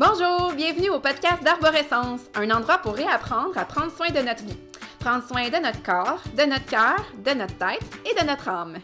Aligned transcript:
Bonjour, 0.00 0.52
bienvenue 0.52 0.90
au 0.90 1.00
podcast 1.00 1.42
d'Arborescence, 1.42 2.20
un 2.36 2.48
endroit 2.52 2.78
pour 2.78 2.94
réapprendre 2.94 3.58
à 3.58 3.64
prendre 3.64 3.90
soin 3.90 4.10
de 4.10 4.20
notre 4.20 4.44
vie. 4.44 4.56
Prendre 5.00 5.26
soin 5.26 5.48
de 5.48 5.56
notre 5.56 5.82
corps, 5.82 6.22
de 6.36 6.44
notre 6.44 6.66
cœur, 6.66 7.04
de 7.16 7.32
notre 7.32 7.58
tête 7.58 7.82
et 8.06 8.14
de 8.14 8.24
notre 8.24 8.48
âme. 8.48 8.76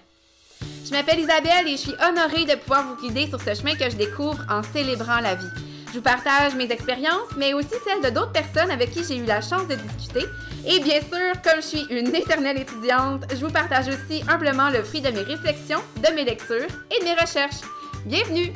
Je 0.85 0.91
m'appelle 0.91 1.21
Isabelle 1.21 1.69
et 1.69 1.77
je 1.77 1.83
suis 1.83 1.95
honorée 2.05 2.47
de 2.47 2.59
pouvoir 2.59 2.89
vous 2.89 3.01
guider 3.01 3.29
sur 3.29 3.41
ce 3.41 3.55
chemin 3.55 3.77
que 3.77 3.89
je 3.89 3.95
découvre 3.95 4.45
en 4.51 4.65
célébrant 4.65 5.21
la 5.21 5.37
vie. 5.37 5.47
Je 5.91 5.99
vous 5.99 6.03
partage 6.03 6.57
mes 6.57 6.69
expériences, 6.73 7.31
mais 7.37 7.55
aussi 7.55 7.77
celles 7.87 8.03
de 8.03 8.11
d'autres 8.13 8.33
personnes 8.33 8.73
avec 8.73 8.91
qui 8.91 9.05
j'ai 9.05 9.19
eu 9.19 9.25
la 9.25 9.41
chance 9.41 9.69
de 9.69 9.77
discuter. 9.77 10.27
Et 10.67 10.81
bien 10.81 10.99
sûr, 10.99 11.41
comme 11.45 11.63
je 11.63 11.67
suis 11.77 11.87
une 11.91 12.13
éternelle 12.13 12.59
étudiante, 12.59 13.23
je 13.31 13.37
vous 13.37 13.53
partage 13.53 13.87
aussi 13.87 14.25
humblement 14.29 14.69
le 14.69 14.83
fruit 14.83 15.01
de 15.01 15.11
mes 15.11 15.23
réflexions, 15.23 15.81
de 15.95 16.13
mes 16.13 16.25
lectures 16.25 16.67
et 16.91 16.99
de 16.99 17.05
mes 17.05 17.15
recherches. 17.15 17.61
Bienvenue! 18.05 18.53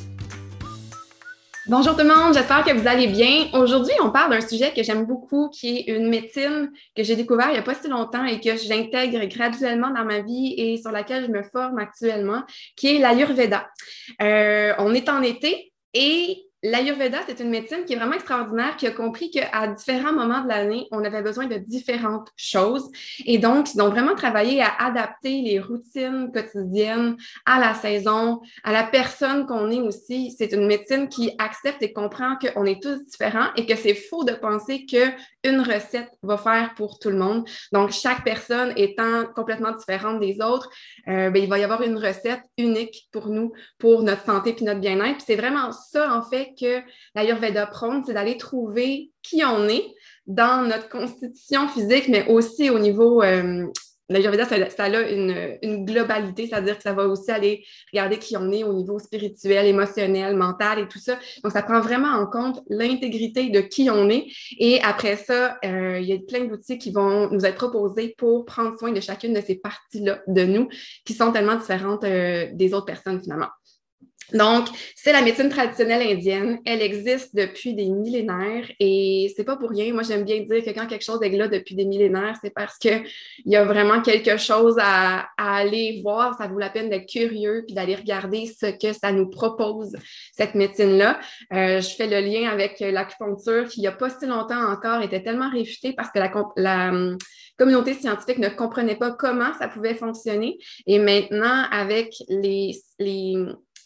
Bonjour 1.69 1.95
tout 1.95 2.03
le 2.03 2.09
monde, 2.09 2.33
j'espère 2.33 2.65
que 2.65 2.73
vous 2.73 2.89
allez 2.89 3.09
bien. 3.09 3.47
Aujourd'hui, 3.53 3.93
on 4.03 4.11
parle 4.11 4.31
d'un 4.31 4.41
sujet 4.41 4.73
que 4.73 4.83
j'aime 4.83 5.05
beaucoup, 5.05 5.51
qui 5.51 5.77
est 5.77 5.95
une 5.95 6.09
médecine 6.09 6.71
que 6.97 7.03
j'ai 7.03 7.15
découvert 7.15 7.49
il 7.51 7.53
n'y 7.53 7.59
a 7.59 7.63
pas 7.63 7.75
si 7.75 7.89
longtemps 7.89 8.25
et 8.25 8.41
que 8.41 8.57
j'intègre 8.57 9.23
graduellement 9.27 9.91
dans 9.91 10.07
ma 10.07 10.21
vie 10.21 10.55
et 10.57 10.79
sur 10.79 10.91
laquelle 10.91 11.27
je 11.27 11.31
me 11.31 11.43
forme 11.43 11.79
actuellement, 11.79 12.43
qui 12.75 12.97
est 12.97 12.99
l'Ayurveda. 12.99 13.69
Euh, 14.23 14.73
on 14.79 14.95
est 14.95 15.11
en 15.11 15.21
été 15.21 15.75
et 15.93 16.48
L'Ayurveda, 16.65 17.19
c'est 17.25 17.39
une 17.39 17.51
médecine 17.51 17.85
qui 17.85 17.93
est 17.93 17.97
vraiment 17.97 18.15
extraordinaire, 18.15 18.77
qui 18.77 18.89
a 18.89 18.91
compris 18.91 19.30
qu'à 19.30 19.69
différents 19.69 20.12
moments 20.12 20.43
de 20.43 20.49
l'année, 20.49 20.89
on 20.91 21.05
avait 21.05 21.23
besoin 21.23 21.47
de 21.47 21.57
différentes 21.57 22.30
choses. 22.37 22.91
Et 23.27 23.39
donc, 23.39 23.73
ils 23.73 23.80
ont 23.80 23.91
vraiment 23.91 24.16
travaillé 24.16 24.61
à 24.61 24.75
adapter 24.80 25.41
les 25.41 25.61
routines 25.61 26.33
quotidiennes 26.33 27.16
à 27.47 27.61
la 27.61 27.75
saison, 27.75 28.41
à 28.65 28.73
la 28.73 28.83
personne 28.83 29.47
qu'on 29.47 29.71
est 29.71 29.80
aussi. 29.80 30.35
C'est 30.37 30.52
une 30.52 30.66
médecine 30.66 31.09
qui 31.09 31.30
accepte 31.38 31.80
et 31.85 31.93
comprend 31.93 32.35
qu'on 32.37 32.65
est 32.65 32.82
tous 32.82 33.04
différents 33.04 33.54
et 33.54 33.65
que 33.65 33.77
c'est 33.77 33.95
faux 33.95 34.25
de 34.25 34.32
penser 34.32 34.85
qu'une 35.43 35.61
recette 35.61 36.11
va 36.23 36.37
faire 36.37 36.75
pour 36.77 36.99
tout 36.99 37.11
le 37.11 37.19
monde. 37.19 37.49
Donc, 37.73 37.91
chaque 37.91 38.25
personne 38.25 38.73
étant 38.77 39.27
complètement 39.35 39.73
différente 39.73 40.21
des 40.21 40.41
autres, 40.41 40.69
euh, 41.09 41.31
ben, 41.31 41.43
il 41.43 41.49
va 41.49 41.59
y 41.59 41.65
avoir 41.65 41.83
une 41.83 41.99
recette 41.99 42.43
unique 42.57 43.09
pour 43.13 43.29
nous, 43.29 43.53
pour 43.79 44.03
notre 44.03 44.25
santé 44.25 44.57
et 44.59 44.65
notre 44.65 44.81
bien-être. 44.81 45.21
C'est 45.25 45.37
vraiment 45.37 45.73
ça, 45.73 46.13
en 46.15 46.23
fait, 46.23 46.51
que 46.61 46.81
l'Ayurveda 47.15 47.66
prône, 47.66 48.03
c'est 48.07 48.15
d'aller 48.15 48.37
trouver 48.37 49.11
qui 49.23 49.45
on 49.45 49.69
est 49.69 49.87
dans 50.27 50.66
notre 50.66 50.89
constitution 50.89 51.69
physique, 51.69 52.09
mais 52.09 52.27
aussi 52.29 52.71
au 52.71 52.79
niveau. 52.79 53.23
Euh, 53.23 53.66
L'Ayurveda, 54.09 54.46
ça, 54.46 54.70
ça, 54.70 54.84
a 54.84 55.01
une, 55.02 55.59
une 55.62 55.84
globalité, 55.84 56.46
c'est-à-dire 56.46 56.76
que 56.76 56.82
ça 56.82 56.92
va 56.95 57.06
aussi 57.06 57.30
aller 57.30 57.64
regarder 57.92 58.18
qui 58.18 58.37
on 58.37 58.51
est 58.52 58.64
au 58.64 58.73
niveau 58.73 58.98
spirituel, 58.98 59.66
émotionnel, 59.66 60.34
mental 60.34 60.78
et 60.78 60.88
tout 60.88 60.98
ça. 60.98 61.18
Donc, 61.42 61.52
ça 61.52 61.62
prend 61.62 61.80
vraiment 61.80 62.09
en 62.09 62.26
compte 62.26 62.62
l'intégrité 62.68 63.51
de 63.51 63.60
qui 63.60 63.90
on 63.90 64.09
est. 64.09 64.26
Et 64.59 64.81
après 64.82 65.16
ça, 65.16 65.59
euh, 65.64 65.98
il 66.00 66.06
y 66.06 66.12
a 66.12 66.19
plein 66.19 66.44
d'outils 66.44 66.78
qui 66.78 66.91
vont 66.91 67.31
nous 67.31 67.44
être 67.44 67.56
proposés 67.56 68.14
pour 68.16 68.44
prendre 68.44 68.78
soin 68.78 68.92
de 68.92 69.00
chacune 69.00 69.34
de 69.34 69.41
ces 69.41 69.56
parties-là 69.56 70.20
de 70.26 70.44
nous 70.44 70.69
qui 71.04 71.12
sont 71.12 71.32
tellement 71.32 71.56
différentes 71.56 72.04
euh, 72.04 72.48
des 72.53 72.72
autres 72.75 72.86
personnes 72.86 73.20
finalement. 73.20 73.48
Donc, 74.32 74.69
c'est 74.94 75.12
la 75.12 75.22
médecine 75.22 75.48
traditionnelle 75.48 76.03
indienne. 76.03 76.59
Elle 76.65 76.82
existe 76.82 77.34
depuis 77.34 77.75
des 77.75 77.87
millénaires 77.87 78.70
et 78.78 79.32
c'est 79.37 79.44
pas 79.44 79.56
pour 79.56 79.70
rien. 79.70 79.93
Moi, 79.93 80.03
j'aime 80.03 80.25
bien 80.25 80.41
dire 80.41 80.65
que 80.65 80.70
quand 80.70 80.87
quelque 80.87 81.04
chose 81.04 81.20
est 81.22 81.31
là 81.31 81.48
depuis 81.48 81.75
des 81.75 81.84
millénaires, 81.84 82.37
c'est 82.43 82.53
parce 82.53 82.76
qu'il 82.78 83.04
y 83.47 83.56
a 83.56 83.65
vraiment 83.65 84.03
quelque 84.03 84.37
chose 84.37 84.76
à, 84.81 85.28
aller 85.37 86.00
voir. 86.03 86.37
Ça 86.37 86.47
vaut 86.47 86.59
la 86.59 86.70
peine 86.70 86.91
d'être 86.91 87.09
curieux 87.09 87.65
puis 87.66 87.75
d'aller 87.75 87.94
regarder 87.94 88.47
ce 88.47 88.66
que 88.66 88.93
ça 88.93 89.12
nous 89.12 89.28
propose, 89.28 89.97
cette 90.32 90.54
médecine-là. 90.54 91.20
Euh, 91.53 91.81
je 91.81 91.94
fais 91.94 92.06
le 92.06 92.20
lien 92.20 92.50
avec 92.50 92.81
l'acupuncture 92.81 93.69
qui, 93.69 93.81
il 93.81 93.82
n'y 93.82 93.87
a 93.87 93.92
pas 93.92 94.10
si 94.10 94.26
longtemps 94.26 94.70
encore, 94.70 95.03
était 95.03 95.22
tellement 95.22 95.50
réfutée 95.50 95.92
parce 95.92 96.10
que 96.10 96.19
la, 96.19 96.30
la 96.56 97.16
communauté 97.58 97.94
scientifique 97.94 98.38
ne 98.38 98.48
comprenait 98.48 98.97
pas 98.97 99.10
comment 99.10 99.53
ça 99.58 99.69
pouvait 99.69 99.94
fonctionner. 99.94 100.58
Et 100.86 100.98
maintenant, 100.98 101.64
avec 101.70 102.14
les, 102.28 102.80
les 102.98 103.36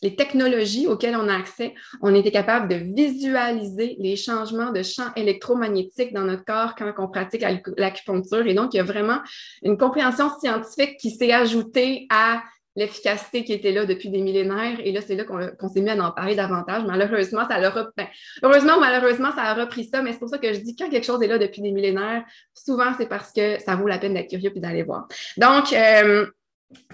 les 0.03 0.17
technologies 0.17 0.87
auxquelles 0.87 1.17
on 1.17 1.29
a 1.29 1.35
accès, 1.35 1.75
on 2.03 2.15
était 2.15 2.31
capable 2.31 2.69
de 2.69 2.75
visualiser 2.75 3.97
les 3.99 4.17
changements 4.17 4.73
de 4.73 4.83
champs 4.83 5.13
électromagnétiques 5.17 6.13
dans 6.13 6.25
notre 6.25 6.45
corps 6.45 6.75
quand 6.77 6.93
on 6.99 7.09
pratique 7.09 7.45
l'acupuncture. 7.77 8.47
Et 8.47 8.55
donc, 8.55 8.75
il 8.75 8.79
y 8.79 8.81
a 8.81 8.85
vraiment 8.85 9.21
une 9.63 9.79
compréhension 9.79 10.29
scientifique 10.39 10.97
qui 10.99 11.11
s'est 11.11 11.33
ajoutée 11.33 12.07
à 12.11 12.43
l'efficacité 12.75 13.45
qui 13.45 13.53
était 13.53 13.73
là 13.73 13.85
depuis 13.85 14.09
des 14.09 14.23
millénaires. 14.23 14.79
Et 14.83 14.93
là, 14.93 15.01
c'est 15.01 15.15
là 15.15 15.25
qu'on 15.25 15.69
s'est 15.69 15.81
mis 15.81 15.91
à 15.91 16.05
en 16.05 16.11
parler 16.11 16.35
davantage. 16.35 16.85
Malheureusement, 16.87 17.47
ça 17.49 17.59
leur 17.59 17.75
ben, 17.97 18.07
heureusement 18.43 18.77
ou 18.77 18.81
malheureusement, 18.81 19.31
ça 19.33 19.43
a 19.43 19.55
repris 19.55 19.85
ça, 19.85 20.03
mais 20.03 20.13
c'est 20.13 20.19
pour 20.19 20.29
ça 20.29 20.39
que 20.39 20.53
je 20.53 20.61
dis 20.61 20.75
quand 20.75 20.89
quelque 20.89 21.05
chose 21.05 21.23
est 21.23 21.27
là 21.27 21.39
depuis 21.39 21.61
des 21.61 21.71
millénaires, 21.71 22.25
souvent, 22.55 22.93
c'est 22.97 23.09
parce 23.09 23.31
que 23.33 23.61
ça 23.61 23.77
vaut 23.77 23.87
la 23.87 23.99
peine 23.99 24.15
d'être 24.15 24.31
curieux 24.31 24.53
et 24.55 24.61
d'aller 24.61 24.83
voir. 24.83 25.07
Donc, 25.37 25.73
euh, 25.73 26.27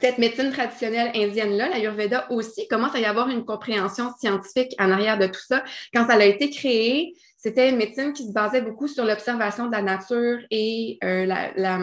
cette 0.01 0.19
médecine 0.19 0.51
traditionnelle 0.51 1.11
indienne-là, 1.15 1.69
l'Ayurveda 1.69 2.31
aussi, 2.31 2.67
commence 2.69 2.95
à 2.95 3.01
y 3.01 3.05
avoir 3.05 3.29
une 3.29 3.45
compréhension 3.45 4.13
scientifique 4.19 4.75
en 4.79 4.91
arrière 4.91 5.19
de 5.19 5.27
tout 5.27 5.41
ça. 5.47 5.65
Quand 5.95 6.07
ça 6.07 6.15
a 6.15 6.25
été 6.25 6.51
créé, 6.51 7.15
c'était 7.37 7.69
une 7.69 7.77
médecine 7.77 8.13
qui 8.13 8.27
se 8.27 8.33
basait 8.33 8.63
beaucoup 8.63 8.89
sur 8.89 9.05
l'observation 9.05 9.67
de 9.67 9.73
la 9.73 9.83
nature 9.83 10.39
et 10.51 10.99
euh, 11.05 11.27
la, 11.27 11.79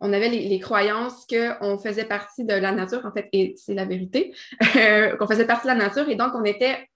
on 0.00 0.12
avait 0.12 0.28
les, 0.28 0.58
croyances 0.58 1.26
qu'on 1.26 1.78
faisait 1.78 2.04
partie 2.04 2.44
de 2.44 2.54
la 2.54 2.72
nature, 2.72 3.06
en 3.06 3.12
fait, 3.12 3.28
et 3.32 3.54
c'est 3.56 3.74
la 3.74 3.84
vérité, 3.84 4.34
qu'on 5.18 5.28
faisait 5.28 5.46
partie 5.46 5.68
de 5.68 5.72
la 5.72 5.78
nature 5.78 6.08
et 6.08 6.16
donc 6.16 6.32
on 6.34 6.44
était 6.44 6.88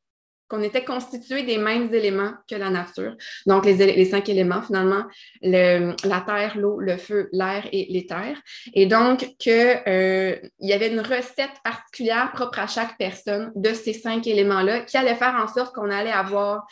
qu'on 0.48 0.62
était 0.62 0.84
constitué 0.84 1.42
des 1.42 1.58
mêmes 1.58 1.92
éléments 1.92 2.32
que 2.48 2.54
la 2.54 2.70
nature. 2.70 3.16
Donc, 3.46 3.66
les, 3.66 4.04
cinq 4.04 4.28
éléments, 4.28 4.62
finalement, 4.62 5.04
le, 5.42 5.94
la 6.06 6.20
terre, 6.20 6.56
l'eau, 6.56 6.78
le 6.78 6.96
feu, 6.96 7.28
l'air 7.32 7.66
et 7.72 7.86
l'éther. 7.90 8.36
Et 8.74 8.86
donc, 8.86 9.34
qu'il 9.38 9.52
euh, 9.52 10.36
y 10.60 10.72
avait 10.72 10.92
une 10.92 11.00
recette 11.00 11.50
particulière 11.64 12.30
propre 12.32 12.60
à 12.60 12.66
chaque 12.66 12.96
personne 12.96 13.52
de 13.56 13.72
ces 13.72 13.92
cinq 13.92 14.26
éléments-là 14.26 14.80
qui 14.80 14.96
allait 14.96 15.14
faire 15.14 15.34
en 15.34 15.52
sorte 15.52 15.74
qu'on 15.74 15.90
allait 15.90 16.12
avoir 16.12 16.66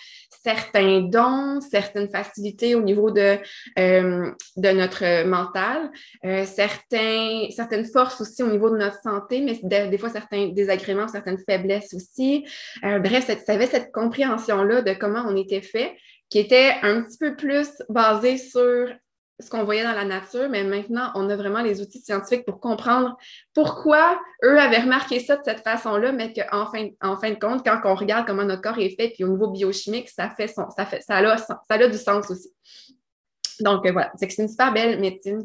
certains 0.44 1.00
dons, 1.00 1.60
certaines 1.60 2.10
facilités 2.10 2.74
au 2.74 2.82
niveau 2.82 3.10
de, 3.10 3.38
euh, 3.78 4.30
de 4.56 4.68
notre 4.70 5.24
mental, 5.24 5.90
euh, 6.24 6.44
certaines 6.44 7.86
forces 7.92 8.20
aussi 8.20 8.42
au 8.42 8.50
niveau 8.50 8.70
de 8.70 8.76
notre 8.76 9.00
santé, 9.02 9.40
mais 9.40 9.58
des, 9.88 9.98
fois 9.98 10.10
certains 10.10 10.48
désagréments, 10.48 11.08
certaines 11.08 11.38
faiblesses 11.48 11.94
aussi. 11.94 12.46
Bref, 12.82 13.26
ça 13.26 13.52
avait 13.52 13.63
cette 13.66 13.92
compréhension-là 13.92 14.82
de 14.82 14.92
comment 14.92 15.24
on 15.26 15.36
était 15.36 15.62
fait, 15.62 15.96
qui 16.28 16.38
était 16.38 16.74
un 16.82 17.02
petit 17.02 17.18
peu 17.18 17.36
plus 17.36 17.68
basée 17.88 18.38
sur 18.38 18.88
ce 19.40 19.50
qu'on 19.50 19.64
voyait 19.64 19.82
dans 19.82 19.92
la 19.92 20.04
nature, 20.04 20.48
mais 20.48 20.62
maintenant, 20.62 21.10
on 21.16 21.28
a 21.28 21.36
vraiment 21.36 21.60
les 21.60 21.80
outils 21.80 22.00
scientifiques 22.00 22.44
pour 22.44 22.60
comprendre 22.60 23.16
pourquoi 23.52 24.20
eux 24.44 24.58
avaient 24.60 24.82
remarqué 24.82 25.18
ça 25.18 25.36
de 25.36 25.42
cette 25.44 25.60
façon-là, 25.60 26.12
mais 26.12 26.32
qu'en 26.32 26.66
fin, 26.70 26.88
en 27.02 27.16
fin 27.16 27.30
de 27.30 27.38
compte, 27.38 27.64
quand 27.64 27.80
on 27.84 27.96
regarde 27.96 28.26
comment 28.26 28.44
notre 28.44 28.62
corps 28.62 28.78
est 28.78 28.94
fait, 28.96 29.10
puis 29.10 29.24
au 29.24 29.28
niveau 29.28 29.48
biochimique, 29.48 30.08
ça 30.08 30.30
fait 30.30 30.46
son, 30.46 30.70
ça 30.70 30.86
fait, 30.86 31.00
ça 31.00 31.16
a, 31.16 31.36
ça 31.36 31.58
a 31.68 31.88
du 31.88 31.98
sens 31.98 32.30
aussi. 32.30 32.54
Donc 33.60 33.86
euh, 33.86 33.92
voilà, 33.92 34.12
c'est 34.16 34.38
une 34.38 34.48
super 34.48 34.72
belle 34.72 35.00
médecine 35.00 35.42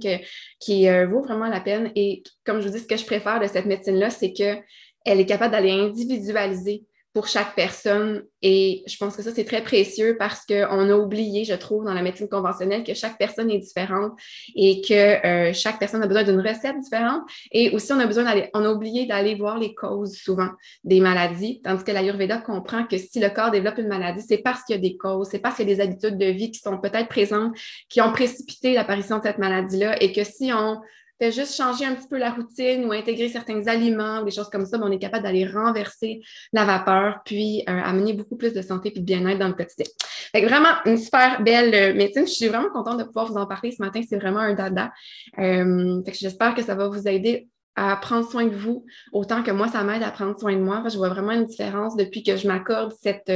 qui 0.59 0.89
euh, 0.89 1.07
vaut 1.07 1.21
vraiment 1.21 1.47
la 1.47 1.59
peine. 1.59 1.91
Et 1.95 2.23
comme 2.45 2.59
je 2.59 2.67
vous 2.67 2.73
dis, 2.73 2.79
ce 2.79 2.87
que 2.87 2.97
je 2.97 3.05
préfère 3.05 3.39
de 3.39 3.47
cette 3.47 3.65
médecine-là, 3.65 4.09
c'est 4.11 4.33
qu'elle 4.33 4.63
est 5.05 5.25
capable 5.25 5.51
d'aller 5.51 5.71
individualiser 5.71 6.85
pour 7.19 7.27
chaque 7.27 7.53
personne. 7.53 8.23
Et 8.41 8.81
je 8.87 8.95
pense 8.95 9.17
que 9.17 9.21
ça, 9.21 9.31
c'est 9.35 9.43
très 9.43 9.61
précieux 9.61 10.15
parce 10.17 10.45
qu'on 10.45 10.89
a 10.89 10.95
oublié, 10.95 11.43
je 11.43 11.53
trouve, 11.53 11.83
dans 11.83 11.93
la 11.93 12.01
médecine 12.01 12.29
conventionnelle, 12.29 12.85
que 12.85 12.93
chaque 12.93 13.17
personne 13.17 13.51
est 13.51 13.57
différente 13.57 14.13
et 14.55 14.79
que 14.79 14.93
euh, 15.27 15.51
chaque 15.51 15.79
personne 15.79 16.01
a 16.01 16.07
besoin 16.07 16.23
d'une 16.23 16.39
recette 16.39 16.79
différente. 16.79 17.23
Et 17.51 17.71
aussi, 17.71 17.91
on 17.91 17.99
a 17.99 18.05
besoin 18.05 18.23
d'aller, 18.23 18.49
on 18.53 18.63
a 18.63 18.71
oublié 18.71 19.05
d'aller 19.05 19.35
voir 19.35 19.59
les 19.59 19.75
causes 19.75 20.15
souvent 20.15 20.47
des 20.85 21.01
maladies, 21.01 21.59
tandis 21.61 21.83
que 21.83 21.91
l'Ayurveda 21.91 22.37
comprend 22.37 22.85
que 22.85 22.97
si 22.97 23.19
le 23.19 23.27
corps 23.31 23.51
développe 23.51 23.79
une 23.79 23.89
maladie, 23.89 24.23
c'est 24.25 24.37
parce 24.37 24.63
qu'il 24.63 24.77
y 24.77 24.79
a 24.79 24.81
des 24.81 24.95
causes, 24.95 25.27
c'est 25.29 25.39
parce 25.39 25.57
qu'il 25.57 25.67
y 25.67 25.73
a 25.73 25.75
des 25.75 25.81
habitudes 25.81 26.17
de 26.17 26.27
vie 26.27 26.51
qui 26.51 26.61
sont 26.61 26.77
peut-être 26.77 27.09
présentes, 27.09 27.53
qui 27.89 27.99
ont 27.99 28.13
précipité 28.13 28.73
l'apparition 28.73 29.17
de 29.17 29.23
cette 29.23 29.39
maladie-là 29.39 30.01
et 30.01 30.13
que 30.13 30.23
si 30.23 30.53
on 30.53 30.79
fait 31.19 31.31
juste 31.31 31.55
changer 31.55 31.85
un 31.85 31.95
petit 31.95 32.07
peu 32.07 32.17
la 32.17 32.31
routine 32.31 32.85
ou 32.85 32.93
intégrer 32.93 33.27
certains 33.29 33.67
aliments 33.67 34.21
ou 34.21 34.25
des 34.25 34.31
choses 34.31 34.49
comme 34.49 34.65
ça, 34.65 34.79
on 34.81 34.91
est 34.91 34.99
capable 34.99 35.23
d'aller 35.23 35.45
renverser 35.45 36.21
la 36.53 36.65
vapeur, 36.65 37.19
puis 37.25 37.63
euh, 37.67 37.81
amener 37.83 38.13
beaucoup 38.13 38.37
plus 38.37 38.53
de 38.53 38.61
santé 38.61 38.91
et 38.95 38.99
de 38.99 39.03
bien-être 39.03 39.39
dans 39.39 39.49
le 39.49 39.53
quotidien. 39.53 39.85
Fait 40.31 40.45
vraiment, 40.45 40.69
une 40.85 40.97
super 40.97 41.43
belle 41.43 41.75
euh, 41.75 41.93
médecine. 41.93 42.25
Je 42.25 42.31
suis 42.31 42.47
vraiment 42.47 42.69
contente 42.69 42.99
de 42.99 43.03
pouvoir 43.03 43.25
vous 43.25 43.37
en 43.37 43.45
parler 43.45 43.71
ce 43.71 43.81
matin. 43.81 44.01
C'est 44.07 44.17
vraiment 44.17 44.39
un 44.39 44.53
dada. 44.53 44.91
Euh, 45.37 46.01
j'espère 46.07 46.55
que 46.55 46.63
ça 46.63 46.75
va 46.75 46.87
vous 46.87 47.07
aider 47.07 47.49
à 47.75 47.95
prendre 47.97 48.29
soin 48.29 48.45
de 48.45 48.55
vous 48.55 48.85
autant 49.11 49.43
que 49.43 49.51
moi, 49.51 49.67
ça 49.67 49.83
m'aide 49.83 50.03
à 50.03 50.11
prendre 50.11 50.39
soin 50.39 50.53
de 50.53 50.61
moi. 50.61 50.83
Je 50.89 50.97
vois 50.97 51.09
vraiment 51.09 51.31
une 51.31 51.45
différence 51.45 51.95
depuis 51.95 52.23
que 52.23 52.35
je 52.35 52.47
m'accorde 52.47 52.93
cette, 53.01 53.31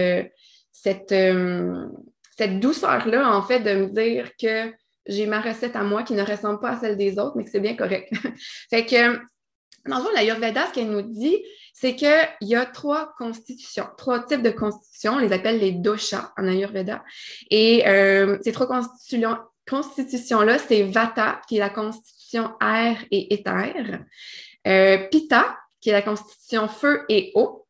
cette, 0.71 1.15
cette 2.37 2.59
douceur-là, 2.59 3.35
en 3.35 3.41
fait, 3.41 3.59
de 3.59 3.85
me 3.85 3.87
dire 3.87 4.31
que 4.41 4.71
j'ai 5.05 5.25
ma 5.25 5.41
recette 5.41 5.75
à 5.75 5.83
moi 5.83 6.03
qui 6.03 6.13
ne 6.13 6.23
ressemble 6.23 6.59
pas 6.59 6.71
à 6.71 6.79
celle 6.79 6.97
des 6.97 7.19
autres, 7.19 7.33
mais 7.35 7.43
que 7.43 7.49
c'est 7.49 7.59
bien 7.59 7.75
correct. 7.75 8.11
fait 8.69 8.85
que 8.85 9.17
Dans 9.85 9.97
le 9.97 10.03
fond, 10.03 10.09
l'Ayurveda, 10.15 10.67
ce 10.67 10.73
qu'elle 10.73 10.89
nous 10.89 11.01
dit, 11.01 11.43
c'est 11.73 11.95
qu'il 11.95 12.27
y 12.41 12.55
a 12.55 12.65
trois 12.65 13.13
constitutions, 13.17 13.87
trois 13.97 14.23
types 14.23 14.41
de 14.41 14.51
constitutions. 14.51 15.13
On 15.13 15.19
les 15.19 15.33
appelle 15.33 15.59
les 15.59 15.71
doshas 15.71 16.31
en 16.37 16.47
Ayurveda. 16.47 17.03
Et 17.49 17.87
euh, 17.87 18.37
ces 18.41 18.51
trois 18.51 18.67
constitutions, 18.67 19.37
constitutions-là, 19.69 20.59
c'est 20.59 20.83
Vata, 20.83 21.41
qui 21.47 21.57
est 21.57 21.59
la 21.59 21.69
constitution 21.69 22.53
air 22.61 23.03
et 23.11 23.33
éther, 23.33 23.99
euh, 24.67 24.97
Pitta, 25.09 25.57
qui 25.81 25.89
est 25.89 25.93
la 25.93 26.01
constitution 26.01 26.67
feu 26.67 27.03
et 27.09 27.31
eau, 27.35 27.65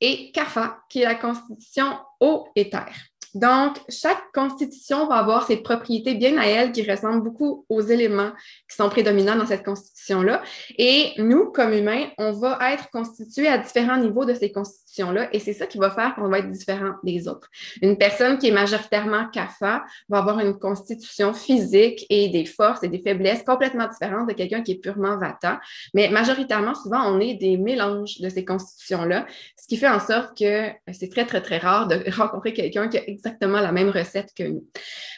et 0.00 0.32
Kapha, 0.32 0.80
qui 0.90 1.00
est 1.00 1.04
la 1.04 1.14
constitution 1.14 1.98
eau 2.20 2.48
et 2.56 2.68
terre. 2.68 2.94
Donc, 3.34 3.78
chaque 3.88 4.30
constitution 4.32 5.08
va 5.08 5.16
avoir 5.16 5.46
ses 5.46 5.56
propriétés 5.56 6.14
bien 6.14 6.38
à 6.38 6.46
elle 6.46 6.72
qui 6.72 6.88
ressemblent 6.88 7.22
beaucoup 7.22 7.66
aux 7.68 7.80
éléments 7.80 8.30
qui 8.68 8.76
sont 8.76 8.88
prédominants 8.88 9.36
dans 9.36 9.46
cette 9.46 9.64
constitution-là. 9.64 10.42
Et 10.78 11.12
nous, 11.18 11.50
comme 11.50 11.72
humains, 11.72 12.06
on 12.18 12.32
va 12.32 12.58
être 12.72 12.90
constitués 12.90 13.48
à 13.48 13.58
différents 13.58 13.96
niveaux 13.96 14.24
de 14.24 14.34
ces 14.34 14.52
constitutions-là 14.52 15.28
et 15.32 15.40
c'est 15.40 15.52
ça 15.52 15.66
qui 15.66 15.78
va 15.78 15.90
faire 15.90 16.14
qu'on 16.14 16.28
va 16.28 16.38
être 16.38 16.50
différent 16.50 16.92
des 17.02 17.26
autres. 17.26 17.48
Une 17.82 17.98
personne 17.98 18.38
qui 18.38 18.48
est 18.48 18.52
majoritairement 18.52 19.28
CAFA 19.30 19.84
va 20.08 20.18
avoir 20.18 20.38
une 20.40 20.58
constitution 20.58 21.34
physique 21.34 22.06
et 22.10 22.28
des 22.28 22.44
forces 22.44 22.82
et 22.84 22.88
des 22.88 23.00
faiblesses 23.00 23.42
complètement 23.42 23.88
différentes 23.88 24.28
de 24.28 24.34
quelqu'un 24.34 24.62
qui 24.62 24.72
est 24.72 24.80
purement 24.80 25.18
Vata. 25.18 25.60
Mais 25.92 26.08
majoritairement, 26.08 26.74
souvent, 26.74 27.02
on 27.12 27.20
est 27.20 27.34
des 27.34 27.56
mélanges 27.56 28.20
de 28.20 28.28
ces 28.28 28.44
constitutions-là, 28.44 29.26
ce 29.60 29.66
qui 29.66 29.76
fait 29.76 29.88
en 29.88 30.00
sorte 30.00 30.38
que 30.38 30.68
c'est 30.92 31.10
très, 31.10 31.26
très, 31.26 31.42
très 31.42 31.58
rare 31.58 31.88
de 31.88 32.10
rencontrer 32.16 32.52
quelqu'un 32.52 32.88
qui 32.88 32.98
a 32.98 33.02
exactement 33.24 33.60
la 33.60 33.72
même 33.72 33.90
recette 33.90 34.30
que 34.36 34.44
nous. 34.44 34.66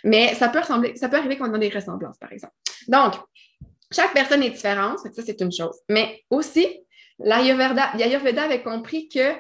Mais 0.05 0.35
ça 0.35 0.49
peut 0.49 0.61
ressembler, 0.61 0.97
ça 0.97 1.09
peut 1.09 1.17
arriver 1.17 1.37
qu'on 1.37 1.53
ait 1.55 1.59
des 1.59 1.75
ressemblances, 1.75 2.19
par 2.19 2.33
exemple. 2.33 2.55
Donc, 2.89 3.15
chaque 3.93 4.13
personne 4.13 4.43
est 4.43 4.51
différente, 4.51 4.99
ça 4.99 5.11
c'est 5.25 5.41
une 5.41 5.53
chose. 5.53 5.77
Mais 5.89 6.23
aussi, 6.31 6.67
l'Ayurveda 7.19 8.43
avait 8.43 8.63
compris 8.63 9.09
que 9.09 9.35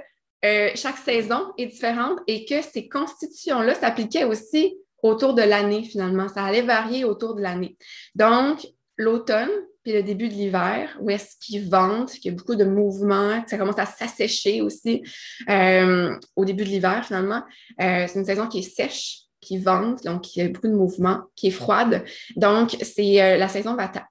euh, 0.44 0.70
chaque 0.74 0.98
saison 0.98 1.52
est 1.58 1.66
différente 1.66 2.20
et 2.26 2.44
que 2.44 2.62
ces 2.62 2.88
constitutions-là 2.88 3.74
s'appliquaient 3.74 4.24
aussi 4.24 4.76
autour 5.02 5.34
de 5.34 5.42
l'année 5.42 5.82
finalement. 5.82 6.28
Ça 6.28 6.44
allait 6.44 6.62
varier 6.62 7.04
autour 7.04 7.34
de 7.34 7.42
l'année. 7.42 7.76
Donc, 8.14 8.66
l'automne, 8.96 9.50
puis 9.86 9.94
le 9.94 10.02
début 10.02 10.28
de 10.28 10.34
l'hiver, 10.34 10.98
où 11.00 11.10
est-ce 11.10 11.36
qu'ils 11.40 11.70
vendent, 11.70 12.10
qu'il 12.10 12.32
y 12.32 12.34
a 12.34 12.36
beaucoup 12.36 12.56
de 12.56 12.64
mouvements, 12.64 13.40
que 13.40 13.50
ça 13.50 13.56
commence 13.56 13.78
à 13.78 13.86
s'assécher 13.86 14.60
aussi 14.60 15.04
euh, 15.48 16.12
au 16.34 16.44
début 16.44 16.64
de 16.64 16.70
l'hiver 16.70 17.04
finalement. 17.06 17.44
Euh, 17.80 18.06
c'est 18.08 18.18
une 18.18 18.24
saison 18.24 18.48
qui 18.48 18.58
est 18.58 18.62
sèche, 18.62 19.20
qui 19.40 19.58
vente, 19.58 20.02
donc 20.02 20.34
il 20.34 20.42
y 20.42 20.44
a 20.44 20.48
beaucoup 20.48 20.66
de 20.66 20.74
mouvements, 20.74 21.20
qui 21.36 21.46
est 21.46 21.52
froide. 21.52 22.04
Donc, 22.34 22.76
c'est 22.82 23.22
euh, 23.22 23.36
la 23.36 23.46
saison 23.46 23.76
Vata. 23.76 24.08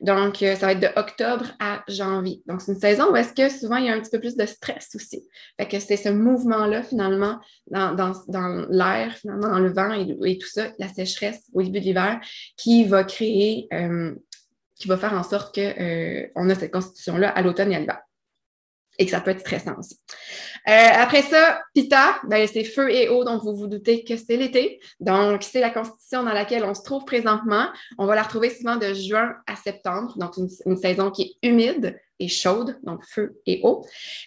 Donc, 0.00 0.36
ça 0.40 0.56
va 0.56 0.72
être 0.72 0.80
de 0.80 1.00
octobre 1.00 1.46
à 1.58 1.82
janvier. 1.88 2.42
Donc, 2.46 2.60
c'est 2.60 2.72
une 2.72 2.80
saison 2.80 3.10
où 3.10 3.16
est-ce 3.16 3.32
que 3.32 3.48
souvent 3.48 3.76
il 3.76 3.86
y 3.86 3.88
a 3.88 3.94
un 3.94 4.00
petit 4.00 4.10
peu 4.10 4.20
plus 4.20 4.36
de 4.36 4.44
stress 4.44 4.90
aussi. 4.94 5.26
Fait 5.58 5.66
que 5.66 5.78
c'est 5.78 5.96
ce 5.96 6.10
mouvement-là, 6.10 6.82
finalement, 6.82 7.38
dans, 7.70 7.94
dans, 7.94 8.66
l'air, 8.68 9.16
finalement, 9.16 9.48
dans 9.48 9.60
le 9.60 9.72
vent 9.72 9.92
et, 9.94 10.36
tout 10.36 10.48
ça, 10.48 10.66
la 10.78 10.88
sécheresse 10.88 11.44
au 11.54 11.62
début 11.62 11.80
de 11.80 11.84
l'hiver, 11.86 12.20
qui 12.58 12.84
va 12.84 13.04
créer 13.04 13.68
qui 14.84 14.88
va 14.88 14.98
faire 14.98 15.14
en 15.14 15.22
sorte 15.22 15.54
qu'on 15.54 15.62
euh, 15.62 16.28
a 16.36 16.54
cette 16.54 16.70
constitution-là 16.70 17.30
à 17.30 17.40
l'automne 17.40 17.72
et 17.72 17.76
à 17.76 17.80
l'hiver. 17.80 18.02
Et 18.98 19.06
que 19.06 19.10
ça 19.10 19.22
peut 19.22 19.30
être 19.30 19.40
stressant 19.40 19.78
aussi. 19.78 19.98
Euh, 20.68 20.88
après 20.94 21.22
ça, 21.22 21.62
Pita, 21.74 22.20
ben, 22.24 22.46
c'est 22.46 22.64
feu 22.64 22.90
et 22.90 23.08
eau, 23.08 23.24
donc 23.24 23.42
vous 23.42 23.56
vous 23.56 23.66
doutez 23.66 24.04
que 24.04 24.18
c'est 24.18 24.36
l'été. 24.36 24.78
Donc, 25.00 25.42
c'est 25.42 25.60
la 25.60 25.70
constitution 25.70 26.22
dans 26.22 26.34
laquelle 26.34 26.64
on 26.64 26.74
se 26.74 26.82
trouve 26.82 27.06
présentement. 27.06 27.68
On 27.96 28.04
va 28.04 28.14
la 28.14 28.24
retrouver 28.24 28.50
souvent 28.50 28.76
de 28.76 28.92
juin 28.92 29.34
à 29.46 29.56
septembre, 29.56 30.18
donc 30.18 30.34
une 30.36 30.76
saison 30.76 31.10
qui 31.10 31.22
est 31.22 31.48
humide, 31.48 31.98
et 32.20 32.28
chaude, 32.28 32.78
donc 32.82 33.00
feu 33.04 33.40
et 33.46 33.60
eau. 33.62 33.84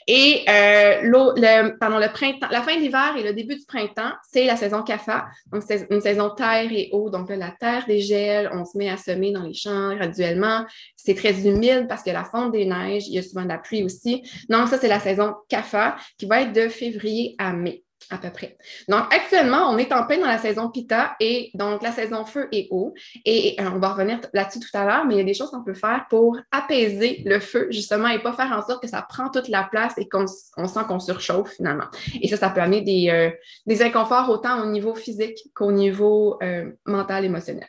Et 0.08 0.44
euh, 0.50 1.02
l'eau, 1.04 1.34
le, 1.36 1.78
pardon, 1.78 1.98
le 1.98 2.12
printemps, 2.12 2.48
la 2.52 2.62
fin 2.62 2.76
de 2.76 2.82
l'hiver 2.82 3.16
et 3.18 3.24
le 3.24 3.34
début 3.34 3.56
du 3.56 3.66
printemps, 3.66 4.12
c'est 4.30 4.46
la 4.46 4.56
saison 4.56 4.84
CAFA. 4.84 5.26
Donc, 5.52 5.64
c'est 5.68 5.88
une 5.90 6.02
saison 6.02 6.30
terre 6.30 6.72
et 6.72 6.90
eau. 6.92 7.10
Donc, 7.10 7.30
la 7.30 7.52
terre 7.52 7.86
dégèle, 7.88 8.50
on 8.54 8.66
se 8.66 8.78
met 8.78 8.90
à 8.90 8.98
semer 8.98 9.32
dans 9.32 9.44
les 9.44 9.54
champs 9.54 9.96
graduellement. 9.96 10.66
C'est 10.96 11.16
très 11.16 11.48
humide 11.48 11.88
parce 11.88 12.04
que 12.04 12.12
la 12.12 12.26
fonte 12.26 12.52
des 12.52 12.66
neiges, 12.66 13.08
il 13.08 13.14
y 13.14 13.20
a 13.20 13.24
souvent 13.24 13.44
de 13.44 13.50
la 13.50 13.58
pluie 13.58 13.84
aussi. 13.84 14.22
Donc, 14.50 14.68
ça, 14.68 14.78
c'est 14.78 14.90
la 14.90 15.00
saison 15.00 15.34
CAFA 15.50 15.96
qui 16.18 16.26
va 16.26 16.42
être 16.42 16.54
de 16.54 16.68
février 16.68 17.36
à 17.38 17.54
mai 17.54 17.84
à 18.10 18.18
peu 18.18 18.30
près. 18.30 18.58
Donc, 18.88 19.14
actuellement, 19.14 19.70
on 19.70 19.78
est 19.78 19.92
en 19.92 20.06
plein 20.06 20.20
dans 20.20 20.28
la 20.28 20.38
saison 20.38 20.70
Pita 20.70 21.16
et 21.20 21.52
donc 21.54 21.82
la 21.82 21.92
saison 21.92 22.26
feu 22.26 22.48
et 22.52 22.68
eau. 22.72 22.94
Et, 23.26 23.56
euh, 23.60 23.70
on 23.74 23.80
va 23.80 23.90
revenir 23.90 24.20
là-dessus 24.34 24.60
tout 24.60 24.78
à 24.78 24.86
l'heure, 24.86 25.06
mais 25.06 25.16
il 25.16 25.18
y 25.18 25.22
a 25.22 25.26
des 25.26 25.34
choses 25.34 25.52
qu'on 25.52 25.64
peut 25.64 25.74
faire 25.74 26.06
pour 26.10 26.38
apaiser 26.52 27.22
le 27.26 27.40
feu, 27.40 27.68
justement, 27.70 28.08
et 28.08 28.20
pas 28.20 28.34
faire 28.34 28.52
en 28.52 28.66
sorte 28.66 28.82
que 28.82 28.88
ça 28.88 29.02
prend 29.02 29.30
toute 29.30 29.50
la 29.50 29.64
place 29.64 29.94
et 29.98 30.08
qu'on 30.08 30.28
sent 30.28 30.80
qu'on 30.88 31.00
surchauffe 31.00 31.56
finalement. 31.56 31.88
Et 32.22 32.28
ça, 32.28 32.38
ça 32.38 32.50
peut 32.50 32.62
amener 32.62 32.82
des, 32.82 33.10
euh, 33.10 33.30
des 33.66 33.82
inconforts 33.82 34.30
autant 34.30 34.62
au 34.62 34.68
niveau 34.68 34.96
physique 34.96 35.40
qu'au 35.54 35.72
niveau 35.72 36.38
euh, 36.42 36.72
mental, 36.86 37.26
émotionnel. 37.26 37.68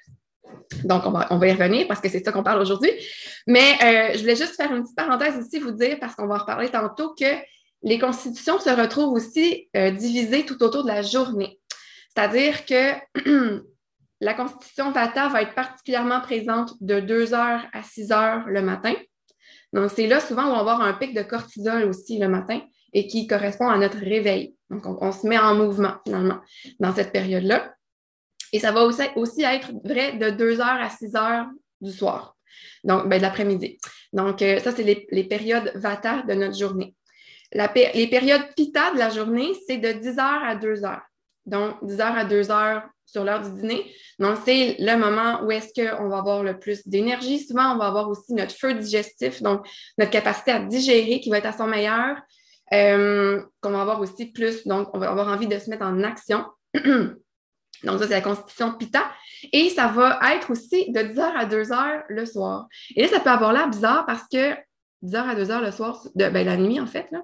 Donc, 0.85 1.03
on 1.07 1.11
va, 1.11 1.27
on 1.31 1.39
va 1.39 1.49
y 1.49 1.53
revenir 1.53 1.89
parce 1.89 2.01
que 2.01 2.09
c'est 2.09 2.25
ça 2.25 2.31
qu'on 2.31 2.43
parle 2.43 2.61
aujourd'hui. 2.61 2.91
Mais 3.47 4.13
je 4.15 4.21
voulais 4.21 4.37
juste 4.37 4.55
faire 4.55 4.73
une 4.73 4.83
petite 4.83 4.97
parenthèse 4.97 5.37
aussi, 5.37 5.59
vous 5.59 5.73
dire, 5.73 5.99
parce 5.99 6.15
qu'on 6.15 6.27
va 6.27 6.37
en 6.37 6.39
reparler 6.39 6.69
tantôt, 6.69 7.15
que 7.15 7.25
les 7.83 7.99
constitutions 7.99 8.59
se 8.59 8.71
retrouvent 8.71 9.13
aussi 9.13 9.69
euh, 9.77 9.91
divisées 9.91 10.45
tout 10.45 10.63
autour 10.63 10.83
de 10.83 10.89
la 10.89 11.03
journée. 11.03 11.61
C'est-à-dire 12.15 12.65
que 12.67 13.63
la 14.21 14.35
constitution 14.35 14.91
Vata 14.91 15.29
va 15.29 15.43
être 15.43 15.55
particulièrement 15.55 16.21
présente 16.21 16.75
de 16.81 17.01
2 17.01 17.35
heures 17.35 17.65
à 17.73 17.83
6 17.83 18.13
heures 18.13 18.45
le 18.49 18.63
matin. 18.63 18.95
Donc, 19.73 19.91
c'est 19.95 20.07
là 20.07 20.21
souvent 20.21 20.45
où 20.45 20.49
on 20.49 20.55
va 20.55 20.61
avoir 20.61 20.81
un 20.81 20.95
pic 20.95 21.15
de 21.15 21.23
cortisol 21.23 21.85
aussi 21.85 22.19
le 22.19 22.29
matin 22.29 22.61
et 22.93 23.07
qui 23.07 23.27
correspond 23.27 23.69
à 23.69 23.79
notre 23.79 23.99
réveil. 23.99 24.55
Donc, 24.71 24.85
on, 24.87 25.13
se 25.13 25.27
met 25.27 25.39
en 25.39 25.55
mouvement 25.55 25.95
finalement 26.05 26.41
dans 26.81 26.95
cette 26.95 27.13
période-là. 27.13 27.75
Et 28.53 28.61
ça 28.61 28.73
va 28.73 28.83
aussi, 28.83 29.43
être 29.43 29.73
vrai 29.85 30.17
de 30.17 30.31
2 30.31 30.61
heures 30.61 30.81
à 30.81 30.89
6 30.89 31.15
heures 31.17 31.47
du 31.81 31.93
soir, 31.93 32.35
donc 32.83 33.09
ben, 33.09 33.19
de 33.19 33.23
l'après-midi. 33.23 33.79
Donc, 34.13 34.41
euh, 34.41 34.59
ça, 34.59 34.73
c'est 34.73 35.07
les 35.11 35.25
périodes 35.25 35.71
Vata 35.75 36.23
de 36.23 36.35
notre 36.35 36.57
journée 36.57 36.97
les 37.53 38.07
périodes 38.09 38.55
pita 38.57 38.93
de 38.93 38.99
la 38.99 39.11
journée, 39.11 39.53
c'est 39.67 39.79
de 39.79 39.93
10 39.93 40.19
heures 40.19 40.45
à 40.45 40.55
2 40.55 40.85
heures. 40.85 41.03
Donc, 41.47 41.77
10 41.83 42.01
heures 42.01 42.17
à 42.17 42.25
2 42.25 42.51
heures 42.51 42.83
sur 43.07 43.25
l'heure 43.25 43.41
du 43.41 43.51
dîner. 43.61 43.91
Donc, 44.19 44.37
c'est 44.45 44.77
le 44.79 44.97
moment 44.97 45.43
où 45.43 45.51
est-ce 45.51 45.73
qu'on 45.73 46.09
va 46.09 46.19
avoir 46.19 46.43
le 46.43 46.59
plus 46.59 46.87
d'énergie. 46.87 47.41
Souvent, 47.41 47.75
on 47.75 47.79
va 47.79 47.87
avoir 47.87 48.09
aussi 48.09 48.35
notre 48.35 48.55
feu 48.55 48.75
digestif, 48.75 49.43
donc 49.43 49.67
notre 49.97 50.11
capacité 50.11 50.51
à 50.51 50.61
digérer 50.61 51.21
qui 51.21 51.31
va 51.31 51.39
être 51.39 51.47
à 51.47 51.53
son 51.53 51.67
meilleur. 51.67 52.17
Euh, 52.75 53.43
qu'on 53.63 53.71
va 53.71 53.81
avoir 53.81 53.99
aussi 53.99 54.27
plus, 54.27 54.67
donc 54.67 54.91
on 54.93 54.99
va 54.99 55.09
avoir 55.09 55.29
envie 55.29 55.47
de 55.47 55.59
se 55.59 55.71
mettre 55.71 55.87
en 55.87 56.03
action. 56.03 56.45
donc, 56.75 57.99
ça, 57.99 58.01
c'est 58.01 58.09
la 58.09 58.21
constitution 58.21 58.75
Pita. 58.75 59.11
Et 59.55 59.71
ça 59.71 59.87
va 59.87 60.21
être 60.35 60.51
aussi 60.51 60.93
de 60.93 61.01
10 61.01 61.19
heures 61.19 61.37
à 61.37 61.47
2 61.47 61.73
heures 61.73 62.03
le 62.11 62.27
soir. 62.27 62.67
Et 62.95 63.03
là, 63.03 63.09
ça 63.09 63.21
peut 63.21 63.31
avoir 63.31 63.55
l'air 63.55 63.71
bizarre 63.71 64.05
parce 64.05 64.25
que 64.31 64.55
10h 65.05 65.17
à 65.17 65.35
2h 65.35 65.65
le 65.65 65.71
soir, 65.71 66.07
de, 66.15 66.29
ben, 66.29 66.45
la 66.45 66.57
nuit 66.57 66.81
en 66.81 66.87
fait, 66.87 67.07
là, 67.13 67.23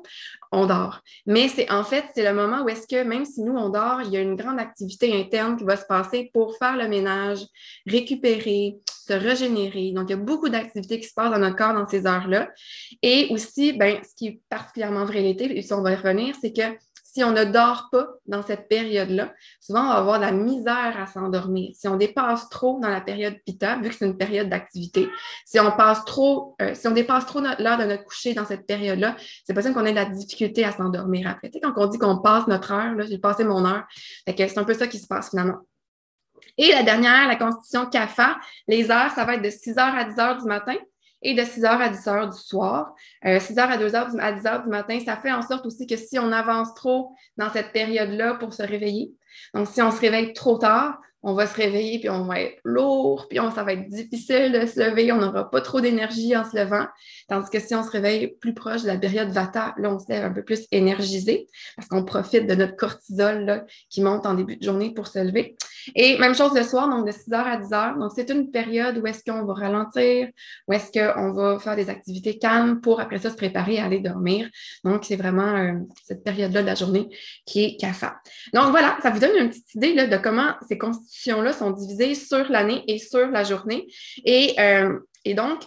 on 0.53 0.67
dort. 0.67 1.01
Mais 1.27 1.49
c'est 1.49 1.71
en 1.71 1.85
fait, 1.85 2.05
c'est 2.15 2.25
le 2.25 2.35
moment 2.35 2.63
où 2.63 2.69
est-ce 2.69 2.87
que 2.87 3.03
même 3.03 3.25
si 3.25 3.43
nous 3.43 3.55
on 3.55 3.69
dort, 3.69 4.03
il 4.03 4.11
y 4.11 4.17
a 4.17 4.21
une 4.21 4.37
grande 4.37 4.59
activité 4.59 5.19
interne 5.19 5.57
qui 5.57 5.65
va 5.65 5.77
se 5.77 5.87
passer 5.87 6.31
pour 6.33 6.57
faire 6.57 6.77
le 6.77 6.89
ménage, 6.89 7.41
récupérer, 7.87 8.77
se 8.87 9.13
régénérer. 9.13 9.93
Donc, 9.93 10.09
il 10.09 10.13
y 10.13 10.15
a 10.15 10.19
beaucoup 10.19 10.49
d'activités 10.49 10.99
qui 10.99 11.09
se 11.09 11.15
passent 11.15 11.31
dans 11.31 11.39
notre 11.39 11.57
corps 11.57 11.75
dans 11.75 11.87
ces 11.87 12.07
heures-là. 12.07 12.51
Et 13.03 13.29
aussi, 13.31 13.73
ben, 13.73 13.99
ce 14.03 14.15
qui 14.17 14.27
est 14.29 14.41
particulièrement 14.49 15.05
vrai 15.05 15.21
l'été, 15.21 15.57
et 15.57 15.63
si 15.63 15.73
on 15.73 15.83
va 15.83 15.93
y 15.93 15.97
revenir, 15.97 16.35
c'est 16.41 16.53
que 16.53 16.63
si 17.15 17.23
on 17.23 17.31
ne 17.31 17.45
dort 17.45 17.91
pas 17.93 18.09
dans 18.27 18.43
cette 18.43 18.67
période-là, 18.69 19.33
souvent 19.61 19.83
on 19.83 19.89
va 19.89 19.95
avoir 19.99 20.19
de 20.19 20.25
la 20.25 20.33
misère 20.33 20.97
à 21.01 21.07
s'endormir. 21.07 21.71
Si 21.73 21.87
on 21.87 21.97
dépasse 21.97 22.49
trop 22.49 22.81
dans 22.81 22.89
la 22.89 23.01
période 23.01 23.37
pita, 23.47 23.77
vu 23.77 23.91
que 23.91 23.95
c'est 23.95 24.07
une 24.07 24.17
période 24.17 24.49
d'activité, 24.49 25.09
si 25.47 25.61
on 25.61 25.71
passe 25.71 26.05
trop, 26.05 26.57
euh, 26.61 26.75
si 26.75 26.89
on 26.89 26.91
dépasse 26.91 27.25
trop 27.27 27.41
l'heure 27.41 27.79
de 27.79 27.85
notre 27.85 28.03
coucher 28.03 28.35
dans 28.35 28.45
cette 28.45 28.67
période-là, 28.67 29.17
c'est 29.47 29.55
possible 29.55 29.75
qu'on 29.75 29.85
ait 29.85 29.93
de 29.93 29.97
la 29.97 30.07
difficulté 30.07 30.65
à 30.65 30.73
s'endormir 30.73 31.29
après. 31.29 31.51
Tu 31.51 31.55
sais, 31.55 31.61
quand 31.61 31.73
on 31.77 31.87
dit 31.87 31.99
qu'on 31.99 32.19
passe 32.19 32.49
notre 32.49 32.73
heure, 32.73 32.97
j'ai 33.09 33.19
passé 33.19 33.45
mon 33.45 33.65
heure, 33.65 33.85
c'est 34.27 34.59
un 34.59 34.65
peu 34.65 34.75
ça 34.75 34.89
qui 34.89 34.99
se 34.99 35.07
passe 35.07 35.31
finalement. 35.31 35.61
Et 36.59 36.73
la 36.73 36.83
dernière, 36.83 37.29
la 37.29 37.37
constitution 37.37 37.87
CAFA, 37.87 38.39
les 38.67 38.91
heures, 38.91 39.13
ça 39.13 39.25
va 39.25 39.37
être 39.37 39.43
de 39.43 39.51
6 39.51 39.77
h 39.77 39.79
à 39.79 40.05
10 40.05 40.17
h 40.17 40.41
du 40.41 40.49
matin 40.49 40.75
et 41.25 41.35
de 41.35 41.43
6h 41.43 41.67
à 41.67 41.89
10h 41.89 42.33
du 42.33 42.39
soir. 42.39 42.95
6h 43.25 43.59
euh, 43.59 43.63
à 43.63 43.79
2h 43.79 44.13
du, 44.13 44.21
à 44.21 44.33
10h 44.33 44.65
du 44.65 44.69
matin, 44.69 44.99
ça 45.05 45.17
fait 45.17 45.33
en 45.33 45.43
sorte 45.43 45.67
aussi 45.67 45.87
que 45.87 45.97
si 45.97 46.19
on 46.19 46.31
avance 46.31 46.75
trop 46.75 47.11
dans 47.37 47.51
cette 47.51 47.73
période-là 47.73 48.35
pour 48.35 48.55
se 48.55 48.63
réveiller, 48.63 49.13
Donc, 49.55 49.67
si 49.67 49.83
on 49.83 49.91
se 49.91 50.01
réveille 50.01 50.33
trop 50.35 50.59
tard, 50.59 51.01
on 51.27 51.33
va 51.33 51.47
se 51.47 51.55
réveiller, 51.55 51.99
puis 52.01 52.11
on 52.11 52.27
va 52.27 52.43
être 52.43 52.61
lourd, 52.65 53.27
puis 53.31 53.39
ça 53.55 53.65
va 53.65 53.73
être 53.73 53.89
difficile 53.89 54.53
de 54.53 54.67
se 54.67 54.79
lever, 54.79 55.11
on 55.11 55.17
n'aura 55.17 55.51
pas 55.51 55.63
trop 55.63 55.81
d'énergie 55.81 56.37
en 56.37 56.45
se 56.45 56.55
levant. 56.55 56.87
Tandis 57.29 57.49
que 57.51 57.59
si 57.61 57.75
on 57.75 57.83
se 57.83 57.91
réveille 57.91 58.37
plus 58.41 58.53
proche 58.53 58.83
de 58.83 58.89
la 58.89 58.99
période 58.99 59.31
Vata, 59.31 59.75
là, 59.79 59.91
on 59.91 59.99
se 59.99 60.05
lève 60.11 60.25
un 60.25 60.33
peu 60.33 60.43
plus 60.43 60.67
énergisé 60.71 61.47
parce 61.77 61.89
qu'on 61.89 62.05
profite 62.05 62.47
de 62.47 62.55
notre 62.55 62.77
cortisol 62.77 63.65
qui 63.89 64.03
monte 64.03 64.27
en 64.27 64.35
début 64.35 64.57
de 64.57 64.63
journée 64.63 64.93
pour 64.93 65.07
se 65.07 65.19
lever. 65.19 65.57
Et 65.95 66.19
même 66.19 66.35
chose 66.35 66.55
le 66.55 66.63
soir, 66.63 66.89
donc 66.89 67.07
de 67.07 67.13
6h 67.13 67.35
à 67.35 67.59
10h. 67.59 67.99
Donc, 67.99 68.13
c'est 68.15 68.31
une 68.31 68.51
période 68.51 68.99
où 68.99 69.07
est-ce 69.07 69.23
qu'on 69.25 69.45
va 69.45 69.55
ralentir, 69.55 70.29
où 70.69 70.73
est-ce 70.73 70.91
qu'on 70.93 71.33
va 71.33 71.59
faire 71.59 71.77
des 71.77 71.91
activités 71.91 72.39
calmes 72.39 72.81
pour 72.81 73.01
après 73.01 73.19
ça 73.19 73.31
se 73.31 73.37
préparer 73.37 73.79
à 73.79 73.85
aller 73.85 74.01
dormir. 74.01 74.49
Donc, 74.85 75.05
c'est 75.05 75.17
vraiment 75.17 75.57
euh, 75.57 75.73
cette 76.05 76.25
période-là 76.25 76.63
de 76.63 76.67
la 76.67 76.75
journée 76.75 77.09
qui 77.47 77.65
est 77.65 77.77
CAFA. 77.81 78.17
Donc, 78.53 78.71
voilà, 78.71 78.97
ça 79.03 79.11
vous 79.11 79.19
donne 79.19 79.37
une 79.37 79.49
petite 79.49 79.75
idée 79.75 79.95
là, 79.95 80.07
de 80.07 80.17
comment 80.17 80.55
ces 80.69 80.79
constitutions-là 80.79 81.53
sont 81.53 81.71
divisées 81.71 82.15
sur 82.15 82.49
l'année 82.51 82.85
et 82.89 82.99
sur 82.99 83.27
la 83.29 83.45
journée. 83.45 83.87
Et, 84.25 84.55
euh, 84.59 84.99
et 85.25 85.35
donc, 85.35 85.65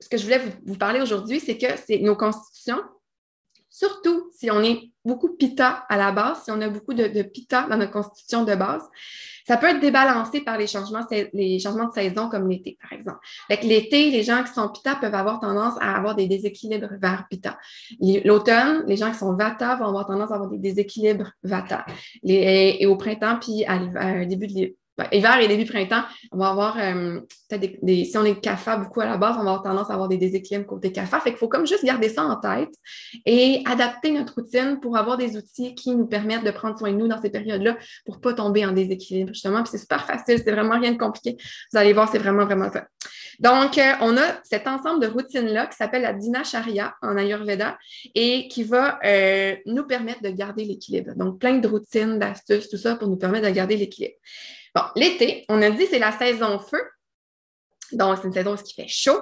ce 0.00 0.08
que 0.08 0.16
je 0.16 0.24
voulais 0.24 0.40
vous, 0.64 0.76
parler 0.76 1.00
aujourd'hui, 1.00 1.40
c'est 1.40 1.58
que 1.58 1.66
c'est 1.86 1.98
nos 1.98 2.16
constitutions, 2.16 2.80
surtout 3.80 4.30
si 4.32 4.50
on 4.50 4.62
est 4.62 4.90
beaucoup 5.06 5.30
pita 5.30 5.86
à 5.88 5.96
la 5.96 6.12
base, 6.12 6.44
si 6.44 6.50
on 6.50 6.60
a 6.60 6.68
beaucoup 6.68 6.92
de, 6.92 7.22
pita 7.22 7.66
dans 7.70 7.78
notre 7.78 7.92
constitution 7.92 8.44
de 8.44 8.54
base, 8.54 8.82
ça 9.46 9.56
peut 9.56 9.68
être 9.68 9.80
débalancé 9.80 10.42
par 10.42 10.58
les 10.58 10.66
changements, 10.66 11.00
de 11.10 11.92
saison 11.94 12.28
comme 12.28 12.46
l'été, 12.46 12.76
par 12.80 12.92
exemple. 12.92 13.20
L'été, 13.62 14.10
les 14.10 14.22
gens 14.22 14.44
qui 14.44 14.52
sont 14.52 14.68
pita 14.68 14.96
peuvent 14.96 15.14
avoir 15.14 15.40
tendance 15.40 15.74
à 15.80 15.96
avoir 15.96 16.14
des 16.14 16.26
déséquilibres 16.26 16.90
vers 17.00 17.26
pita. 17.30 17.58
L'automne, 18.24 18.84
les 18.86 18.98
gens 18.98 19.10
qui 19.10 19.18
sont 19.18 19.34
vata 19.34 19.76
vont 19.76 19.86
avoir 19.86 20.06
tendance 20.06 20.30
à 20.30 20.34
avoir 20.34 20.50
des 20.50 20.58
déséquilibres 20.58 21.32
vata. 21.42 21.86
et, 22.22 22.84
au 22.86 22.96
printemps, 22.96 23.38
puis 23.40 23.64
à, 23.64 23.80
à 23.96 24.24
début 24.26 24.46
de 24.46 24.74
hiver 25.12 25.38
et 25.38 25.48
début 25.48 25.64
printemps, 25.64 26.04
on 26.32 26.38
va 26.38 26.48
avoir 26.48 26.78
euh, 26.78 27.20
peut-être 27.48 27.78
des, 27.82 28.04
Si 28.04 28.16
on 28.18 28.24
est 28.24 28.40
CAFA 28.40 28.76
beaucoup 28.76 29.00
à 29.00 29.06
la 29.06 29.16
base, 29.16 29.36
on 29.38 29.44
va 29.44 29.50
avoir 29.50 29.62
tendance 29.62 29.90
à 29.90 29.94
avoir 29.94 30.08
des 30.08 30.16
déséquilibres 30.16 30.66
côté 30.66 30.92
CAFA. 30.92 31.20
Fait 31.20 31.30
qu'il 31.30 31.38
faut 31.38 31.48
comme 31.48 31.66
juste 31.66 31.84
garder 31.84 32.08
ça 32.08 32.24
en 32.24 32.36
tête 32.36 32.70
et 33.26 33.62
adapter 33.66 34.10
notre 34.12 34.34
routine 34.34 34.78
pour 34.80 34.96
avoir 34.96 35.16
des 35.16 35.36
outils 35.36 35.74
qui 35.74 35.94
nous 35.94 36.06
permettent 36.06 36.44
de 36.44 36.50
prendre 36.50 36.78
soin 36.78 36.92
de 36.92 36.96
nous 36.96 37.08
dans 37.08 37.20
ces 37.20 37.30
périodes-là 37.30 37.76
pour 38.04 38.16
ne 38.16 38.20
pas 38.20 38.34
tomber 38.34 38.64
en 38.64 38.72
déséquilibre, 38.72 39.32
justement. 39.32 39.62
Puis 39.62 39.72
c'est 39.72 39.78
super 39.78 40.06
facile, 40.06 40.40
c'est 40.44 40.52
vraiment 40.52 40.78
rien 40.78 40.92
de 40.92 40.98
compliqué. 40.98 41.36
Vous 41.72 41.78
allez 41.78 41.92
voir, 41.92 42.10
c'est 42.10 42.18
vraiment, 42.18 42.44
vraiment 42.44 42.70
fait. 42.70 42.84
Donc, 43.40 43.78
euh, 43.78 43.92
on 44.02 44.18
a 44.18 44.38
cet 44.44 44.66
ensemble 44.66 45.00
de 45.00 45.06
routines-là 45.06 45.66
qui 45.66 45.76
s'appelle 45.76 46.02
la 46.02 46.12
Dinacharya 46.12 46.94
en 47.00 47.16
Ayurveda 47.16 47.78
et 48.14 48.48
qui 48.48 48.64
va 48.64 48.98
euh, 49.02 49.56
nous 49.64 49.84
permettre 49.84 50.22
de 50.22 50.28
garder 50.28 50.64
l'équilibre. 50.64 51.12
Donc, 51.16 51.38
plein 51.38 51.56
de 51.56 51.66
routines, 51.66 52.18
d'astuces, 52.18 52.68
tout 52.68 52.76
ça 52.76 52.96
pour 52.96 53.08
nous 53.08 53.16
permettre 53.16 53.48
de 53.48 53.52
garder 53.52 53.76
l'équilibre. 53.76 54.14
Bon, 54.74 54.82
l'été, 54.96 55.44
on 55.48 55.60
a 55.62 55.70
dit 55.70 55.86
c'est 55.86 55.98
la 55.98 56.12
saison 56.12 56.58
feu. 56.58 56.82
Donc, 57.92 58.18
c'est 58.18 58.28
une 58.28 58.32
saison 58.32 58.54
où 58.54 58.56
il 58.56 58.74
fait 58.74 58.88
chaud. 58.88 59.20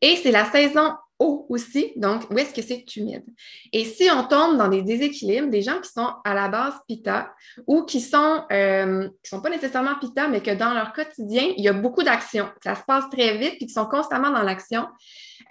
Et 0.00 0.16
c'est 0.16 0.30
la 0.30 0.50
saison 0.50 0.94
eau 1.18 1.46
aussi, 1.48 1.92
donc 1.96 2.30
où 2.30 2.38
est-ce 2.38 2.54
que 2.54 2.62
c'est 2.62 2.84
humide. 2.96 3.24
Et 3.72 3.84
si 3.84 4.08
on 4.10 4.24
tombe 4.24 4.56
dans 4.58 4.68
des 4.68 4.82
déséquilibres, 4.82 5.48
des 5.48 5.62
gens 5.62 5.80
qui 5.80 5.90
sont 5.90 6.12
à 6.24 6.34
la 6.34 6.48
base 6.48 6.74
pita 6.86 7.34
ou 7.66 7.84
qui 7.84 8.00
sont 8.00 8.44
euh, 8.52 9.08
sont 9.22 9.40
pas 9.40 9.50
nécessairement 9.50 9.98
pita, 9.98 10.28
mais 10.28 10.42
que 10.42 10.50
dans 10.50 10.74
leur 10.74 10.92
quotidien, 10.92 11.52
il 11.56 11.64
y 11.64 11.68
a 11.68 11.72
beaucoup 11.72 12.02
d'actions, 12.02 12.48
ça 12.62 12.74
se 12.74 12.82
passe 12.86 13.08
très 13.10 13.36
vite, 13.38 13.56
puis 13.56 13.66
qui 13.66 13.72
sont 13.72 13.86
constamment 13.86 14.30
dans 14.30 14.42
l'action, 14.42 14.86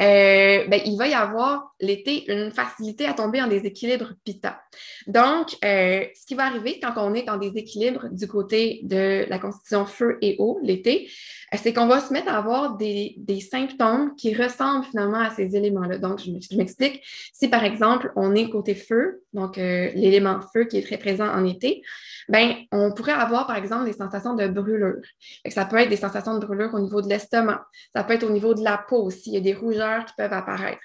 euh, 0.02 0.66
ben, 0.68 0.82
il 0.86 0.98
va 0.98 1.08
y 1.08 1.14
avoir 1.14 1.74
l'été 1.80 2.30
une 2.32 2.52
facilité 2.52 3.06
à 3.06 3.14
tomber 3.14 3.42
en 3.42 3.48
déséquilibre 3.48 4.14
pita. 4.24 4.62
Donc, 5.08 5.56
euh, 5.64 6.06
ce 6.14 6.26
qui 6.26 6.36
va 6.36 6.46
arriver 6.46 6.80
quand 6.80 6.94
on 6.98 7.14
est 7.14 7.30
en 7.30 7.38
déséquilibre 7.38 8.08
du 8.12 8.28
côté 8.28 8.82
de 8.84 9.26
la 9.30 9.40
constitution 9.40 9.86
feu 9.86 10.18
et 10.22 10.36
eau 10.40 10.60
l'été, 10.62 11.10
euh, 11.54 11.58
c'est 11.62 11.74
qu'on 11.74 11.88
va 11.88 12.00
se 12.00 12.12
mettre 12.12 12.30
à 12.30 12.38
avoir 12.38 12.76
des, 12.78 13.16
symptômes 13.50 14.16
qui 14.16 14.34
ressemblent 14.34 14.86
finalement 14.86 15.20
à 15.20 15.30
ces 15.30 15.56
éléments-là. 15.56 15.98
Donc, 15.98 16.20
je 16.20 16.58
m'explique. 16.58 17.02
Si 17.34 17.48
par 17.48 17.64
exemple, 17.64 18.12
on 18.16 18.34
est 18.36 18.50
côté 18.50 18.76
feu, 18.76 19.24
donc 19.34 19.58
l'élément 19.58 20.40
feu 20.54 20.66
qui 20.66 20.78
est 20.78 20.82
très 20.82 20.98
présent 20.98 21.28
en 21.28 21.46
été, 21.46 21.84
ben, 22.28 22.56
on 22.72 22.92
pourrait 22.92 23.12
avoir 23.12 23.46
par 23.46 23.58
exemple 23.58 23.86
des 23.86 23.94
sensations 23.94 24.34
de 24.34 24.48
brûlure. 24.48 25.02
Ça 25.48 25.66
peut 25.66 25.78
être 25.78 25.90
des 25.90 25.98
sensations 25.98 26.38
de 26.38 26.46
brûlure 26.46 26.74
au 26.74 26.80
niveau 26.80 27.02
de 27.02 27.08
l'estomac. 27.08 27.66
Ça 27.96 28.04
peut 28.04 28.14
être 28.14 28.24
au 28.24 28.32
niveau 28.32 28.54
de 28.54 28.64
la 28.64 28.78
peau 28.78 29.04
aussi. 29.04 29.32
Il 29.32 29.34
y 29.34 29.38
a 29.38 29.42
des 29.42 29.54
rougeurs 29.76 30.06
qui 30.06 30.14
peuvent 30.18 30.34
apparaître. 30.34 30.82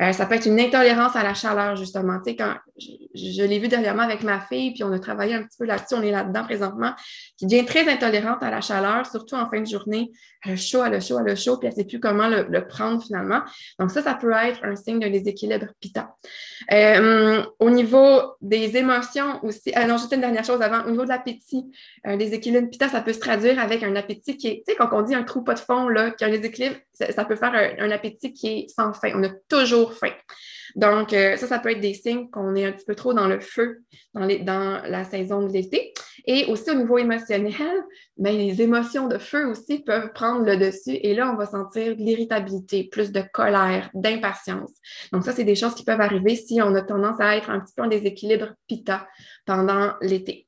Euh, 0.00 0.12
ça 0.12 0.26
peut 0.26 0.34
être 0.34 0.46
une 0.46 0.60
intolérance 0.60 1.16
à 1.16 1.22
la 1.22 1.34
chaleur, 1.34 1.76
justement. 1.76 2.18
Tu 2.18 2.30
sais, 2.30 2.36
quand 2.36 2.54
je, 2.78 3.42
l'ai 3.42 3.58
vu 3.58 3.68
dernièrement 3.68 4.02
avec 4.02 4.22
ma 4.22 4.40
fille, 4.40 4.72
puis 4.72 4.84
on 4.84 4.92
a 4.92 4.98
travaillé 4.98 5.34
un 5.34 5.42
petit 5.42 5.56
peu 5.58 5.64
là-dessus, 5.64 5.94
on 5.94 6.02
est 6.02 6.10
là-dedans 6.10 6.44
présentement, 6.44 6.92
qui 7.36 7.46
devient 7.46 7.64
très 7.64 7.88
intolérante 7.88 8.42
à 8.42 8.50
la 8.50 8.60
chaleur, 8.60 9.06
surtout 9.06 9.34
en 9.34 9.48
fin 9.48 9.60
de 9.60 9.66
journée. 9.66 10.10
Elle 10.44 10.52
a 10.52 10.56
chaud, 10.56 10.84
elle 10.84 10.94
a 10.94 11.00
chaud, 11.00 11.18
elle 11.20 11.32
a 11.32 11.36
chaud, 11.36 11.56
puis 11.56 11.68
elle 11.68 11.74
ne 11.74 11.78
sait 11.78 11.86
plus 11.86 12.00
comment 12.00 12.28
le, 12.28 12.66
prendre 12.66 13.02
finalement. 13.02 13.40
Donc, 13.78 13.90
ça, 13.90 14.02
ça 14.02 14.14
peut 14.14 14.32
être 14.32 14.64
un 14.64 14.76
signe 14.76 14.98
de 14.98 15.08
déséquilibre 15.08 15.66
pita. 15.80 16.14
Euh, 16.72 17.44
au 17.58 17.70
niveau 17.70 18.34
des 18.40 18.76
émotions 18.76 19.44
aussi, 19.44 19.72
ah 19.74 19.86
non, 19.86 19.98
juste 19.98 20.12
une 20.12 20.20
dernière 20.20 20.44
chose 20.44 20.60
avant, 20.62 20.84
au 20.86 20.90
niveau 20.90 21.04
de 21.04 21.08
l'appétit, 21.08 21.64
un 22.04 22.16
déséquilibre 22.16 22.68
pita, 22.70 22.88
ça 22.88 23.00
peut 23.00 23.12
se 23.12 23.20
traduire 23.20 23.58
avec 23.58 23.82
un 23.82 23.94
appétit 23.96 24.36
qui 24.36 24.48
est, 24.48 24.56
tu 24.66 24.72
sais, 24.72 24.76
quand 24.76 24.88
on 24.92 25.02
dit 25.02 25.14
un 25.14 25.22
trou 25.22 25.42
pas 25.42 25.54
de 25.54 25.60
fond, 25.60 25.88
là, 25.88 26.10
qui 26.10 26.24
a 26.24 26.28
un 26.28 26.30
déséquilibre, 26.30 26.76
ça, 26.92 27.24
peut 27.24 27.36
faire 27.36 27.52
un, 27.78 27.90
appétit 27.90 28.32
qui 28.32 28.48
est 28.48 28.68
sans 28.68 28.92
fin. 28.92 29.12
On 29.14 29.22
a 29.22 29.28
toujours 29.48 29.94
faim. 29.94 30.12
Donc, 30.76 31.14
euh, 31.14 31.36
ça, 31.36 31.46
ça 31.46 31.58
peut 31.58 31.70
être 31.70 31.80
des 31.80 31.94
signes 31.94 32.28
qu'on 32.28 32.54
est 32.54 32.66
un 32.66 32.72
petit 32.72 32.84
peu 32.84 32.94
trop 32.94 33.14
dans 33.14 33.26
le 33.26 33.40
feu 33.40 33.82
dans, 34.14 34.82
la 34.84 35.04
saison 35.04 35.46
de 35.46 35.52
l'été. 35.52 35.94
Et 36.26 36.44
aussi 36.46 36.70
au 36.70 36.74
niveau 36.74 36.98
émotionnel, 36.98 37.54
ben, 38.18 38.36
les 38.36 38.60
émotions 38.60 39.08
de 39.08 39.16
feu 39.16 39.46
aussi 39.46 39.82
peuvent 39.82 40.12
prendre 40.12 40.44
le 40.44 40.56
dessus. 40.56 40.94
Et 40.94 41.14
là, 41.14 41.30
on 41.32 41.36
va 41.36 41.46
sentir 41.46 41.96
de 41.96 42.02
l'irritabilité, 42.02 42.84
plus 42.84 43.10
de 43.10 43.22
colère, 43.32 43.90
d'impatience. 43.94 44.72
Donc, 45.12 45.24
ça, 45.24 45.32
c'est 45.32 45.44
des 45.44 45.54
choses 45.54 45.74
qui 45.74 45.84
peuvent 45.84 46.00
arriver 46.00 46.36
si 46.36 46.60
on 46.60 46.74
a 46.74 46.82
tendance 46.82 47.20
à 47.20 47.36
être 47.36 47.48
un 47.48 47.60
petit 47.60 47.72
peu 47.74 47.84
en 47.84 47.88
déséquilibre 47.88 48.52
pita 48.66 49.06
pendant 49.46 49.94
l'été. 50.02 50.46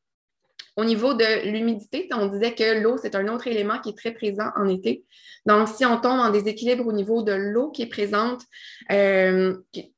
Au 0.79 0.85
niveau 0.85 1.13
de 1.13 1.51
l'humidité, 1.51 2.09
on 2.13 2.27
disait 2.27 2.55
que 2.55 2.81
l'eau, 2.81 2.99
c'est 3.03 3.17
un 3.17 3.27
autre 3.27 3.49
élément 3.49 3.81
qui 3.81 3.89
est 3.89 3.99
très 3.99 4.13
présent 4.13 4.51
en 4.55 4.69
été. 4.69 5.05
Donc, 5.45 5.67
si 5.67 5.85
on 5.85 6.01
tombe 6.01 6.21
en 6.21 6.31
déséquilibre 6.31 6.87
au 6.87 6.93
niveau 6.93 7.25
de 7.25 7.33
l'eau 7.33 7.73
qui 7.73 7.83
est 7.83 7.89
présente 7.89 8.43
euh, 8.93 9.57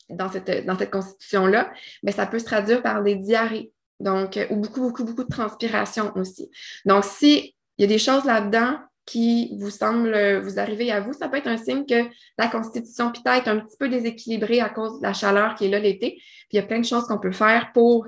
dans 0.09 0.31
cette, 0.33 0.65
dans 0.65 0.79
cette 0.79 0.91
constitution-là, 0.91 1.71
ben, 2.03 2.15
ça 2.15 2.25
peut 2.25 2.39
se 2.39 2.47
traduire 2.47 2.81
par 2.83 3.03
des 3.03 3.17
diarrhées. 3.17 3.73
Donc, 4.01 4.39
ou 4.49 4.57
beaucoup, 4.57 4.81
beaucoup, 4.81 5.05
beaucoup 5.05 5.25
de 5.25 5.29
transpiration 5.29 6.13
aussi. 6.17 6.51
Donc, 6.87 7.05
s'il 7.05 7.53
y 7.77 7.85
a 7.85 7.87
des 7.87 7.99
choses 7.99 8.25
là-dedans 8.25 8.79
qui 9.05 9.55
vous 9.59 9.69
semblent 9.69 10.41
vous 10.41 10.59
arriver 10.59 10.91
à 10.93 11.01
vous, 11.03 11.13
ça 11.13 11.29
peut 11.29 11.37
être 11.37 11.49
un 11.49 11.59
signe 11.59 11.85
que 11.85 12.09
la 12.39 12.49
constitution 12.49 13.13
pita 13.13 13.37
est 13.37 13.49
un 13.49 13.59
petit 13.59 13.77
peu 13.77 13.91
déséquilibrée 13.91 14.61
à 14.61 14.71
cause 14.71 14.99
de 14.99 15.03
la 15.03 15.13
chaleur 15.13 15.57
qui 15.57 15.67
est 15.67 15.69
là 15.69 15.79
l'été. 15.79 16.13
Puis 16.13 16.49
il 16.53 16.57
y 16.57 16.61
a 16.61 16.63
plein 16.63 16.79
de 16.79 16.87
choses 16.87 17.05
qu'on 17.05 17.19
peut 17.19 17.33
faire 17.33 17.71
pour 17.75 18.07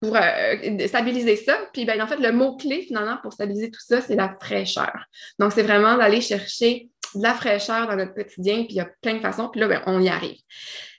pour 0.00 0.16
euh, 0.16 0.86
stabiliser 0.86 1.36
ça. 1.36 1.58
Puis, 1.72 1.84
ben, 1.84 2.00
en 2.00 2.06
fait, 2.06 2.18
le 2.18 2.32
mot-clé, 2.32 2.82
finalement, 2.82 3.18
pour 3.22 3.32
stabiliser 3.32 3.70
tout 3.70 3.80
ça, 3.80 4.00
c'est 4.00 4.14
la 4.14 4.36
fraîcheur. 4.40 5.04
Donc, 5.38 5.52
c'est 5.52 5.62
vraiment 5.62 5.96
d'aller 5.96 6.20
chercher 6.20 6.88
de 7.14 7.22
la 7.22 7.34
fraîcheur 7.34 7.86
dans 7.86 7.96
notre 7.96 8.14
quotidien, 8.14 8.64
puis 8.64 8.74
il 8.74 8.76
y 8.76 8.80
a 8.80 8.88
plein 9.02 9.14
de 9.14 9.20
façons, 9.20 9.48
puis 9.48 9.60
là, 9.60 9.68
ben, 9.68 9.82
on 9.86 10.00
y 10.00 10.08
arrive. 10.08 10.38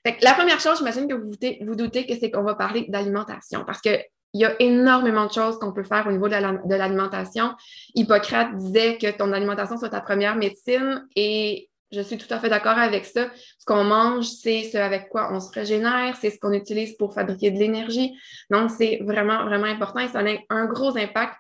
Fait 0.06 0.18
la 0.22 0.34
première 0.34 0.60
chose, 0.60 0.78
j'imagine 0.80 1.08
que 1.08 1.14
vous, 1.14 1.30
doutez, 1.30 1.60
vous 1.66 1.76
doutez 1.76 2.06
que 2.06 2.14
c'est 2.20 2.32
qu'on 2.32 2.44
va 2.44 2.56
parler 2.56 2.86
d'alimentation, 2.90 3.64
parce 3.66 3.80
qu'il 3.80 4.04
y 4.34 4.46
a 4.46 4.56
énormément 4.60 5.28
de 5.28 5.32
choses 5.32 5.60
qu'on 5.60 5.72
peut 5.72 5.84
faire 5.84 6.08
au 6.08 6.12
niveau 6.12 6.28
de 6.28 6.76
l'alimentation. 6.76 7.54
Hippocrate 7.96 8.56
disait 8.58 8.98
que 8.98 9.12
ton 9.12 9.32
alimentation 9.34 9.78
soit 9.78 9.90
ta 9.90 10.02
première 10.02 10.36
médecine 10.36 11.06
et 11.16 11.70
je 11.92 12.02
suis 12.02 12.18
tout 12.18 12.32
à 12.34 12.40
fait 12.40 12.50
d'accord 12.50 12.78
avec 12.78 13.06
ça. 13.06 13.30
Ce 13.58 13.66
qu'on 13.66 13.84
mange, 13.84 14.26
c'est 14.26 14.64
ce 14.64 14.78
avec 14.78 15.10
quoi 15.10 15.34
on 15.34 15.40
se 15.40 15.52
régénère, 15.52 16.16
c'est 16.20 16.30
ce 16.30 16.40
qu'on 16.40 16.54
utilise 16.54 16.96
pour 16.98 17.14
fabriquer 17.14 17.52
de 17.52 17.58
l'énergie. 17.58 18.16
Donc, 18.50 18.70
c'est 18.70 19.00
vraiment, 19.04 19.46
vraiment 19.46 19.66
important 19.66 20.00
et 20.00 20.08
ça 20.08 20.20
a 20.20 20.36
un 20.50 20.66
gros 20.66 20.96
impact. 20.98 21.36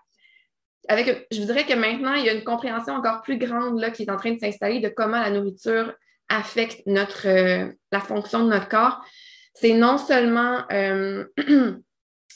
Avec, 0.87 1.27
je 1.31 1.41
voudrais 1.41 1.65
que 1.65 1.73
maintenant, 1.73 2.13
il 2.15 2.25
y 2.25 2.29
a 2.29 2.33
une 2.33 2.43
compréhension 2.43 2.95
encore 2.95 3.21
plus 3.21 3.37
grande 3.37 3.79
là, 3.79 3.91
qui 3.91 4.03
est 4.03 4.11
en 4.11 4.17
train 4.17 4.31
de 4.31 4.39
s'installer 4.39 4.79
de 4.79 4.89
comment 4.89 5.19
la 5.19 5.29
nourriture 5.29 5.93
affecte 6.29 6.81
notre, 6.87 7.27
euh, 7.27 7.71
la 7.91 7.99
fonction 7.99 8.43
de 8.43 8.49
notre 8.49 8.69
corps. 8.69 9.03
C'est 9.53 9.73
non 9.73 9.97
seulement 9.97 10.63
euh, 10.71 11.25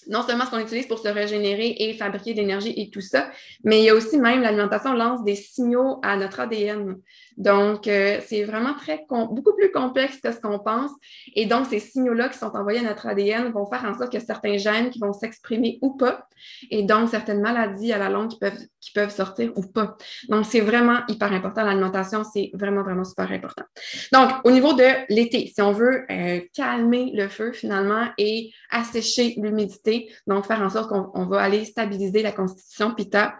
non 0.07 0.23
seulement 0.23 0.45
ce 0.45 0.51
qu'on 0.51 0.59
utilise 0.59 0.87
pour 0.87 0.99
se 0.99 1.07
régénérer 1.07 1.75
et 1.79 1.93
fabriquer 1.93 2.33
de 2.33 2.39
l'énergie 2.39 2.73
et 2.75 2.89
tout 2.89 3.01
ça, 3.01 3.31
mais 3.63 3.79
il 3.79 3.85
y 3.85 3.89
a 3.89 3.95
aussi 3.95 4.17
même 4.17 4.41
l'alimentation 4.41 4.93
lance 4.93 5.23
des 5.23 5.35
signaux 5.35 5.99
à 6.03 6.17
notre 6.17 6.39
ADN. 6.39 6.97
Donc, 7.37 7.87
euh, 7.87 8.19
c'est 8.25 8.43
vraiment 8.43 8.73
très 8.73 9.05
beaucoup 9.09 9.55
plus 9.55 9.71
complexe 9.71 10.19
que 10.21 10.31
ce 10.31 10.39
qu'on 10.39 10.59
pense. 10.59 10.91
Et 11.35 11.45
donc, 11.45 11.67
ces 11.67 11.79
signaux-là 11.79 12.29
qui 12.29 12.37
sont 12.37 12.55
envoyés 12.55 12.79
à 12.79 12.83
notre 12.83 13.07
ADN 13.07 13.51
vont 13.51 13.65
faire 13.65 13.85
en 13.85 13.97
sorte 13.97 14.11
que 14.11 14.19
certains 14.19 14.57
gènes 14.57 14.89
qui 14.89 14.99
vont 14.99 15.13
s'exprimer 15.13 15.79
ou 15.81 15.95
pas, 15.95 16.27
et 16.69 16.83
donc 16.83 17.09
certaines 17.09 17.41
maladies 17.41 17.93
à 17.93 17.97
la 17.97 18.09
longue 18.09 18.29
qui 18.29 18.39
peuvent, 18.39 18.59
qui 18.79 18.91
peuvent 18.91 19.13
sortir 19.13 19.51
ou 19.55 19.61
pas. 19.63 19.97
Donc, 20.29 20.45
c'est 20.45 20.61
vraiment 20.61 20.99
hyper 21.07 21.31
important. 21.31 21.63
L'alimentation, 21.63 22.23
c'est 22.23 22.51
vraiment, 22.53 22.83
vraiment 22.83 23.03
super 23.03 23.31
important. 23.31 23.63
Donc, 24.11 24.29
au 24.43 24.51
niveau 24.51 24.73
de 24.73 25.13
l'été, 25.13 25.51
si 25.53 25.61
on 25.61 25.71
veut 25.71 26.05
euh, 26.11 26.41
calmer 26.53 27.11
le 27.13 27.27
feu 27.27 27.51
finalement 27.51 28.07
et 28.17 28.51
assécher 28.71 29.35
l'humidité, 29.37 30.11
donc 30.27 30.45
faire 30.45 30.61
en 30.61 30.69
sorte 30.69 30.89
qu'on 30.89 31.25
va 31.25 31.41
aller 31.41 31.65
stabiliser 31.65 32.21
la 32.21 32.31
constitution 32.31 32.93
PITA, 32.93 33.35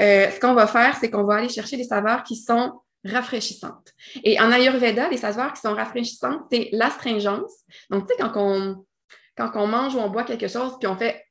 euh, 0.00 0.30
ce 0.30 0.40
qu'on 0.40 0.54
va 0.54 0.66
faire, 0.66 0.96
c'est 0.96 1.10
qu'on 1.10 1.24
va 1.24 1.36
aller 1.36 1.48
chercher 1.48 1.76
des 1.76 1.84
saveurs 1.84 2.22
qui 2.22 2.36
sont 2.36 2.72
rafraîchissantes. 3.04 3.92
Et 4.22 4.40
en 4.40 4.50
Ayurveda, 4.50 5.08
les 5.08 5.18
saveurs 5.18 5.52
qui 5.52 5.60
sont 5.60 5.74
rafraîchissantes, 5.74 6.42
c'est 6.50 6.68
l'astringence. 6.72 7.52
Donc, 7.90 8.08
tu 8.08 8.14
sais, 8.14 8.20
quand 8.20 8.32
on, 8.36 8.84
quand 9.36 9.66
mange 9.66 9.94
ou 9.94 9.98
on 9.98 10.10
boit 10.10 10.24
quelque 10.24 10.48
chose, 10.48 10.76
puis 10.78 10.88
on 10.88 10.96
fait 10.96 11.24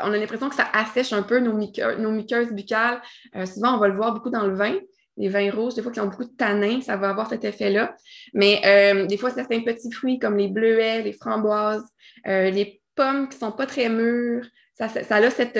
on 0.00 0.12
a 0.12 0.16
l'impression 0.16 0.48
que 0.48 0.54
ça 0.54 0.68
assèche 0.72 1.12
un 1.12 1.22
peu 1.22 1.40
nos, 1.40 1.52
muqueuses, 1.52 2.52
buccales. 2.52 3.00
Euh, 3.34 3.46
souvent, 3.46 3.74
on 3.74 3.78
va 3.78 3.88
le 3.88 3.96
voir 3.96 4.14
beaucoup 4.14 4.30
dans 4.30 4.46
le 4.46 4.54
vin. 4.54 4.76
Les 5.16 5.28
vins 5.28 5.50
rouges, 5.50 5.74
des 5.74 5.82
fois, 5.82 5.90
qui 5.90 5.98
ont 5.98 6.06
beaucoup 6.06 6.24
de 6.24 6.36
tanins, 6.36 6.80
ça 6.80 6.96
va 6.96 7.10
avoir 7.10 7.28
cet 7.28 7.44
effet-là. 7.44 7.96
Mais 8.34 8.60
euh, 8.64 9.06
des 9.06 9.16
fois, 9.16 9.30
certains 9.30 9.62
petits 9.62 9.90
fruits 9.90 10.20
comme 10.20 10.36
les 10.36 10.46
bleuets, 10.46 11.02
les 11.02 11.12
framboises, 11.12 11.84
euh, 12.28 12.50
les 12.50 12.80
pommes 12.94 13.28
qui 13.28 13.34
ne 13.34 13.40
sont 13.40 13.52
pas 13.52 13.66
très 13.66 13.88
mûres, 13.88 14.46
ça, 14.74 14.88
ça, 14.88 15.16
a 15.16 15.30
cette. 15.30 15.58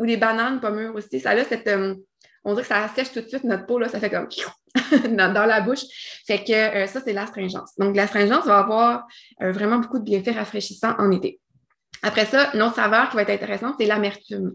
ou 0.00 0.04
les 0.04 0.16
bananes 0.16 0.60
pas 0.60 0.72
mûres 0.72 0.96
aussi, 0.96 1.20
ça 1.20 1.30
a 1.30 1.44
cette 1.44 1.70
on 2.46 2.52
dirait 2.52 2.62
que 2.62 2.68
ça 2.68 2.84
assèche 2.84 3.12
tout 3.12 3.20
de 3.20 3.28
suite 3.28 3.44
notre 3.44 3.66
peau, 3.66 3.78
là, 3.78 3.88
ça 3.88 3.98
fait 3.98 4.08
comme 4.08 4.28
dans, 5.16 5.46
la 5.46 5.60
bouche. 5.60 5.82
Fait 6.26 6.44
que 6.44 6.52
euh, 6.52 6.86
ça, 6.86 7.00
c'est 7.04 7.12
l'astringence. 7.12 7.72
Donc, 7.76 7.96
l'astringence 7.96 8.46
va 8.46 8.58
avoir 8.58 9.06
euh, 9.42 9.50
vraiment 9.50 9.78
beaucoup 9.78 9.98
de 9.98 10.04
bienfaits 10.04 10.36
rafraîchissants 10.36 10.94
en 10.98 11.10
été. 11.10 11.40
Après 12.02 12.24
ça, 12.24 12.50
une 12.54 12.62
autre 12.62 12.76
saveur 12.76 13.10
qui 13.10 13.16
va 13.16 13.22
être 13.22 13.30
intéressante, 13.30 13.74
c'est 13.80 13.86
l'amertume. 13.86 14.52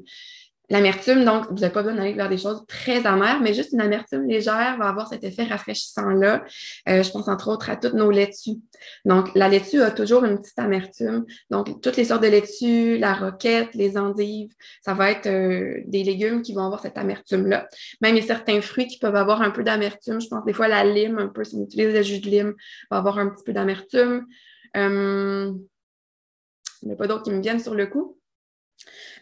L'amertume, 0.72 1.26
donc, 1.26 1.48
vous 1.50 1.58
n'avez 1.58 1.74
pas 1.74 1.84
besoin 1.84 1.98
d'aller 1.98 2.14
vers 2.14 2.30
des 2.30 2.38
choses 2.38 2.64
très 2.66 3.06
amères, 3.06 3.42
mais 3.42 3.54
juste 3.54 3.74
une 3.74 3.82
amertume 3.82 4.26
légère 4.26 4.78
va 4.80 4.88
avoir 4.88 5.06
cet 5.10 5.26
effet 5.26 5.44
rafraîchissant-là. 5.44 6.46
Euh, 6.88 7.04
je 7.04 7.12
pense 7.12 7.28
entre 7.28 7.50
autres 7.50 7.70
à 7.70 7.76
toutes 7.76 7.94
nos 7.94 8.10
laitues. 8.10 8.62
Donc, 9.04 9.36
la 9.36 9.50
laitue 9.50 9.82
a 9.82 9.92
toujours 9.92 10.24
une 10.24 10.40
petite 10.40 10.58
amertume. 10.58 11.26
Donc, 11.50 11.82
toutes 11.82 11.98
les 11.98 12.06
sortes 12.06 12.24
de 12.24 12.30
laitues, 12.30 12.98
la 12.98 13.14
roquette, 13.14 13.76
les 13.76 13.98
endives, 13.98 14.54
ça 14.82 14.94
va 14.94 15.12
être 15.12 15.28
euh, 15.28 15.82
des 15.88 16.06
légumes 16.06 16.42
qui 16.42 16.54
vont 16.54 16.64
avoir 16.64 16.80
cette 16.80 16.98
amertume-là. 16.98 17.68
Même 18.00 18.22
certains 18.22 18.62
fruits 18.62 18.88
qui 18.88 18.98
peuvent 18.98 19.18
avoir 19.18 19.42
un 19.42 19.52
peu 19.52 19.66
d'amertume. 19.66 20.22
Je 20.22 20.30
pense 20.30 20.46
des 20.46 20.54
fois 20.54 20.70
la 20.70 20.86
lime, 20.86 21.18
un 21.18 21.28
peu, 21.28 21.44
si 21.44 21.58
on 21.58 21.64
utilise 21.66 21.94
le 21.94 22.02
jus 22.02 22.22
de 22.22 22.30
lime, 22.30 22.54
va 22.90 22.96
avoir 22.96 23.18
un 23.20 23.28
petit 23.28 23.44
peu 23.44 23.52
d'amertume. 23.52 24.26
Euh, 24.78 25.52
il 26.82 26.88
n'y 26.88 26.94
a 26.94 26.96
pas 26.96 27.08
d'autres 27.08 27.24
qui 27.24 27.32
me 27.32 27.42
viennent 27.42 27.60
sur 27.60 27.76
le 27.76 27.88
coup? 27.88 28.21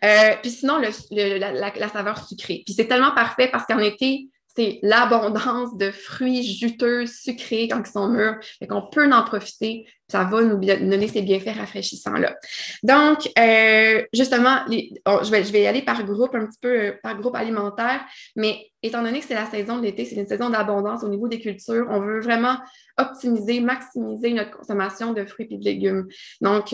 Euh, 0.03 0.35
puis 0.41 0.51
sinon, 0.51 0.79
la, 1.11 1.89
saveur 1.89 2.27
sucrée. 2.27 2.63
Puis 2.65 2.73
c'est 2.73 2.87
tellement 2.87 3.13
parfait 3.13 3.49
parce 3.51 3.65
qu'en 3.65 3.79
été, 3.79 4.29
c'est 4.55 4.79
l'abondance 4.81 5.77
de 5.77 5.91
fruits 5.91 6.43
juteux, 6.43 7.05
sucrés 7.05 7.67
quand 7.69 7.81
ils 7.85 7.91
sont 7.91 8.07
mûrs. 8.09 8.35
Fait 8.59 8.67
qu'on 8.67 8.81
peut 8.81 9.09
en 9.11 9.23
profiter. 9.23 9.85
Ça 10.09 10.23
va 10.23 10.41
nous 10.41 10.57
donner 10.57 11.07
ces 11.07 11.21
bienfaits 11.21 11.55
rafraîchissants-là. 11.55 12.35
Donc, 12.81 13.29
euh, 13.37 14.03
justement, 14.11 14.61
je, 14.67 15.29
vais, 15.29 15.43
je 15.43 15.51
vais 15.51 15.61
y 15.61 15.67
aller 15.67 15.83
par 15.83 16.03
groupe, 16.03 16.33
un 16.33 16.47
petit 16.47 16.57
peu 16.59 16.79
euh, 16.79 16.91
par 17.03 17.15
groupe 17.19 17.35
alimentaire, 17.35 18.01
mais 18.35 18.57
étant 18.81 19.03
donné 19.03 19.19
que 19.19 19.27
c'est 19.27 19.35
la 19.35 19.45
saison 19.45 19.77
de 19.77 19.83
l'été, 19.83 20.05
c'est 20.05 20.15
une 20.15 20.27
saison 20.27 20.49
d'abondance 20.49 21.03
au 21.03 21.09
niveau 21.09 21.27
des 21.27 21.39
cultures, 21.39 21.85
on 21.91 21.99
veut 21.99 22.21
vraiment 22.21 22.57
optimiser, 22.97 23.59
maximiser 23.59 24.33
notre 24.33 24.49
consommation 24.49 25.13
de 25.13 25.23
fruits 25.25 25.47
et 25.51 25.57
de 25.57 25.63
légumes. 25.63 26.07
Donc, 26.41 26.73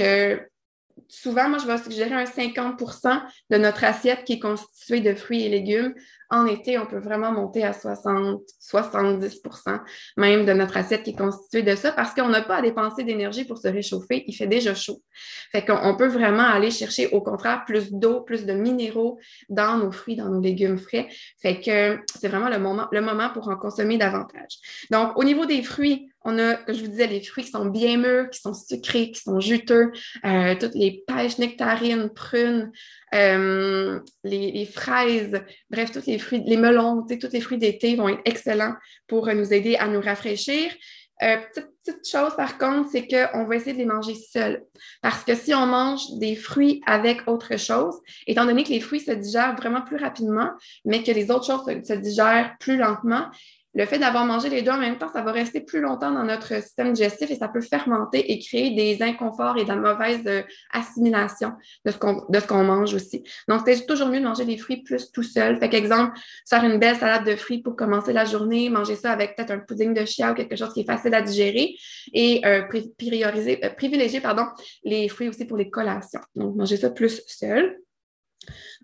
souvent, 1.08 1.50
moi, 1.50 1.58
je 1.60 1.68
vais 1.68 1.78
suggérer 1.78 2.14
un 2.14 2.24
50% 2.24 3.22
de 3.50 3.58
notre 3.58 3.84
assiette 3.84 4.24
qui 4.24 4.34
est 4.34 4.40
constituée 4.40 5.02
de 5.02 5.14
fruits 5.14 5.44
et 5.44 5.50
légumes. 5.50 5.94
En 6.30 6.48
été, 6.48 6.80
on 6.80 6.88
peut 6.88 7.00
vraiment 7.00 7.32
monter 7.32 7.64
à 7.64 7.72
60, 7.72 8.42
70% 8.60 9.80
même 10.18 10.46
de 10.46 10.54
notre 10.54 10.78
assiette 10.78 11.04
qui 11.04 11.12
est 11.12 11.18
constituée 11.18 11.62
de 11.62 11.76
ça 11.76 11.92
parce 11.92 12.16
qu'on 12.16 12.30
n'a 12.30 12.42
pas 12.42 12.58
à 12.58 12.62
dépenser 12.64 13.04
d'énergie 13.04 13.46
pour 13.46 13.60
se 13.60 13.68
réchauffer. 13.68 14.24
Il 14.26 14.34
fait 14.34 14.48
déjà 14.48 14.74
chaud. 14.74 15.04
Fait 15.52 15.64
qu'on 15.64 15.96
peut 15.96 16.08
vraiment 16.08 16.44
aller 16.44 16.72
chercher, 16.72 17.08
au 17.10 17.22
contraire, 17.22 17.64
plus 17.66 17.92
d'eau, 17.92 18.22
plus 18.22 18.46
de 18.46 18.54
minéraux 18.54 19.20
dans 19.50 19.78
nos 19.78 19.92
fruits, 19.92 20.16
dans 20.16 20.30
nos 20.30 20.42
légumes 20.42 20.80
frais. 20.80 21.08
Fait 21.42 21.62
que 21.62 22.00
c'est 22.20 22.28
vraiment 22.28 22.50
le 22.50 22.60
moment, 22.60 22.88
le 22.92 23.02
moment 23.02 23.30
pour 23.30 23.48
en 23.50 23.56
consommer 23.56 23.98
davantage. 23.98 24.58
Donc, 24.90 25.18
au 25.18 25.24
niveau 25.24 25.46
des 25.46 25.62
fruits, 25.62 26.10
on 26.26 26.40
a, 26.40 26.58
je 26.68 26.82
vous 26.82 26.88
disais, 26.88 27.08
les 27.08 27.22
fruits 27.22 27.44
qui 27.44 27.52
sont 27.52 27.66
bien 27.66 27.98
mûrs, 27.98 28.30
qui 28.32 28.42
sont 28.42 28.54
sucrés, 28.54 29.12
qui 29.12 29.22
sont 29.22 29.40
juteux, 29.40 29.92
euh, 30.26 30.56
toutes 30.60 30.74
les 30.74 31.04
pêches, 31.08 31.38
nectarines, 31.38 32.10
prunes, 32.10 32.72
euh, 33.14 34.00
les, 34.24 34.66
fraises, 34.66 35.40
bref, 35.70 35.92
tous 35.92 36.08
les 36.08 36.18
fruits, 36.18 36.44
les 36.46 36.58
melons, 36.58 37.06
tous 37.08 37.32
les 37.32 37.42
fruits 37.42 37.60
d'été 37.60 37.96
vont 37.96 38.10
être 38.10 38.22
excellents 38.26 38.74
pour 39.08 39.28
nous 39.28 39.54
aider 39.54 39.76
à 39.76 39.88
nous 39.88 40.02
rafraîchir. 40.02 40.72
Euh, 41.24 41.38
petite, 41.54 42.06
chose 42.06 42.36
par 42.36 42.58
contre, 42.58 42.90
c'est 42.92 43.08
qu'on 43.08 43.46
va 43.46 43.56
essayer 43.56 43.74
de 43.74 43.78
les 43.78 43.86
manger 43.86 44.16
seuls. 44.16 44.64
Parce 45.02 45.24
que 45.24 45.34
si 45.36 45.54
on 45.54 45.66
mange 45.66 46.02
des 46.20 46.36
fruits 46.36 46.82
avec 46.86 47.28
autre 47.28 47.58
chose, 47.58 47.96
étant 48.28 48.46
donné 48.46 48.64
que 48.64 48.70
les 48.70 48.82
fruits 48.82 49.00
se 49.00 49.12
digèrent 49.12 49.56
vraiment 49.56 49.82
plus 49.82 49.98
rapidement, 49.98 50.50
mais 50.84 51.04
que 51.04 51.12
les 51.12 51.32
autres 51.32 51.46
choses 51.46 51.64
se 51.66 51.94
digèrent 51.94 52.56
plus 52.60 52.76
lentement, 52.76 53.28
le 53.76 53.86
fait 53.86 54.00
d'avoir 54.00 54.26
mangé 54.26 54.50
les 54.50 54.62
deux 54.62 54.72
en 54.72 54.78
même 54.78 54.98
temps, 54.98 55.12
ça 55.12 55.22
va 55.22 55.34
rester 55.34 55.60
plus 55.60 55.82
longtemps 55.82 56.12
dans 56.12 56.24
notre 56.24 56.62
système 56.62 56.94
digestif 56.94 57.30
et 57.30 57.36
ça 57.36 57.50
peut 57.50 57.62
fermenter 57.62 58.32
et 58.32 58.40
créer 58.40 58.72
des 58.72 59.04
inconforts 59.04 59.58
et 59.58 59.64
de 59.64 59.68
la 59.68 59.76
mauvaise 59.76 60.22
euh, 60.28 60.42
assimilation 60.72 61.52
de 61.84 61.92
ce 61.92 62.48
qu'on 62.48 62.64
mange 62.64 62.94
aussi. 62.94 63.24
Donc, 63.50 63.62
c'est 63.66 63.86
toujours 63.86 64.08
mieux 64.08 64.20
de 64.20 64.26
manger 64.26 64.46
les 64.46 64.58
fruits 64.58 64.82
plus 64.82 65.12
tout 65.12 65.24
seul. 65.24 65.60
Fait 65.60 65.70
qu'exemple, 65.70 66.18
faire 66.50 66.64
une 66.64 66.80
belle 66.80 66.96
salade 66.96 67.26
de 67.26 67.36
fruits 67.36 67.62
pour 67.62 67.76
commencer 67.76 68.14
la 68.14 68.24
journée, 68.24 68.70
manger 68.70 68.96
ça 68.96 69.12
avec 69.12 69.36
peut-être 69.36 69.52
un 69.52 69.60
pudding 69.60 69.94
de 69.94 70.06
chia 70.06 70.32
ou 70.32 70.36
quelque 70.36 70.56
chose 70.56 70.74
qui 70.74 70.82
est 70.82 70.86
facile 70.86 71.14
à 71.14 71.22
digérer 71.22 71.76
et 72.14 72.42
euh, 72.46 72.64
prioriser, 72.98 73.64
euh, 73.66 73.70
privilégier 73.70 74.22
pardon, 74.22 74.46
les 74.86 75.10
fruits 75.10 75.28
aussi 75.28 75.44
pour 75.44 75.58
les 75.58 75.70
collations. 75.70 76.22
Donc, 76.36 76.56
manger 76.56 76.78
ça 76.78 76.90
plus 76.90 77.22
seul. 77.28 77.78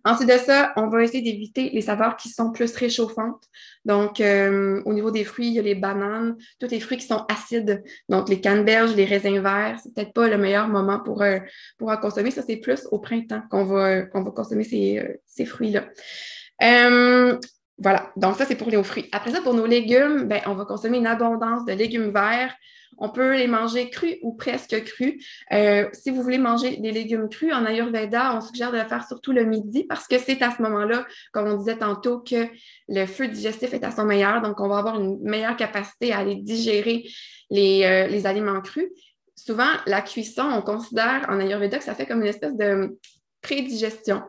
Ensuite 0.03 0.29
de 0.29 0.37
ça, 0.37 0.73
on 0.77 0.87
va 0.87 1.03
essayer 1.03 1.21
d'éviter 1.21 1.69
les 1.69 1.81
saveurs 1.81 2.15
qui 2.15 2.29
sont 2.29 2.51
plus 2.51 2.75
réchauffantes. 2.75 3.43
Donc, 3.85 4.19
euh, 4.19 4.81
au 4.85 4.93
niveau 4.93 5.11
des 5.11 5.23
fruits, 5.23 5.47
il 5.47 5.53
y 5.53 5.59
a 5.59 5.61
les 5.61 5.75
bananes, 5.75 6.35
tous 6.59 6.67
les 6.67 6.79
fruits 6.79 6.97
qui 6.97 7.05
sont 7.05 7.25
acides. 7.29 7.83
Donc, 8.09 8.29
les 8.29 8.41
canneberges, 8.41 8.95
les 8.95 9.05
raisins 9.05 9.39
verts, 9.39 9.79
c'est 9.81 9.93
peut-être 9.93 10.13
pas 10.13 10.27
le 10.27 10.37
meilleur 10.37 10.67
moment 10.67 10.99
pour, 10.99 11.21
euh, 11.21 11.39
en 11.81 11.97
consommer. 11.97 12.31
Ça, 12.31 12.41
c'est 12.41 12.57
plus 12.57 12.87
au 12.91 12.99
printemps 12.99 13.43
qu'on 13.49 13.65
va, 13.65 14.01
va 14.05 14.31
consommer 14.31 14.63
ces, 14.63 14.99
euh, 14.99 15.45
fruits-là. 15.45 15.85
voilà, 17.77 18.11
donc 18.15 18.35
ça, 18.35 18.45
c'est 18.45 18.55
pour 18.55 18.69
les 18.69 18.83
fruits. 18.83 19.09
Après 19.11 19.31
ça, 19.31 19.41
pour 19.41 19.53
nos 19.53 19.65
légumes, 19.65 20.25
ben, 20.25 20.41
on 20.45 20.53
va 20.53 20.65
consommer 20.65 20.97
une 20.99 21.07
abondance 21.07 21.65
de 21.65 21.73
légumes 21.73 22.11
verts, 22.11 22.55
on 22.97 23.09
peut 23.09 23.35
les 23.35 23.47
manger 23.47 23.89
crus 23.89 24.17
ou 24.21 24.33
presque 24.33 24.83
crus. 24.83 25.23
Euh, 25.51 25.87
si 25.93 26.11
vous 26.11 26.21
voulez 26.21 26.37
manger 26.37 26.77
des 26.77 26.91
légumes 26.91 27.29
crus, 27.29 27.53
en 27.53 27.65
Ayurveda, 27.65 28.35
on 28.35 28.41
suggère 28.41 28.71
de 28.71 28.77
le 28.77 28.85
faire 28.85 29.07
surtout 29.07 29.31
le 29.31 29.43
midi 29.43 29.83
parce 29.83 30.07
que 30.07 30.17
c'est 30.17 30.41
à 30.41 30.51
ce 30.51 30.61
moment-là, 30.61 31.05
comme 31.31 31.47
on 31.47 31.57
disait 31.57 31.77
tantôt, 31.77 32.19
que 32.19 32.47
le 32.87 33.05
feu 33.05 33.27
digestif 33.27 33.73
est 33.73 33.83
à 33.83 33.91
son 33.91 34.05
meilleur. 34.05 34.41
Donc, 34.41 34.59
on 34.59 34.67
va 34.67 34.77
avoir 34.77 34.99
une 34.99 35.19
meilleure 35.21 35.57
capacité 35.57 36.13
à 36.13 36.19
aller 36.19 36.35
digérer 36.35 37.05
les, 37.49 37.83
euh, 37.83 38.07
les 38.07 38.25
aliments 38.25 38.61
crus. 38.61 38.89
Souvent, 39.35 39.69
la 39.87 40.01
cuisson, 40.01 40.43
on 40.43 40.61
considère 40.61 41.25
en 41.29 41.39
Ayurveda 41.39 41.79
que 41.79 41.83
ça 41.83 41.95
fait 41.95 42.05
comme 42.05 42.21
une 42.21 42.27
espèce 42.27 42.55
de 42.55 42.97
prédigestion. 43.41 44.21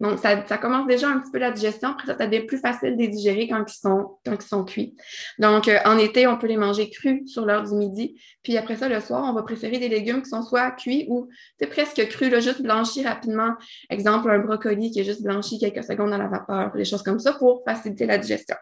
Donc, 0.00 0.18
ça, 0.18 0.36
commence 0.58 0.86
déjà 0.86 1.08
un 1.08 1.18
petit 1.18 1.30
peu 1.30 1.38
la 1.38 1.50
digestion. 1.50 1.90
Après 1.90 2.06
ça, 2.06 2.16
ça 2.16 2.26
devient 2.26 2.46
plus 2.46 2.58
facile 2.58 2.96
de 2.96 3.02
les 3.02 3.08
digérer 3.08 3.48
quand 3.48 3.64
ils 3.66 3.78
sont, 3.78 4.18
quand 4.24 4.64
cuits. 4.64 4.94
Donc, 5.38 5.68
euh, 5.68 5.78
en 5.84 5.98
été, 5.98 6.26
on 6.26 6.38
peut 6.38 6.46
les 6.46 6.56
manger 6.56 6.90
crus 6.90 7.22
sur 7.26 7.44
l'heure 7.44 7.64
du 7.64 7.74
midi. 7.74 8.20
Puis 8.42 8.56
après 8.56 8.76
ça, 8.76 8.88
le 8.88 9.00
soir, 9.00 9.24
on 9.24 9.32
va 9.32 9.42
préférer 9.42 9.78
des 9.78 9.88
légumes 9.88 10.22
qui 10.22 10.30
sont 10.30 10.42
soit 10.42 10.70
cuits 10.72 11.06
ou 11.08 11.28
presque 11.70 12.06
crus, 12.08 12.30
là, 12.30 12.40
juste 12.40 12.62
blanchis 12.62 13.04
rapidement. 13.04 13.54
Exemple, 13.90 14.30
un 14.30 14.38
brocoli 14.38 14.90
qui 14.90 15.00
est 15.00 15.04
juste 15.04 15.22
blanchi 15.22 15.58
quelques 15.58 15.84
secondes 15.84 16.10
dans 16.10 16.18
la 16.18 16.28
vapeur, 16.28 16.72
des 16.74 16.84
choses 16.84 17.02
comme 17.02 17.18
ça 17.18 17.32
pour 17.32 17.62
faciliter 17.64 18.06
la 18.06 18.18
digestion. 18.18 18.56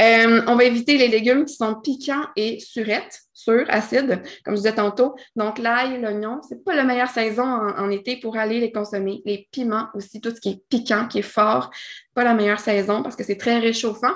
Euh, 0.00 0.42
on 0.46 0.56
va 0.56 0.64
éviter 0.64 0.98
les 0.98 1.08
légumes 1.08 1.44
qui 1.44 1.54
sont 1.54 1.80
piquants 1.80 2.26
et 2.36 2.58
surettes, 2.60 3.20
sur 3.32 3.64
acides, 3.68 4.22
comme 4.44 4.54
je 4.54 4.62
disais 4.62 4.74
tantôt. 4.74 5.14
Donc, 5.36 5.58
l'ail, 5.58 6.00
l'oignon, 6.00 6.40
c'est 6.48 6.64
pas 6.64 6.74
la 6.74 6.84
meilleure 6.84 7.10
saison 7.10 7.44
en, 7.44 7.90
été 7.90 8.16
pour 8.16 8.36
aller 8.36 8.58
les 8.58 8.72
consommer. 8.72 9.22
Les 9.24 9.48
piments 9.52 9.88
aussi, 9.94 10.20
tout 10.20 10.34
ce 10.34 10.40
qui 10.40 10.50
est 10.50 10.62
piquant, 10.68 11.06
qui 11.06 11.18
est 11.18 11.22
fort, 11.22 11.70
pas 12.14 12.24
la 12.24 12.34
meilleure 12.34 12.60
saison 12.60 13.02
parce 13.02 13.16
que 13.16 13.24
c'est 13.24 13.36
très 13.36 13.58
réchauffant. 13.58 14.14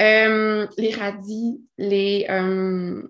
Euh, 0.00 0.66
les 0.78 0.92
radis, 0.92 1.60
les, 1.76 2.26
euh, 2.30 3.02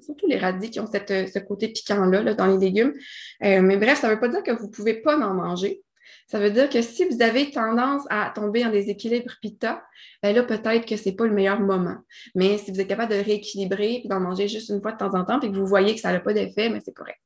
surtout 0.00 0.26
les 0.26 0.38
radis 0.38 0.70
qui 0.70 0.80
ont 0.80 0.86
ce 0.86 1.38
côté 1.38 1.68
piquant-là 1.68 2.34
dans 2.34 2.46
les 2.46 2.58
légumes. 2.58 2.94
mais 3.40 3.76
bref, 3.76 4.00
ça 4.00 4.08
ne 4.08 4.14
veut 4.14 4.20
pas 4.20 4.28
dire 4.28 4.42
que 4.42 4.52
vous 4.52 4.66
ne 4.66 4.72
pouvez 4.72 4.94
pas 4.94 5.16
en 5.16 5.34
manger 5.34 5.82
Ça 6.30 6.38
veut 6.38 6.50
dire 6.50 6.70
que 6.70 6.80
si 6.80 7.04
vous 7.06 7.22
avez 7.22 7.50
tendance 7.50 8.04
à 8.08 8.30
tomber 8.32 8.64
en 8.64 8.70
déséquilibre 8.70 9.32
pita, 9.42 9.82
ben 10.22 10.32
là, 10.32 10.44
peut-être 10.44 10.86
que 10.86 10.96
ce 10.96 11.08
n'est 11.08 11.16
pas 11.16 11.26
le 11.26 11.32
meilleur 11.32 11.58
moment. 11.58 11.96
Mais 12.36 12.56
si 12.56 12.70
vous 12.70 12.80
êtes 12.80 12.86
capable 12.86 13.10
de 13.10 13.18
rééquilibrer 13.18 14.02
et 14.04 14.08
d'en 14.08 14.20
manger 14.20 14.46
juste 14.46 14.68
une 14.68 14.80
fois 14.80 14.92
de 14.92 14.98
temps 14.98 15.12
en 15.14 15.24
temps, 15.24 15.40
puis 15.40 15.50
que 15.50 15.56
vous 15.56 15.66
voyez 15.66 15.92
que 15.92 16.00
ça 16.00 16.12
n'a 16.12 16.20
pas 16.20 16.32
d'effet, 16.32 16.68
mais 16.68 16.78
c'est 16.84 16.92
correct. 16.92 17.18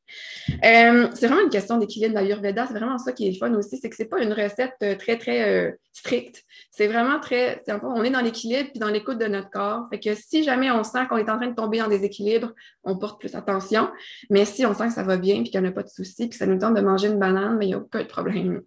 Euh, 0.64 1.09
c'est 1.12 1.27
vraiment 1.27 1.43
une 1.43 1.51
question 1.51 1.77
d'équilibre 1.77 2.14
l'Ayurveda. 2.14 2.67
C'est 2.67 2.73
vraiment 2.73 2.97
ça 2.97 3.12
qui 3.12 3.29
est 3.29 3.33
le 3.33 3.37
fun 3.37 3.53
aussi, 3.53 3.77
c'est 3.77 3.90
que 3.90 3.97
ce 3.97 4.05
n'est 4.05 4.09
pas 4.09 4.23
une 4.23 4.33
recette 4.33 4.77
euh, 4.83 4.95
très, 4.95 5.19
très 5.19 5.51
euh, 5.51 5.73
stricte. 5.93 6.43
C'est 6.71 6.87
vraiment 6.87 7.21
très. 7.21 7.62
on 7.83 8.05
est 8.05 8.11
dans 8.11 8.23
l'équilibre 8.23 8.71
puis 8.71 8.79
dans 8.79 8.88
l'écoute 8.88 9.19
de 9.19 9.27
notre 9.27 9.51
corps. 9.51 9.87
Fait 9.90 10.01
que 10.01 10.14
si 10.14 10.45
jamais 10.45 10.71
on 10.71 10.83
sent 10.83 11.07
qu'on 11.11 11.19
est 11.19 11.29
en 11.29 11.37
train 11.37 11.49
de 11.49 11.55
tomber 11.55 11.83
en 11.83 11.88
déséquilibre, 11.88 12.53
on 12.85 12.97
porte 12.97 13.21
plus 13.21 13.35
attention. 13.35 13.90
Mais 14.31 14.47
si 14.47 14.64
on 14.64 14.73
sent 14.73 14.87
que 14.88 14.95
ça 14.95 15.03
va 15.03 15.19
bien 15.19 15.43
puis 15.43 15.51
qu'il 15.51 15.61
n'y 15.61 15.69
a 15.69 15.73
pas 15.73 15.83
de 15.83 15.88
souci, 15.88 16.29
puis 16.29 16.38
ça 16.38 16.47
nous 16.47 16.59
tente 16.59 16.75
de 16.75 16.81
manger 16.81 17.09
une 17.09 17.19
banane, 17.19 17.59
mais 17.59 17.67
il 17.67 17.69
n'y 17.69 17.75
a 17.75 17.79
aucun 17.79 18.05
problème. 18.05 18.62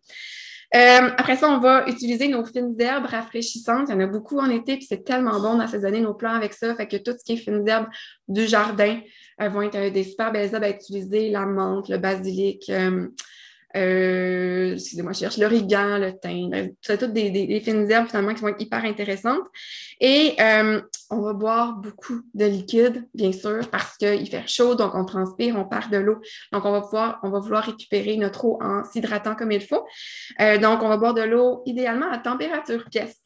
Euh, 0.75 1.09
après 1.17 1.37
ça, 1.37 1.49
on 1.49 1.59
va 1.59 1.87
utiliser 1.87 2.27
nos 2.27 2.43
fines 2.45 2.75
herbes 2.79 3.05
rafraîchissantes. 3.05 3.87
Il 3.87 3.93
y 3.93 3.95
en 3.95 4.01
a 4.01 4.05
beaucoup 4.05 4.39
en 4.39 4.49
été, 4.49 4.75
puis 4.75 4.85
c'est 4.85 5.03
tellement 5.03 5.39
bon 5.39 5.57
d'assaisonner 5.57 6.01
nos 6.01 6.13
plants 6.13 6.33
avec 6.33 6.53
ça. 6.53 6.75
Fait 6.75 6.87
que 6.87 6.97
tout 6.97 7.17
ce 7.17 7.23
qui 7.23 7.33
est 7.33 7.37
fines 7.37 7.67
herbes 7.67 7.87
du 8.27 8.45
jardin 8.45 8.99
euh, 9.41 9.47
vont 9.47 9.61
être 9.61 9.75
euh, 9.75 9.89
des 9.89 10.03
super 10.03 10.31
belles 10.31 10.53
herbes 10.53 10.63
à 10.63 10.69
utiliser. 10.69 11.29
La 11.29 11.45
menthe, 11.45 11.87
le 11.87 11.97
basilic, 11.97 12.69
euh, 13.77 14.73
excusez-moi, 14.73 15.13
je 15.13 15.19
cherche 15.19 15.37
l'origan, 15.37 15.97
le 15.97 16.11
thym. 16.19 16.71
C'est 16.81 16.97
toutes 16.97 17.13
des, 17.13 17.61
fines 17.63 17.89
herbes 17.89 18.07
finalement 18.07 18.33
qui 18.33 18.41
vont 18.41 18.47
être 18.49 18.61
hyper 18.61 18.83
intéressantes. 18.83 19.45
Et 19.99 20.35
euh, 20.39 20.81
on 21.09 21.21
va 21.21 21.33
boire 21.33 21.73
beaucoup 21.73 22.21
de 22.33 22.45
liquide, 22.45 23.07
bien 23.13 23.31
sûr, 23.31 23.69
parce 23.69 23.97
qu'il 23.97 24.27
fait 24.29 24.47
chaud, 24.47 24.75
donc 24.75 24.95
on 24.95 25.05
transpire, 25.05 25.55
on 25.57 25.65
perd 25.65 25.91
de 25.91 25.97
l'eau. 25.97 26.19
Donc, 26.51 26.65
on 26.65 26.71
va 26.71 26.81
pouvoir, 26.81 27.19
on 27.23 27.29
va 27.29 27.39
vouloir 27.39 27.63
récupérer 27.63 28.17
notre 28.17 28.45
eau 28.45 28.59
en 28.61 28.83
s'hydratant 28.83 29.35
comme 29.35 29.51
il 29.51 29.61
faut. 29.61 29.85
Euh, 30.41 30.57
donc, 30.57 30.81
on 30.81 30.89
va 30.89 30.97
boire 30.97 31.13
de 31.13 31.23
l'eau 31.23 31.61
idéalement 31.65 32.09
à 32.11 32.17
température 32.17 32.85
pièce. 32.89 33.17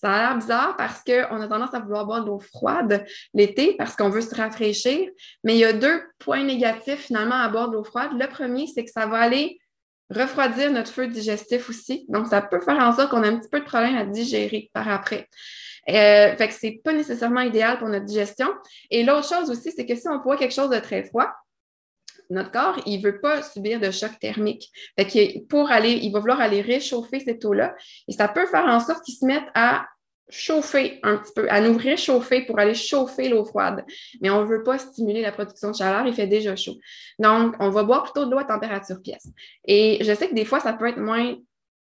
Ça 0.00 0.12
a 0.12 0.18
l'air 0.18 0.38
bizarre 0.38 0.76
parce 0.76 1.02
qu'on 1.02 1.40
a 1.40 1.48
tendance 1.48 1.74
à 1.74 1.80
vouloir 1.80 2.06
boire 2.06 2.22
de 2.22 2.28
l'eau 2.28 2.38
froide 2.38 3.04
l'été 3.34 3.74
parce 3.76 3.96
qu'on 3.96 4.10
veut 4.10 4.20
se 4.20 4.34
rafraîchir. 4.34 5.08
Mais 5.42 5.54
il 5.54 5.58
y 5.58 5.64
a 5.64 5.72
deux 5.72 6.00
points 6.20 6.44
négatifs 6.44 7.06
finalement 7.06 7.34
à 7.34 7.48
boire 7.48 7.68
de 7.68 7.74
l'eau 7.74 7.84
froide. 7.84 8.10
Le 8.12 8.28
premier, 8.28 8.68
c'est 8.68 8.84
que 8.84 8.92
ça 8.92 9.06
va 9.06 9.18
aller 9.18 9.58
refroidir 10.10 10.72
notre 10.72 10.90
feu 10.90 11.08
digestif 11.08 11.68
aussi. 11.68 12.06
Donc, 12.08 12.26
ça 12.26 12.42
peut 12.42 12.60
faire 12.60 12.78
en 12.78 12.94
sorte 12.94 13.10
qu'on 13.10 13.22
a 13.22 13.28
un 13.28 13.38
petit 13.38 13.48
peu 13.48 13.60
de 13.60 13.64
problème 13.64 13.96
à 13.96 14.04
digérer 14.04 14.70
par 14.72 14.88
après. 14.88 15.28
Euh, 15.88 16.36
fait 16.36 16.48
que 16.48 16.54
c'est 16.54 16.80
pas 16.84 16.92
nécessairement 16.92 17.40
idéal 17.40 17.78
pour 17.78 17.88
notre 17.88 18.04
digestion. 18.04 18.48
Et 18.90 19.04
l'autre 19.04 19.28
chose 19.28 19.50
aussi, 19.50 19.72
c'est 19.74 19.86
que 19.86 19.94
si 19.94 20.08
on 20.08 20.18
boit 20.18 20.36
quelque 20.36 20.54
chose 20.54 20.70
de 20.70 20.78
très 20.78 21.04
froid, 21.04 21.30
notre 22.30 22.50
corps, 22.50 22.80
il 22.84 23.00
veut 23.02 23.20
pas 23.20 23.42
subir 23.42 23.80
de 23.80 23.90
choc 23.90 24.10
thermique. 24.20 24.70
Fait 24.98 25.06
que 25.06 25.40
pour 25.46 25.70
aller, 25.70 25.92
il 25.92 26.12
va 26.12 26.20
vouloir 26.20 26.40
aller 26.40 26.60
réchauffer 26.60 27.20
cette 27.20 27.44
eau-là. 27.44 27.74
Et 28.06 28.12
ça 28.12 28.28
peut 28.28 28.46
faire 28.46 28.66
en 28.66 28.80
sorte 28.80 29.02
qu'il 29.04 29.14
se 29.14 29.24
mette 29.24 29.48
à 29.54 29.86
chauffer 30.30 31.00
un 31.02 31.16
petit 31.16 31.32
peu, 31.34 31.50
à 31.50 31.60
nous 31.60 31.76
réchauffer 31.76 32.42
pour 32.42 32.58
aller 32.58 32.74
chauffer 32.74 33.28
l'eau 33.28 33.44
froide. 33.44 33.84
Mais 34.20 34.30
on 34.30 34.42
ne 34.42 34.46
veut 34.46 34.62
pas 34.62 34.78
stimuler 34.78 35.22
la 35.22 35.32
production 35.32 35.70
de 35.70 35.76
chaleur, 35.76 36.06
il 36.06 36.14
fait 36.14 36.26
déjà 36.26 36.56
chaud. 36.56 36.76
Donc, 37.18 37.54
on 37.60 37.70
va 37.70 37.82
boire 37.82 38.04
plutôt 38.04 38.26
de 38.26 38.30
l'eau 38.30 38.38
à 38.38 38.44
température 38.44 39.00
pièce. 39.02 39.28
Et 39.64 39.98
je 40.02 40.14
sais 40.14 40.28
que 40.28 40.34
des 40.34 40.44
fois, 40.44 40.60
ça 40.60 40.72
peut 40.72 40.86
être 40.86 40.98
moins 40.98 41.36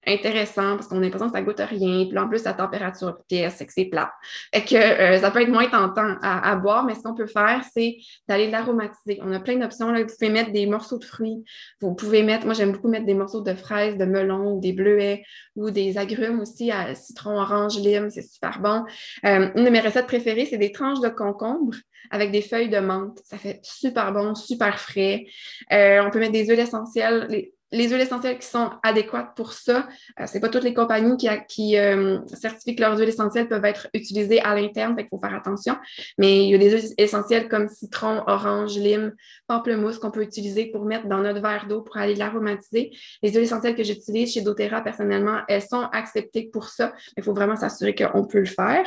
intéressant 0.07 0.77
parce 0.77 0.87
qu'on 0.89 0.99
a 0.99 1.01
l'impression 1.01 1.27
que 1.27 1.37
ça 1.37 1.43
goûte 1.43 1.61
rien. 1.61 2.07
Puis 2.07 2.19
en 2.19 2.29
plus, 2.29 2.45
la 2.45 2.55
température 2.55 3.19
pièce, 3.29 3.57
c'est 3.57 3.67
que 3.67 3.73
c'est 3.73 3.87
plat. 3.87 4.13
et 4.53 4.65
que 4.65 4.77
euh, 4.77 5.19
ça 5.19 5.31
peut 5.31 5.43
être 5.43 5.51
moins 5.51 5.69
tentant 5.69 6.17
à, 6.23 6.57
boire, 6.57 6.85
mais 6.85 6.95
ce 6.95 7.03
qu'on 7.03 7.15
peut 7.15 7.27
faire, 7.27 7.63
c'est 7.73 7.97
d'aller 8.29 8.51
l'aromatiser. 8.51 9.19
On 9.23 9.33
a 9.33 9.41
plein 9.41 9.57
d'options. 9.57 9.93
Vous 9.93 10.07
pouvez 10.07 10.31
mettre 10.31 10.53
des 10.53 10.67
morceaux 10.67 10.99
de 10.99 11.05
fruits. 11.05 11.45
Vous 11.81 11.95
pouvez 11.95 12.23
mettre, 12.23 12.45
moi 12.45 12.55
j'aime 12.55 12.73
beaucoup 12.73 12.89
mettre 12.89 13.07
des 13.07 13.15
morceaux 13.15 13.41
de 13.41 13.55
fraises, 13.55 13.97
de 13.97 14.05
melon, 14.05 14.59
des 14.59 14.73
bleuets 14.73 15.23
ou 15.57 15.71
des 15.71 15.99
agrumes 15.99 16.41
aussi 16.41 16.71
à 16.71 16.95
citron, 16.95 17.39
orange, 17.39 17.79
lime. 17.79 18.11
C'est 18.11 18.23
super 18.23 18.61
bon. 18.61 18.85
Euh, 19.25 19.51
une 19.55 19.65
de 19.65 19.71
mes 19.71 19.81
recettes 19.81 20.07
préférées, 20.07 20.47
c'est 20.47 20.59
des 20.59 20.73
tranches 20.73 21.01
de 21.01 21.09
concombre 21.09 21.75
avec 22.11 22.31
des 22.31 22.43
feuilles 22.43 22.69
de 22.69 22.79
menthe. 22.79 23.19
Ça 23.25 23.39
fait 23.39 23.61
super 23.63 24.13
bon, 24.13 24.35
super 24.35 24.79
frais. 24.79 25.27
Euh, 25.73 26.03
on 26.05 26.11
peut 26.11 26.21
mettre 26.21 26.33
des 26.33 26.47
huiles 26.47 26.61
essentielles. 26.61 27.27
Les, 27.29 27.56
les 27.73 27.89
huiles 27.89 28.01
essentielles 28.01 28.39
qui 28.39 28.47
sont 28.47 28.71
adéquates 28.83 29.35
pour 29.35 29.53
ça. 29.53 29.89
Ce 30.17 30.23
euh, 30.23 30.27
c'est 30.27 30.41
pas 30.41 30.49
toutes 30.49 30.63
les 30.63 30.75
compagnies 30.75 31.17
qui, 31.49 31.77
euh, 31.77 32.19
certifient 32.27 32.77
que 32.77 32.81
leurs 32.81 32.97
huiles 32.97 33.09
essentielles 33.09 33.49
peuvent 33.49 33.65
être 33.65 33.89
utilisées 33.93 34.41
à 34.41 34.55
l'interne, 34.55 34.95
il 34.99 35.07
faut 35.09 35.19
faire 35.19 35.35
attention. 35.35 35.77
Mais 36.19 36.45
il 36.45 36.51
y 36.51 36.55
a 36.55 36.59
des 36.59 36.71
huiles 36.71 36.95
essentielles 36.97 37.49
comme 37.49 37.69
citron, 37.69 38.23
orange, 38.27 38.77
lime, 38.79 39.15
pamplemousse 39.49 39.99
qu'on 39.99 40.13
peut 40.13 40.23
utiliser 40.23 40.67
pour 40.67 40.85
mettre 40.85 41.09
dans 41.09 41.19
notre 41.19 41.43
verre 41.43 41.67
d'eau 41.69 41.83
pour 41.83 41.97
aller 41.97 42.15
l'aromatiser. 42.15 42.93
Les 43.23 43.31
huiles 43.31 43.43
essentielles 43.43 43.75
que 43.75 43.83
j'utilise 43.83 44.33
chez 44.33 44.43
doTERRA, 44.43 44.83
personnellement, 44.83 45.41
elles 45.49 45.63
sont 45.63 45.89
acceptées 45.93 46.49
pour 46.53 46.69
ça. 46.69 46.93
Il 47.17 47.25
faut 47.25 47.35
vraiment 47.35 47.57
s'assurer 47.57 47.95
qu'on 47.95 48.27
peut 48.27 48.41
le 48.41 48.47
faire. 48.47 48.87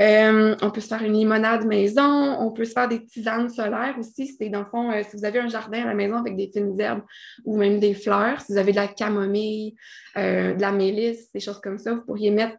Euh, 0.00 0.56
on 0.62 0.70
peut 0.70 0.80
se 0.80 0.88
faire 0.88 1.02
une 1.02 1.12
limonade 1.12 1.66
maison, 1.66 2.38
on 2.40 2.50
peut 2.50 2.64
se 2.64 2.72
faire 2.72 2.88
des 2.88 3.04
tisanes 3.04 3.50
solaires 3.50 3.96
aussi. 3.98 4.34
C'est 4.38 4.48
dans 4.48 4.60
le 4.60 4.66
fond, 4.66 4.90
si 5.02 5.16
vous 5.16 5.24
avez 5.24 5.40
un 5.40 5.48
jardin 5.48 5.82
à 5.82 5.86
la 5.86 5.94
maison 5.94 6.16
avec 6.16 6.36
des 6.36 6.50
fines 6.52 6.80
herbes 6.80 7.02
ou 7.44 7.58
même 7.58 7.78
des 7.78 7.92
si 8.40 8.52
vous 8.52 8.58
avez 8.58 8.72
de 8.72 8.76
la 8.76 8.88
camomille, 8.88 9.74
euh, 10.16 10.54
de 10.54 10.60
la 10.60 10.72
mélisse, 10.72 11.32
des 11.32 11.40
choses 11.40 11.60
comme 11.60 11.78
ça, 11.78 11.94
vous 11.94 12.02
pourriez 12.02 12.30
mettre 12.30 12.56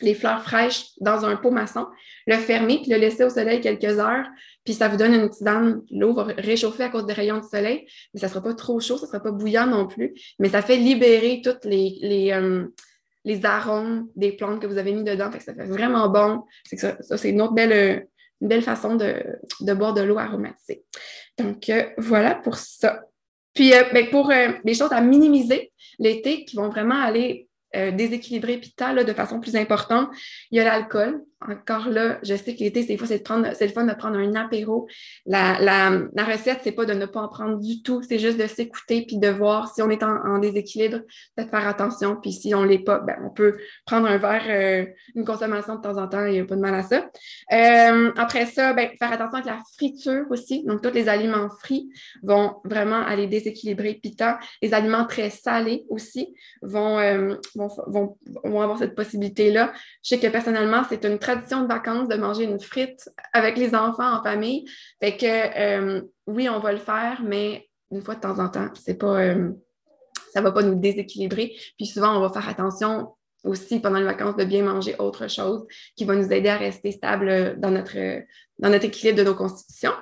les 0.00 0.14
fleurs 0.14 0.42
fraîches 0.42 0.86
dans 1.00 1.24
un 1.24 1.36
pot 1.36 1.50
maçon, 1.50 1.86
le 2.26 2.36
fermer 2.36 2.78
puis 2.82 2.90
le 2.90 2.98
laisser 2.98 3.24
au 3.24 3.30
soleil 3.30 3.60
quelques 3.60 3.98
heures, 3.98 4.26
puis 4.64 4.74
ça 4.74 4.88
vous 4.88 4.96
donne 4.96 5.14
une 5.14 5.28
tisane. 5.28 5.82
L'eau 5.90 6.14
va 6.14 6.24
réchauffer 6.24 6.84
à 6.84 6.88
cause 6.88 7.06
des 7.06 7.12
rayons 7.12 7.38
du 7.38 7.48
soleil, 7.48 7.86
mais 8.14 8.20
ça 8.20 8.26
ne 8.26 8.32
sera 8.32 8.42
pas 8.42 8.54
trop 8.54 8.80
chaud, 8.80 8.96
ça 8.96 9.06
ne 9.06 9.10
sera 9.10 9.20
pas 9.20 9.32
bouillant 9.32 9.66
non 9.66 9.86
plus, 9.86 10.14
mais 10.38 10.48
ça 10.48 10.62
fait 10.62 10.76
libérer 10.76 11.40
toutes 11.42 11.64
les, 11.64 11.98
les, 12.00 12.32
euh, 12.32 12.66
arômes 13.44 14.08
des 14.16 14.32
plantes 14.32 14.60
que 14.60 14.66
vous 14.66 14.78
avez 14.78 14.92
mis 14.92 15.04
dedans. 15.04 15.30
ça 15.32 15.54
fait 15.54 15.66
vraiment 15.66 16.08
bon. 16.08 16.44
Ça, 16.72 16.96
c'est 17.16 17.30
une 17.30 17.42
autre 17.42 17.54
belle, 17.54 18.06
une 18.40 18.48
belle 18.48 18.62
façon 18.62 18.96
de, 18.96 19.74
boire 19.74 19.94
de 19.94 20.02
l'eau 20.02 20.18
aromatisée. 20.18 20.84
Donc, 21.38 21.68
euh, 21.68 21.84
voilà 21.98 22.34
pour 22.34 22.56
ça. 22.56 23.02
Puis, 23.58 23.74
euh, 23.74 23.82
ben, 23.92 24.08
pour 24.08 24.30
euh, 24.30 24.52
des 24.62 24.74
choses 24.74 24.92
à 24.92 25.00
minimiser 25.00 25.72
l'été 25.98 26.44
qui 26.44 26.54
vont 26.54 26.68
vraiment 26.68 27.02
aller 27.02 27.48
euh, 27.74 27.90
déséquilibré 27.90 28.58
Pita 28.58 28.92
là, 28.92 29.02
de 29.02 29.12
façon 29.12 29.40
plus 29.40 29.56
importante. 29.56 30.10
Il 30.52 30.58
y 30.58 30.60
a 30.60 30.64
l'alcool. 30.64 31.24
Encore 31.40 31.88
là, 31.88 32.18
je 32.22 32.34
sais 32.34 32.54
que 32.56 32.60
l'été, 32.60 32.82
c'est 32.82 32.98
c'est 32.98 33.66
le 33.66 33.72
fun 33.72 33.84
de 33.84 33.94
prendre 33.94 34.18
un 34.18 34.34
apéro. 34.34 34.88
La, 35.24 35.60
la, 35.60 35.92
la 36.12 36.24
recette, 36.24 36.60
c'est 36.64 36.72
pas 36.72 36.84
de 36.84 36.94
ne 36.94 37.06
pas 37.06 37.20
en 37.20 37.28
prendre 37.28 37.58
du 37.60 37.80
tout, 37.82 38.02
c'est 38.02 38.18
juste 38.18 38.38
de 38.38 38.46
s'écouter 38.46 39.04
puis 39.06 39.18
de 39.18 39.28
voir 39.28 39.72
si 39.72 39.80
on 39.80 39.88
est 39.88 40.02
en, 40.02 40.38
déséquilibre, 40.38 40.98
peut-être 41.36 41.50
faire 41.50 41.68
attention. 41.68 42.16
Puis 42.20 42.32
si 42.32 42.54
on 42.54 42.64
l'est 42.64 42.80
pas, 42.80 42.98
ben, 42.98 43.16
on 43.24 43.30
peut 43.30 43.56
prendre 43.86 44.08
un 44.08 44.18
verre, 44.18 44.44
euh, 44.48 44.86
une 45.14 45.24
consommation 45.24 45.76
de 45.76 45.80
temps 45.80 45.96
en 45.96 46.08
temps, 46.08 46.24
il 46.24 46.32
n'y 46.32 46.40
a 46.40 46.44
pas 46.44 46.56
de 46.56 46.60
mal 46.60 46.74
à 46.74 46.82
ça. 46.82 47.08
Euh, 47.52 48.12
après 48.16 48.46
ça, 48.46 48.72
ben, 48.72 48.90
faire 48.98 49.12
attention 49.12 49.34
avec 49.34 49.46
la 49.46 49.62
friture 49.76 50.24
aussi. 50.30 50.64
Donc, 50.64 50.82
tous 50.82 50.92
les 50.92 51.08
aliments 51.08 51.48
frits 51.60 51.88
vont 52.22 52.56
vraiment 52.64 53.00
aller 53.04 53.28
déséquilibrer 53.28 53.94
Pita. 53.94 54.40
Les 54.60 54.74
aliments 54.74 55.06
très 55.06 55.30
salés 55.30 55.84
aussi 55.88 56.34
vont 56.62 56.98
vont, 57.86 58.16
avoir 58.44 58.78
cette 58.78 58.94
possibilité-là. 58.94 59.72
Je 60.02 60.10
sais 60.10 60.18
que 60.18 60.26
personnellement, 60.26 60.82
c'est 60.88 61.04
une 61.04 61.18
tradition 61.28 61.62
de 61.62 61.68
vacances 61.68 62.08
de 62.08 62.16
manger 62.16 62.44
une 62.44 62.60
frite 62.60 63.08
avec 63.32 63.56
les 63.56 63.74
enfants 63.74 64.18
en 64.18 64.22
famille. 64.22 64.64
Fait 65.00 65.16
que 65.16 65.26
euh, 65.26 66.02
oui, 66.26 66.48
on 66.48 66.58
va 66.58 66.72
le 66.72 66.78
faire, 66.78 67.22
mais 67.24 67.68
une 67.90 68.02
fois 68.02 68.14
de 68.14 68.20
temps 68.20 68.38
en 68.38 68.48
temps, 68.48 68.68
c'est 68.74 68.98
pas. 68.98 69.20
Euh, 69.20 69.50
ça 70.32 70.40
ne 70.40 70.44
va 70.44 70.52
pas 70.52 70.62
nous 70.62 70.74
déséquilibrer. 70.74 71.54
Puis 71.76 71.86
souvent, 71.86 72.16
on 72.16 72.20
va 72.20 72.30
faire 72.30 72.48
attention 72.48 73.14
aussi 73.44 73.80
pendant 73.80 73.98
les 73.98 74.04
vacances 74.04 74.36
de 74.36 74.44
bien 74.44 74.62
manger 74.62 74.94
autre 74.98 75.28
chose 75.28 75.66
qui 75.96 76.04
va 76.04 76.14
nous 76.14 76.30
aider 76.32 76.48
à 76.48 76.56
rester 76.56 76.92
stable 76.92 77.58
dans 77.58 77.70
notre, 77.70 77.96
dans 78.58 78.68
notre 78.68 78.84
équilibre 78.84 79.18
de 79.18 79.24
nos 79.24 79.34
constitutions. 79.34 79.92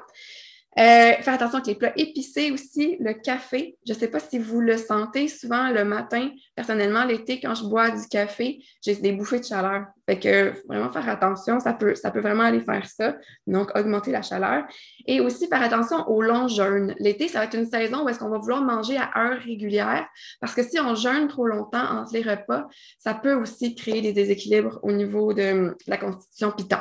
Euh, 0.78 1.12
faire 1.22 1.34
attention 1.34 1.56
avec 1.56 1.66
les 1.66 1.74
plats 1.74 1.92
épicés 1.96 2.50
aussi, 2.50 2.96
le 3.00 3.14
café. 3.14 3.78
Je 3.86 3.94
ne 3.94 3.98
sais 3.98 4.08
pas 4.08 4.20
si 4.20 4.38
vous 4.38 4.60
le 4.60 4.76
sentez 4.76 5.26
souvent 5.28 5.70
le 5.70 5.84
matin. 5.84 6.30
Personnellement, 6.54 7.04
l'été, 7.04 7.40
quand 7.40 7.54
je 7.54 7.64
bois 7.64 7.90
du 7.90 8.06
café, 8.08 8.62
j'ai 8.82 8.94
des 8.96 9.12
bouffées 9.12 9.40
de 9.40 9.44
chaleur. 9.44 9.86
Fait 10.06 10.18
que 10.18 10.52
vraiment 10.68 10.92
faire 10.92 11.08
attention, 11.08 11.60
ça 11.60 11.72
peut, 11.72 11.94
ça 11.94 12.10
peut 12.10 12.20
vraiment 12.20 12.44
aller 12.44 12.60
faire 12.60 12.86
ça. 12.86 13.16
Donc, 13.46 13.76
augmenter 13.76 14.12
la 14.12 14.20
chaleur. 14.20 14.64
Et 15.06 15.20
aussi 15.20 15.48
faire 15.48 15.62
attention 15.62 16.06
au 16.08 16.20
long 16.20 16.46
jeûne. 16.46 16.94
L'été, 16.98 17.28
ça 17.28 17.38
va 17.38 17.44
être 17.46 17.56
une 17.56 17.66
saison 17.66 18.04
où 18.04 18.08
est-ce 18.08 18.18
qu'on 18.18 18.28
va 18.28 18.38
vouloir 18.38 18.62
manger 18.62 18.98
à 18.98 19.10
heure 19.16 19.38
régulière 19.38 20.06
parce 20.40 20.54
que 20.54 20.62
si 20.62 20.78
on 20.80 20.94
jeûne 20.94 21.28
trop 21.28 21.46
longtemps 21.46 21.84
entre 21.90 22.12
les 22.12 22.22
repas, 22.22 22.66
ça 22.98 23.14
peut 23.14 23.34
aussi 23.34 23.74
créer 23.74 24.00
des 24.00 24.12
déséquilibres 24.12 24.78
au 24.82 24.92
niveau 24.92 25.32
de 25.32 25.76
la 25.86 25.96
constitution 25.96 26.50
piton. 26.52 26.78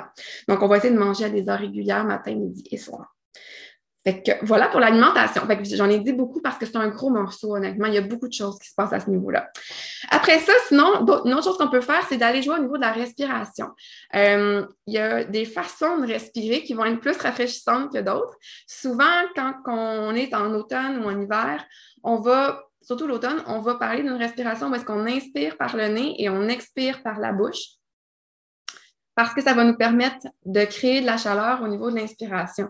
Donc, 0.47 0.62
on 0.62 0.67
va 0.67 0.77
essayer 0.77 0.93
de 0.93 0.99
manger 0.99 1.25
à 1.25 1.29
des 1.29 1.47
heures 1.49 1.60
régulières, 1.60 2.05
matin, 2.05 2.36
midi 2.36 2.63
et 2.71 2.77
soir. 2.77 3.15
Fait 4.05 4.21
que 4.21 4.45
voilà 4.45 4.67
pour 4.67 4.79
l'alimentation. 4.79 5.41
J'en 5.73 5.89
ai 5.89 5.97
dit 5.99 6.13
beaucoup 6.13 6.39
parce 6.39 6.59
que 6.59 6.67
c'est 6.67 6.75
un 6.75 6.89
gros 6.89 7.09
morceau, 7.09 7.55
honnêtement. 7.55 7.87
Il 7.87 7.95
y 7.95 7.97
a 7.97 8.01
beaucoup 8.01 8.27
de 8.27 8.33
choses 8.33 8.59
qui 8.59 8.69
se 8.69 8.75
passent 8.75 8.93
à 8.93 8.99
ce 8.99 9.09
niveau-là. 9.09 9.49
Après 10.09 10.37
ça, 10.39 10.53
sinon, 10.67 11.03
une 11.25 11.33
autre 11.33 11.43
chose 11.43 11.57
qu'on 11.57 11.69
peut 11.69 11.81
faire, 11.81 12.05
c'est 12.07 12.17
d'aller 12.17 12.43
jouer 12.43 12.55
au 12.55 12.61
niveau 12.61 12.75
de 12.75 12.81
la 12.81 12.91
respiration. 12.91 13.69
Euh, 14.15 14.63
il 14.85 14.93
y 14.93 14.99
a 14.99 15.23
des 15.23 15.45
façons 15.45 15.97
de 15.97 16.07
respirer 16.07 16.61
qui 16.61 16.75
vont 16.75 16.85
être 16.85 16.99
plus 16.99 17.17
rafraîchissantes 17.17 17.91
que 17.91 17.99
d'autres. 17.99 18.35
Souvent, 18.67 19.05
quand 19.35 19.55
on 19.65 20.13
est 20.13 20.35
en 20.35 20.53
automne 20.53 21.03
ou 21.03 21.07
en 21.07 21.19
hiver, 21.19 21.65
on 22.03 22.19
va 22.19 22.61
surtout 22.83 23.07
l'automne, 23.07 23.41
on 23.47 23.61
va 23.61 23.75
parler 23.75 24.03
d'une 24.03 24.13
respiration 24.13 24.69
où 24.69 24.75
est-ce 24.75 24.85
qu'on 24.85 25.07
inspire 25.07 25.57
par 25.57 25.75
le 25.75 25.87
nez 25.87 26.15
et 26.19 26.29
on 26.29 26.47
expire 26.47 27.01
par 27.01 27.19
la 27.19 27.33
bouche 27.33 27.74
parce 29.15 29.34
que 29.34 29.41
ça 29.41 29.54
va 29.54 29.63
nous 29.63 29.78
permettre 29.78 30.28
de 30.45 30.65
créer 30.65 31.01
de 31.01 31.06
la 31.06 31.17
chaleur 31.17 31.62
au 31.62 31.67
niveau 31.67 31.89
de 31.89 31.95
l'inspiration. 31.95 32.69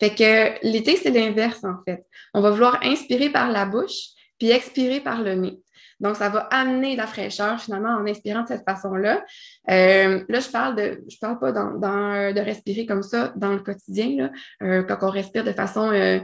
Fait 0.00 0.14
que 0.14 0.66
l'été, 0.66 0.96
c'est 0.96 1.10
l'inverse 1.10 1.62
en 1.64 1.76
fait. 1.86 2.04
On 2.34 2.40
va 2.40 2.50
vouloir 2.50 2.80
inspirer 2.82 3.30
par 3.30 3.50
la 3.50 3.66
bouche 3.66 4.08
puis 4.38 4.50
expirer 4.50 5.00
par 5.00 5.22
le 5.22 5.34
nez. 5.34 5.58
Donc, 6.02 6.16
ça 6.16 6.28
va 6.28 6.40
amener 6.50 6.96
la 6.96 7.06
fraîcheur 7.06 7.60
finalement 7.60 7.90
en 7.90 8.04
inspirant 8.06 8.42
de 8.42 8.48
cette 8.48 8.64
façon-là. 8.64 9.24
Euh, 9.70 10.24
là, 10.28 10.40
je 10.40 10.50
parle 10.50 10.74
de, 10.74 11.04
je 11.08 11.16
parle 11.20 11.38
pas 11.38 11.52
dans, 11.52 11.78
de 11.78 12.40
respirer 12.40 12.86
comme 12.86 13.04
ça 13.04 13.32
dans 13.36 13.52
le 13.52 13.60
quotidien, 13.60 14.16
là, 14.16 14.30
euh, 14.64 14.82
quand 14.82 14.98
on 15.02 15.10
respire 15.10 15.44
de 15.44 15.52
façon 15.52 15.92
euh, 15.92 16.18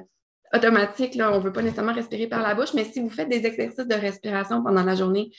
automatique, 0.52 1.14
là, 1.14 1.32
on 1.32 1.38
ne 1.38 1.44
veut 1.44 1.52
pas 1.52 1.62
nécessairement 1.62 1.92
respirer 1.92 2.26
par 2.26 2.42
la 2.42 2.56
bouche, 2.56 2.74
mais 2.74 2.84
si 2.84 3.00
vous 3.00 3.08
faites 3.08 3.28
des 3.28 3.46
exercices 3.46 3.86
de 3.86 3.94
respiration 3.94 4.64
pendant 4.64 4.82
la 4.82 4.96
journée, 4.96 5.30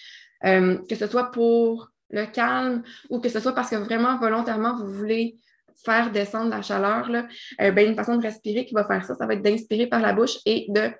que 0.41 0.95
ce 0.95 1.07
soit 1.07 1.31
pour 1.31 1.89
le 2.09 2.25
calme 2.25 2.83
ou 3.09 3.19
que 3.19 3.29
ce 3.29 3.39
soit 3.39 3.53
parce 3.53 3.69
que 3.69 3.75
vraiment 3.75 4.17
volontairement 4.17 4.75
vous 4.77 4.91
voulez 4.91 5.37
faire 5.85 6.11
descendre 6.11 6.49
la 6.49 6.61
chaleur, 6.61 7.09
là, 7.09 7.27
ben, 7.57 7.89
une 7.89 7.95
façon 7.95 8.17
de 8.17 8.21
respirer 8.21 8.65
qui 8.65 8.73
va 8.73 8.85
faire 8.85 9.05
ça, 9.05 9.15
ça 9.15 9.25
va 9.25 9.33
être 9.33 9.41
d'inspirer 9.41 9.87
par 9.87 10.01
la 10.01 10.13
bouche 10.13 10.37
et 10.45 10.65
de 10.69 10.91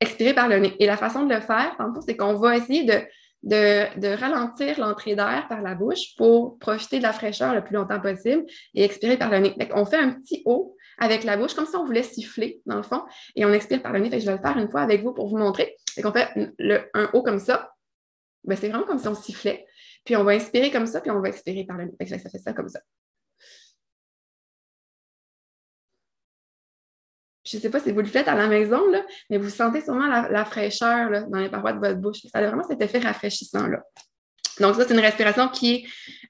expirer 0.00 0.34
par 0.34 0.48
le 0.48 0.58
nez. 0.58 0.76
Et 0.80 0.86
la 0.86 0.96
façon 0.96 1.24
de 1.24 1.34
le 1.34 1.40
faire, 1.40 1.76
c'est 2.06 2.16
qu'on 2.16 2.34
va 2.34 2.56
essayer 2.56 2.84
de, 2.84 3.00
de, 3.44 4.14
ralentir 4.16 4.78
l'entrée 4.78 5.14
d'air 5.14 5.46
par 5.48 5.62
la 5.62 5.74
bouche 5.74 6.16
pour 6.16 6.58
profiter 6.58 6.98
de 6.98 7.02
la 7.02 7.12
fraîcheur 7.12 7.54
le 7.54 7.62
plus 7.62 7.74
longtemps 7.74 8.00
possible 8.00 8.44
et 8.74 8.84
expirer 8.84 9.16
par 9.16 9.30
le 9.30 9.38
nez. 9.38 9.54
on 9.74 9.84
fait 9.84 9.98
un 9.98 10.10
petit 10.10 10.42
haut 10.44 10.76
avec 10.98 11.24
la 11.24 11.36
bouche, 11.36 11.54
comme 11.54 11.66
si 11.66 11.74
on 11.76 11.84
voulait 11.84 12.04
siffler, 12.04 12.60
dans 12.66 12.76
le 12.76 12.82
fond, 12.82 13.02
et 13.34 13.44
on 13.44 13.52
expire 13.52 13.82
par 13.82 13.92
le 13.92 13.98
nez. 13.98 14.20
je 14.20 14.26
vais 14.26 14.36
le 14.36 14.38
faire 14.38 14.56
une 14.56 14.70
fois 14.70 14.82
avec 14.82 15.02
vous 15.02 15.12
pour 15.12 15.28
vous 15.28 15.38
montrer. 15.38 15.76
Fait 15.90 16.02
qu'on 16.02 16.12
fait 16.12 16.28
un 16.94 17.10
haut 17.12 17.22
comme 17.22 17.40
ça. 17.40 17.72
Ben, 18.44 18.56
c'est 18.56 18.68
vraiment 18.68 18.84
comme 18.84 18.98
si 18.98 19.08
on 19.08 19.14
sifflait. 19.14 19.66
Puis 20.04 20.16
on 20.16 20.24
va 20.24 20.32
inspirer 20.32 20.70
comme 20.70 20.86
ça, 20.86 21.00
puis 21.00 21.10
on 21.10 21.20
va 21.20 21.28
expirer 21.28 21.64
par 21.64 21.78
le 21.78 21.86
nez. 21.86 22.06
ça 22.06 22.18
fait 22.18 22.38
ça 22.38 22.52
comme 22.52 22.68
ça. 22.68 22.80
je 27.44 27.56
ne 27.58 27.62
sais 27.62 27.70
pas 27.70 27.80
si 27.80 27.92
vous 27.92 28.00
le 28.00 28.06
faites 28.06 28.28
à 28.28 28.34
la 28.34 28.48
maison, 28.48 28.80
mais 29.30 29.38
vous 29.38 29.50
sentez 29.50 29.82
sûrement 29.82 30.06
la, 30.06 30.44
fraîcheur 30.44 31.28
dans 31.28 31.38
les 31.38 31.50
parois 31.50 31.72
de 31.72 31.78
votre 31.78 32.00
bouche. 32.00 32.22
Ça 32.32 32.38
a 32.38 32.46
vraiment 32.46 32.64
cet 32.64 32.80
effet 32.80 32.98
rafraîchissant. 32.98 33.66
Là. 33.66 33.82
Donc, 34.60 34.76
ça, 34.76 34.84
c'est 34.86 34.94
une 34.94 35.00
respiration 35.00 35.48
qui, 35.48 35.86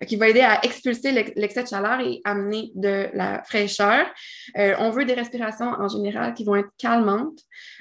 qui 0.07 0.17
va 0.17 0.29
aider 0.29 0.41
à 0.41 0.65
expulser 0.65 1.13
l'excès 1.13 1.63
de 1.63 1.69
chaleur 1.69 2.01
et 2.01 2.21
amener 2.25 2.71
de 2.75 3.09
la 3.13 3.43
fraîcheur. 3.45 4.07
Euh, 4.57 4.75
on 4.79 4.91
veut 4.91 5.05
des 5.05 5.15
respirations 5.15 5.67
en 5.67 5.89
général 5.89 6.35
qui 6.35 6.45
vont 6.45 6.57
être 6.57 6.71
calmantes, 6.79 7.41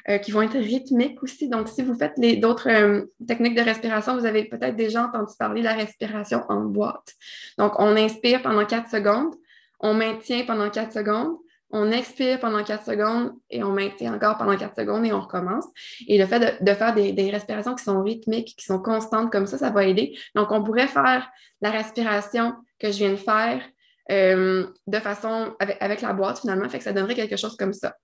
euh, 0.09 0.17
qui 0.17 0.31
vont 0.31 0.41
être 0.41 0.57
rythmiques 0.57 1.21
aussi. 1.23 1.49
Donc, 1.49 1.69
si 1.69 1.81
vous 1.81 1.95
faites 1.95 2.19
d'autres 2.39 2.69
euh, 2.69 3.03
techniques 3.27 3.55
de 3.55 3.61
respiration, 3.61 4.17
vous 4.17 4.25
avez 4.25 4.45
peut-être 4.45 4.75
déjà 4.75 5.05
entendu 5.05 5.33
parler 5.37 5.61
de 5.61 5.65
la 5.65 5.73
respiration 5.73 6.43
en 6.49 6.61
boîte. 6.61 7.13
Donc, 7.57 7.73
on 7.79 7.95
inspire 7.95 8.41
pendant 8.41 8.65
4 8.65 8.89
secondes, 8.89 9.33
on 9.79 9.93
maintient 9.93 10.43
pendant 10.45 10.69
4 10.69 10.93
secondes, 10.93 11.37
on 11.73 11.91
expire 11.91 12.39
pendant 12.39 12.63
4 12.63 12.85
secondes 12.85 13.33
et 13.49 13.63
on 13.63 13.71
maintient 13.71 14.13
encore 14.13 14.37
pendant 14.37 14.55
4 14.55 14.75
secondes 14.75 15.05
et 15.05 15.11
on 15.11 15.21
recommence. 15.21 15.65
Et 16.07 16.19
le 16.19 16.27
fait 16.27 16.63
de, 16.63 16.73
faire 16.73 16.93
des, 16.93 17.31
respirations 17.31 17.73
qui 17.73 17.83
sont 17.83 18.01
rythmiques, 18.03 18.55
qui 18.55 18.65
sont 18.65 18.79
constantes 18.79 19.31
comme 19.31 19.47
ça, 19.47 19.57
ça 19.57 19.71
va 19.71 19.83
aider. 19.83 20.15
Donc, 20.35 20.51
on 20.51 20.63
pourrait 20.63 20.87
faire 20.87 21.27
la 21.61 21.71
respiration 21.71 22.53
que 22.79 22.91
je 22.91 22.97
viens 22.99 23.11
de 23.11 23.15
faire 23.15 23.63
euh, 24.11 24.67
de 24.85 24.99
façon 24.99 25.55
avec, 25.59 26.01
la 26.01 26.13
boîte 26.13 26.39
finalement, 26.41 26.69
fait 26.69 26.77
que 26.77 26.83
ça 26.83 26.93
donnerait 26.93 27.15
quelque 27.15 27.37
chose 27.37 27.57
comme 27.57 27.73
ça. 27.73 27.95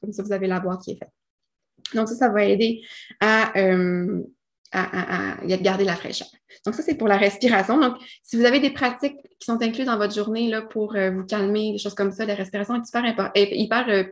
Comme 0.00 0.12
ça, 0.12 0.22
vous 0.22 0.32
avez 0.32 0.46
la 0.46 0.60
boîte 0.60 0.82
qui 0.82 0.92
est 0.92 0.96
faite. 0.96 1.10
Donc, 1.94 2.08
ça, 2.08 2.14
ça 2.14 2.28
va 2.28 2.44
aider 2.44 2.82
euh, 3.22 4.22
à, 4.72 5.36
garder 5.44 5.84
la 5.84 5.96
fraîcheur. 5.96 6.28
Donc, 6.64 6.74
ça, 6.74 6.82
c'est 6.82 6.94
pour 6.94 7.08
la 7.08 7.16
respiration. 7.16 7.78
Donc, 7.78 7.96
si 8.22 8.36
vous 8.36 8.44
avez 8.44 8.60
des 8.60 8.70
pratiques 8.70 9.16
qui 9.38 9.46
sont 9.46 9.60
incluses 9.62 9.86
dans 9.86 9.96
votre 9.96 10.14
journée 10.14 10.48
là, 10.48 10.62
pour 10.62 10.94
euh, 10.94 11.10
vous 11.10 11.24
calmer, 11.24 11.72
des 11.72 11.78
choses 11.78 11.94
comme 11.94 12.12
ça, 12.12 12.24
la 12.24 12.34
respiration 12.34 12.74
est 12.74 13.50
hyper, 13.52 13.82
hyper 13.82 13.88
euh. 13.88 14.04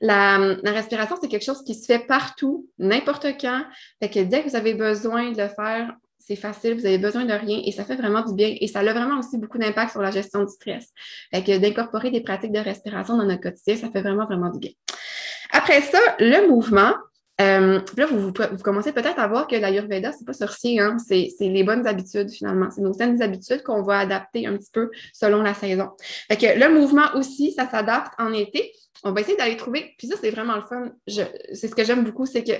La, 0.00 0.38
la 0.62 0.72
respiration, 0.72 1.16
c'est 1.20 1.28
quelque 1.28 1.44
chose 1.44 1.62
qui 1.64 1.74
se 1.74 1.86
fait 1.86 2.06
partout, 2.06 2.68
n'importe 2.78 3.26
quand. 3.40 3.62
Fait 4.02 4.08
que 4.08 4.20
dès 4.20 4.42
que 4.42 4.48
vous 4.48 4.56
avez 4.56 4.74
besoin 4.74 5.32
de 5.32 5.40
le 5.40 5.48
faire, 5.48 5.94
c'est 6.18 6.36
facile, 6.36 6.74
vous 6.74 6.86
avez 6.86 6.98
besoin 6.98 7.24
de 7.24 7.32
rien 7.32 7.60
et 7.64 7.72
ça 7.72 7.84
fait 7.84 7.96
vraiment 7.96 8.22
du 8.22 8.34
bien. 8.34 8.54
Et 8.60 8.68
ça 8.68 8.80
a 8.80 8.82
vraiment 8.84 9.18
aussi 9.18 9.38
beaucoup 9.38 9.58
d'impact 9.58 9.92
sur 9.92 10.02
la 10.02 10.10
gestion 10.10 10.44
du 10.44 10.52
stress. 10.52 10.92
Fait 11.32 11.42
que 11.42 11.58
d'incorporer 11.58 12.10
des 12.10 12.20
pratiques 12.20 12.52
de 12.52 12.60
respiration 12.60 13.16
dans 13.16 13.24
notre 13.24 13.42
quotidien, 13.42 13.76
ça 13.76 13.90
fait 13.90 14.02
vraiment, 14.02 14.26
vraiment 14.26 14.50
du 14.50 14.58
bien. 14.60 14.70
Après 15.52 15.82
ça, 15.82 16.00
le 16.18 16.48
mouvement. 16.48 16.92
Euh, 17.40 17.80
là, 17.96 18.06
vous, 18.06 18.32
commencez 18.62 18.92
peut-être 18.92 19.18
à 19.18 19.26
voir 19.26 19.46
que 19.46 19.56
l'Ayurveda, 19.56 20.12
c'est 20.12 20.26
pas 20.26 20.32
sorcier, 20.32 20.78
hein? 20.80 20.96
c'est 20.98 21.32
les 21.40 21.64
bonnes 21.64 21.86
habitudes 21.86 22.30
finalement. 22.30 22.70
C'est 22.70 22.82
nos 22.82 22.92
saines 22.92 23.20
habitudes 23.22 23.62
qu'on 23.62 23.82
va 23.82 24.00
adapter 24.00 24.46
un 24.46 24.56
petit 24.56 24.70
peu 24.72 24.90
selon 25.12 25.42
la 25.42 25.54
saison. 25.54 25.90
Fait 26.28 26.36
que 26.36 26.58
le 26.58 26.72
mouvement 26.72 27.14
aussi, 27.14 27.52
ça 27.52 27.68
s'adapte 27.68 28.12
en 28.18 28.32
été. 28.32 28.72
On 29.02 29.12
va 29.12 29.22
essayer 29.22 29.36
d'aller 29.36 29.56
trouver, 29.56 29.94
puis 29.98 30.06
ça, 30.06 30.14
c'est 30.20 30.30
vraiment 30.30 30.54
le 30.54 30.62
fun. 30.62 30.92
C'est 31.08 31.68
ce 31.68 31.74
que 31.74 31.82
j'aime 31.82 32.04
beaucoup, 32.04 32.26
c'est 32.26 32.44
que 32.44 32.52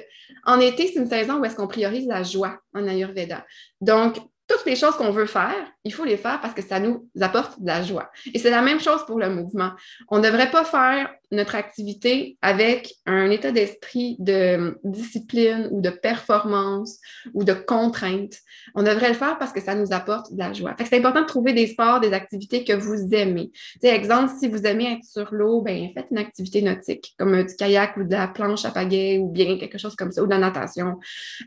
en 0.44 0.58
été, 0.58 0.88
c'est 0.88 0.98
une 0.98 1.08
saison 1.08 1.38
où 1.38 1.44
est-ce 1.44 1.54
qu'on 1.54 1.68
priorise 1.68 2.06
la 2.08 2.24
joie 2.24 2.58
en 2.74 2.88
Ayurveda. 2.88 3.46
Donc, 3.80 4.16
toutes 4.52 4.66
les 4.66 4.76
choses 4.76 4.94
qu'on 4.96 5.10
veut 5.10 5.26
faire, 5.26 5.54
il 5.84 5.92
faut 5.92 6.04
les 6.04 6.16
faire 6.16 6.40
parce 6.40 6.54
que 6.54 6.62
ça 6.62 6.78
nous 6.78 7.08
apporte 7.20 7.60
de 7.60 7.66
la 7.66 7.82
joie. 7.82 8.10
Et 8.32 8.38
c'est 8.38 8.50
la 8.50 8.62
même 8.62 8.80
chose 8.80 9.04
pour 9.06 9.18
le 9.18 9.30
mouvement. 9.30 9.72
On 10.08 10.18
ne 10.18 10.24
devrait 10.24 10.50
pas 10.50 10.64
faire 10.64 11.10
notre 11.30 11.54
activité 11.54 12.36
avec 12.42 12.94
un 13.06 13.30
état 13.30 13.52
d'esprit 13.52 14.16
de 14.18 14.78
discipline 14.84 15.68
ou 15.70 15.80
de 15.80 15.88
performance 15.88 16.98
ou 17.32 17.42
de 17.42 17.54
contrainte. 17.54 18.34
On 18.74 18.82
devrait 18.82 19.08
le 19.08 19.14
faire 19.14 19.38
parce 19.38 19.52
que 19.52 19.60
ça 19.60 19.74
nous 19.74 19.92
apporte 19.92 20.32
de 20.32 20.38
la 20.38 20.52
joie. 20.52 20.76
c'est 20.78 20.98
important 20.98 21.22
de 21.22 21.26
trouver 21.26 21.54
des 21.54 21.68
sports, 21.68 22.00
des 22.00 22.12
activités 22.12 22.64
que 22.64 22.74
vous 22.74 23.14
aimez. 23.14 23.50
Tu 23.82 23.88
exemple, 23.88 24.32
si 24.38 24.48
vous 24.48 24.66
aimez 24.66 24.92
être 24.92 25.04
sur 25.04 25.32
l'eau, 25.32 25.62
ben 25.62 25.88
faites 25.94 26.08
une 26.10 26.18
activité 26.18 26.60
nautique, 26.60 27.14
comme 27.18 27.42
du 27.42 27.56
kayak 27.56 27.96
ou 27.96 28.04
de 28.04 28.12
la 28.12 28.28
planche 28.28 28.64
à 28.66 28.70
pagaie 28.70 29.18
ou 29.18 29.28
bien 29.28 29.58
quelque 29.58 29.78
chose 29.78 29.96
comme 29.96 30.12
ça, 30.12 30.22
ou 30.22 30.26
de 30.26 30.30
la 30.30 30.38
natation. 30.38 30.98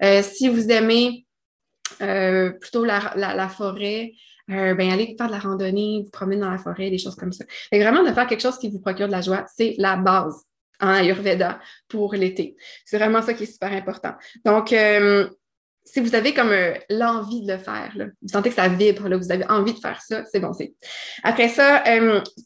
Euh, 0.04 0.24
si 0.24 0.50
vous 0.50 0.72
aimez 0.72 1.25
euh, 2.02 2.52
plutôt 2.52 2.84
la, 2.86 3.50
forêt, 3.50 4.14
euh, 4.52 4.74
ben, 4.74 4.92
aller 4.92 5.16
faire 5.18 5.28
de 5.28 5.32
la 5.32 5.40
randonnée, 5.40 6.02
vous 6.04 6.12
promener 6.12 6.42
dans 6.42 6.52
la 6.52 6.58
forêt, 6.58 6.90
des 6.90 6.98
choses 6.98 7.16
comme 7.16 7.32
ça. 7.32 7.46
Et 7.72 7.80
vraiment, 7.80 8.04
de 8.04 8.12
faire 8.12 8.28
quelque 8.28 8.42
chose 8.42 8.58
qui 8.58 8.70
vous 8.70 8.80
procure 8.80 9.08
de 9.08 9.12
la 9.12 9.22
joie, 9.22 9.46
c'est 9.56 9.76
la 9.78 9.96
base 9.96 10.44
en 10.82 10.90
Ayurveda 10.90 11.60
pour 11.88 12.14
l'été. 12.14 12.58
C'est 12.86 12.98
vraiment 12.98 13.22
ça 13.22 13.34
qui 13.34 13.44
est 13.44 13.52
super 13.52 13.72
important. 13.72 14.14
Donc, 14.44 14.74
euh, 14.74 15.30
si 15.86 16.02
vous 16.02 16.16
avez 16.16 16.34
comme 16.34 16.52
l'envie 16.90 17.44
de 17.44 17.54
le 17.54 17.60
faire, 17.60 17.94
vous 17.96 18.28
sentez 18.28 18.50
que 18.50 18.56
ça 18.56 18.68
vibre, 18.68 19.08
vous 19.08 19.32
avez 19.32 19.46
envie 19.46 19.74
de 19.74 19.80
faire 19.80 20.02
ça, 20.02 20.26
c'est 20.26 20.40
bon. 20.40 20.52
Après 21.24 21.48
ça, 21.48 21.84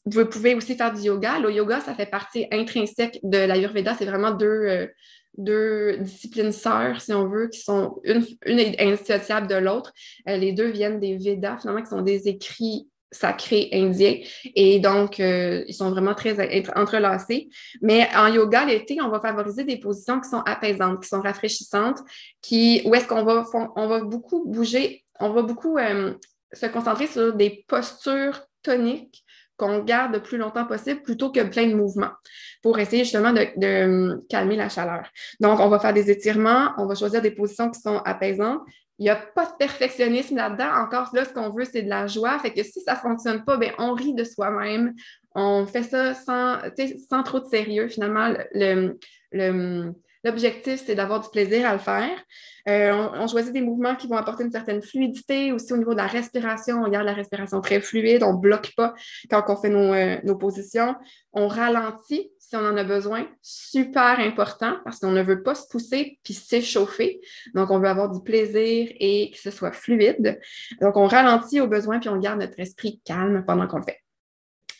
vous 0.06 0.26
pouvez 0.26 0.56
aussi 0.56 0.76
faire 0.76 0.94
du 0.94 1.04
yoga. 1.04 1.40
Le 1.40 1.50
yoga, 1.50 1.80
ça 1.80 1.96
fait 1.96 2.06
partie 2.06 2.48
intrinsèque 2.52 3.18
de 3.24 3.38
l'Ayurveda. 3.38 3.96
C'est 3.98 4.06
vraiment 4.06 4.32
deux, 4.32 4.90
deux 5.38 5.98
disciplines 5.98 6.52
sœurs, 6.52 7.02
si 7.02 7.14
on 7.14 7.28
veut, 7.28 7.48
qui 7.48 7.60
sont 7.60 8.00
une, 8.04 8.26
une 8.46 8.76
indissociable 8.80 9.48
de 9.48 9.56
l'autre. 9.56 9.94
Euh, 10.28 10.38
les 10.38 10.52
deux 10.52 10.70
viennent 10.70 11.00
des 11.00 11.18
Védas, 11.18 11.58
finalement, 11.60 11.82
qui 11.82 11.90
sont 11.90 12.02
des 12.02 12.28
écrits 12.28 12.88
sacrés 13.12 13.70
indiens. 13.74 14.18
Et 14.56 14.80
donc, 14.80 15.20
euh, 15.20 15.64
ils 15.68 15.74
sont 15.74 15.90
vraiment 15.90 16.14
très 16.14 16.36
entrelacés. 16.76 17.50
Mais 17.82 18.08
en 18.16 18.28
yoga, 18.28 18.66
l'été, 18.66 19.02
on 19.02 19.10
va 19.10 19.20
favoriser 19.20 19.64
des 19.64 19.78
positions 19.78 20.20
qui 20.20 20.30
sont 20.30 20.42
apaisantes, 20.46 21.02
qui 21.02 21.10
sont 21.10 21.22
rafraîchissantes, 21.22 22.00
qui, 22.42 22.82
où 22.86 22.94
est-ce 22.94 23.08
qu'on 23.08 23.24
va, 23.24 23.46
on 23.76 23.88
va 23.88 24.02
beaucoup 24.02 24.46
bouger, 24.48 25.06
on 25.20 25.32
va 25.32 25.42
beaucoup 25.42 25.78
euh, 25.78 26.14
se 26.54 26.66
concentrer 26.68 27.08
sur 27.08 27.34
des 27.34 27.66
postures 27.68 28.42
toniques 28.62 29.24
qu'on 29.60 29.84
garde 29.84 30.14
le 30.14 30.22
plus 30.22 30.38
longtemps 30.38 30.66
possible 30.66 31.02
plutôt 31.04 31.32
que 31.32 31.44
plein 31.44 31.68
de 31.68 31.76
mouvements 31.76 32.12
pour 32.64 32.80
essayer 32.80 33.04
justement 33.04 33.34
de, 33.34 33.84
hum, 33.84 34.22
calmer 34.30 34.56
la 34.56 34.70
chaleur. 34.70 35.10
Donc, 35.40 35.60
on 35.60 35.70
va 35.70 35.80
faire 35.80 35.94
des 35.94 36.10
étirements, 36.10 36.72
on 36.78 36.86
va 36.86 36.96
choisir 36.96 37.22
des 37.22 37.32
positions 37.32 37.70
qui 37.70 37.80
sont 37.80 37.98
apaisantes. 38.06 38.62
Il 38.98 39.04
n'y 39.04 39.10
a 39.10 39.16
pas 39.16 39.46
de 39.46 39.52
perfectionnisme 39.58 40.36
là-dedans. 40.36 40.72
Encore 40.76 41.10
là, 41.14 41.24
ce 41.24 41.34
qu'on 41.34 41.52
veut, 41.52 41.64
c'est 41.64 41.84
de 41.84 41.90
la 41.90 42.08
joie. 42.08 42.38
Fait 42.40 42.52
que 42.52 42.64
si 42.64 42.82
ça 42.82 42.94
ne 42.94 43.00
fonctionne 43.00 43.46
pas, 43.46 43.58
bien, 43.58 43.72
on 43.78 43.94
rit 43.94 44.14
de 44.14 44.26
soi-même. 44.26 44.94
On 45.36 45.66
fait 45.66 45.84
ça 45.84 46.14
sans, 46.14 46.58
sans 47.10 47.24
trop 47.24 47.40
de 47.40 47.46
sérieux. 47.46 47.88
Finalement, 47.88 48.34
le, 48.54 48.98
le, 49.32 49.94
L'objectif, 50.24 50.84
c'est 50.86 50.96
d'avoir 50.96 51.22
du 51.22 51.30
plaisir 51.30 51.68
à 51.68 51.74
le 51.74 51.80
faire. 51.80 52.12
Euh, 52.68 53.08
on, 53.14 53.28
choisit 53.28 53.54
des 53.54 53.62
mouvements 53.62 53.96
qui 53.96 54.08
vont 54.08 54.18
apporter 54.18 54.44
une 54.44 54.52
certaine 54.52 54.82
fluidité. 54.82 55.52
Aussi, 55.54 55.72
au 55.72 55.78
niveau 55.78 55.92
de 55.94 55.98
la 55.98 56.08
respiration, 56.08 56.84
on 56.84 56.90
garde 56.90 57.06
la 57.06 57.14
respiration 57.14 57.62
très 57.62 57.80
fluide. 57.80 58.24
On 58.24 58.34
ne 58.34 58.38
bloque 58.40 58.74
pas 58.76 58.94
quand 59.30 59.44
on 59.48 59.56
fait 59.56 59.70
nos, 59.70 59.94
euh, 59.94 60.18
nos 60.24 60.36
positions. 60.36 60.96
On 61.32 61.48
ralentit 61.48 62.32
si 62.38 62.56
on 62.56 62.60
en 62.60 62.76
a 62.76 62.84
besoin. 62.84 63.28
Super 63.42 64.20
important 64.20 64.78
parce 64.84 65.00
qu'on 65.00 65.12
ne 65.12 65.24
veut 65.24 65.42
pas 65.42 65.56
se 65.56 65.68
pousser 65.68 66.20
puis 66.24 66.34
s'échauffer. 66.34 67.22
Donc, 67.54 67.72
on 67.72 67.80
veut 67.80 67.88
avoir 67.88 68.12
du 68.12 68.22
plaisir 68.22 68.90
et 69.00 69.32
que 69.32 69.40
ce 69.40 69.52
soit 69.52 69.72
fluide. 69.72 70.40
Donc, 70.82 70.98
on 70.98 71.08
ralentit 71.08 71.62
au 71.62 71.68
besoin 71.68 72.00
puis 72.00 72.10
on 72.10 72.18
garde 72.18 72.40
notre 72.40 72.60
esprit 72.60 73.00
calme 73.06 73.46
pendant 73.48 73.68
qu'on 73.68 73.78
le 73.78 73.84
fait. 73.84 74.00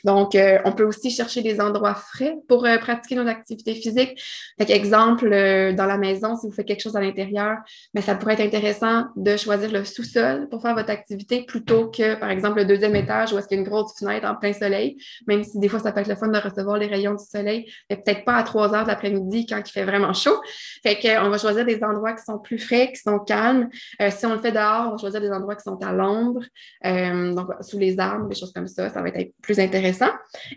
Donc, 0.04 0.36
euh, 0.36 0.60
on 0.66 0.72
peut 0.72 0.84
aussi 0.84 1.12
chercher 1.12 1.42
des 1.42 1.60
endroits 1.60 1.96
frais 1.96 2.36
pour 2.48 2.66
euh, 2.66 2.78
pratiquer 2.78 3.16
nos 3.16 3.28
activités 3.28 3.76
physiques. 3.76 4.22
Fait 4.58 4.72
exemple, 4.72 5.32
euh, 5.32 5.74
dans 5.74 5.86
la 5.86 5.98
maison, 5.98 6.36
si 6.36 6.48
vous 6.48 6.54
faites 6.54 6.68
quelque 6.68 6.82
chose 6.82 6.96
à 6.96 7.02
l'intérieur, 7.02 7.58
mais 7.94 8.02
ça 8.02 8.16
pourrait 8.16 8.34
être 8.34 8.42
intéressant 8.42 9.06
de 9.16 9.36
choisir 9.38 9.72
le 9.72 9.84
sous-sol 9.84 10.48
pour 10.50 10.62
faire 10.62 10.76
votre 10.76 10.90
activité 10.90 11.44
plutôt 11.44 11.90
que, 11.90 12.16
par 12.16 12.30
exemple, 12.30 12.60
le 12.60 12.66
deuxième 12.66 12.96
étage 12.96 13.34
où 13.34 13.38
est-ce 13.38 13.48
qu'il 13.48 13.58
y 13.58 13.60
a 13.60 13.64
une 13.64 13.70
grosse 13.70 13.98
fenêtre 13.98 14.28
en 14.28 14.36
plein 14.36 14.54
soleil, 14.54 14.98
même 15.28 15.44
si 15.44 15.60
des 15.60 15.68
fois, 15.68 15.80
ça 15.80 15.92
peut 15.92 16.02
être 16.02 16.08
le 16.08 16.16
fun 16.16 16.28
de 16.28 16.40
recevoir 16.40 16.78
les 16.78 16.88
rayons 16.88 17.14
du 17.14 17.26
soleil, 17.26 17.72
mais 17.90 17.98
peut-être 17.98 18.24
pas 18.26 18.36
à 18.36 18.44
3 18.44 18.74
heures 18.74 18.84
de 18.84 18.90
l'après-midi 18.90 19.46
quand 19.48 19.62
il 19.66 19.72
fait 19.72 19.86
vraiment 19.86 20.14
chaud. 20.14 20.40
Fait 20.84 21.00
qu'on 21.00 21.30
va 21.30 21.38
choisir 21.38 21.66
des 21.66 21.84
endroits 21.84 22.14
qui 22.14 22.24
sont 22.24 22.40
plus 22.40 22.60
frais, 22.60 22.92
qui 22.94 23.02
sont 23.02 23.20
calmes. 23.20 23.70
si 24.10 24.26
on 24.26 24.34
le 24.34 24.40
fait 24.40 24.52
dehors, 24.52 24.88
on 24.88 24.92
va 24.92 24.98
choisir 24.98 25.22
des 25.22 25.32
endroits 25.32 25.56
qui 25.56 25.64
sont 25.64 25.78
à 25.84 25.92
l'ombre, 25.92 26.42
donc 26.84 27.50
sous 27.62 27.78
les 27.78 28.00
arbres, 28.00 28.28
des 28.28 28.36
choses 28.36 28.54
comme 28.54 28.68
ça. 28.68 28.90
Ça 28.90 29.02
va 29.02 29.10
être 29.10 29.34
plus 29.42 29.60
intéressant 29.60 29.89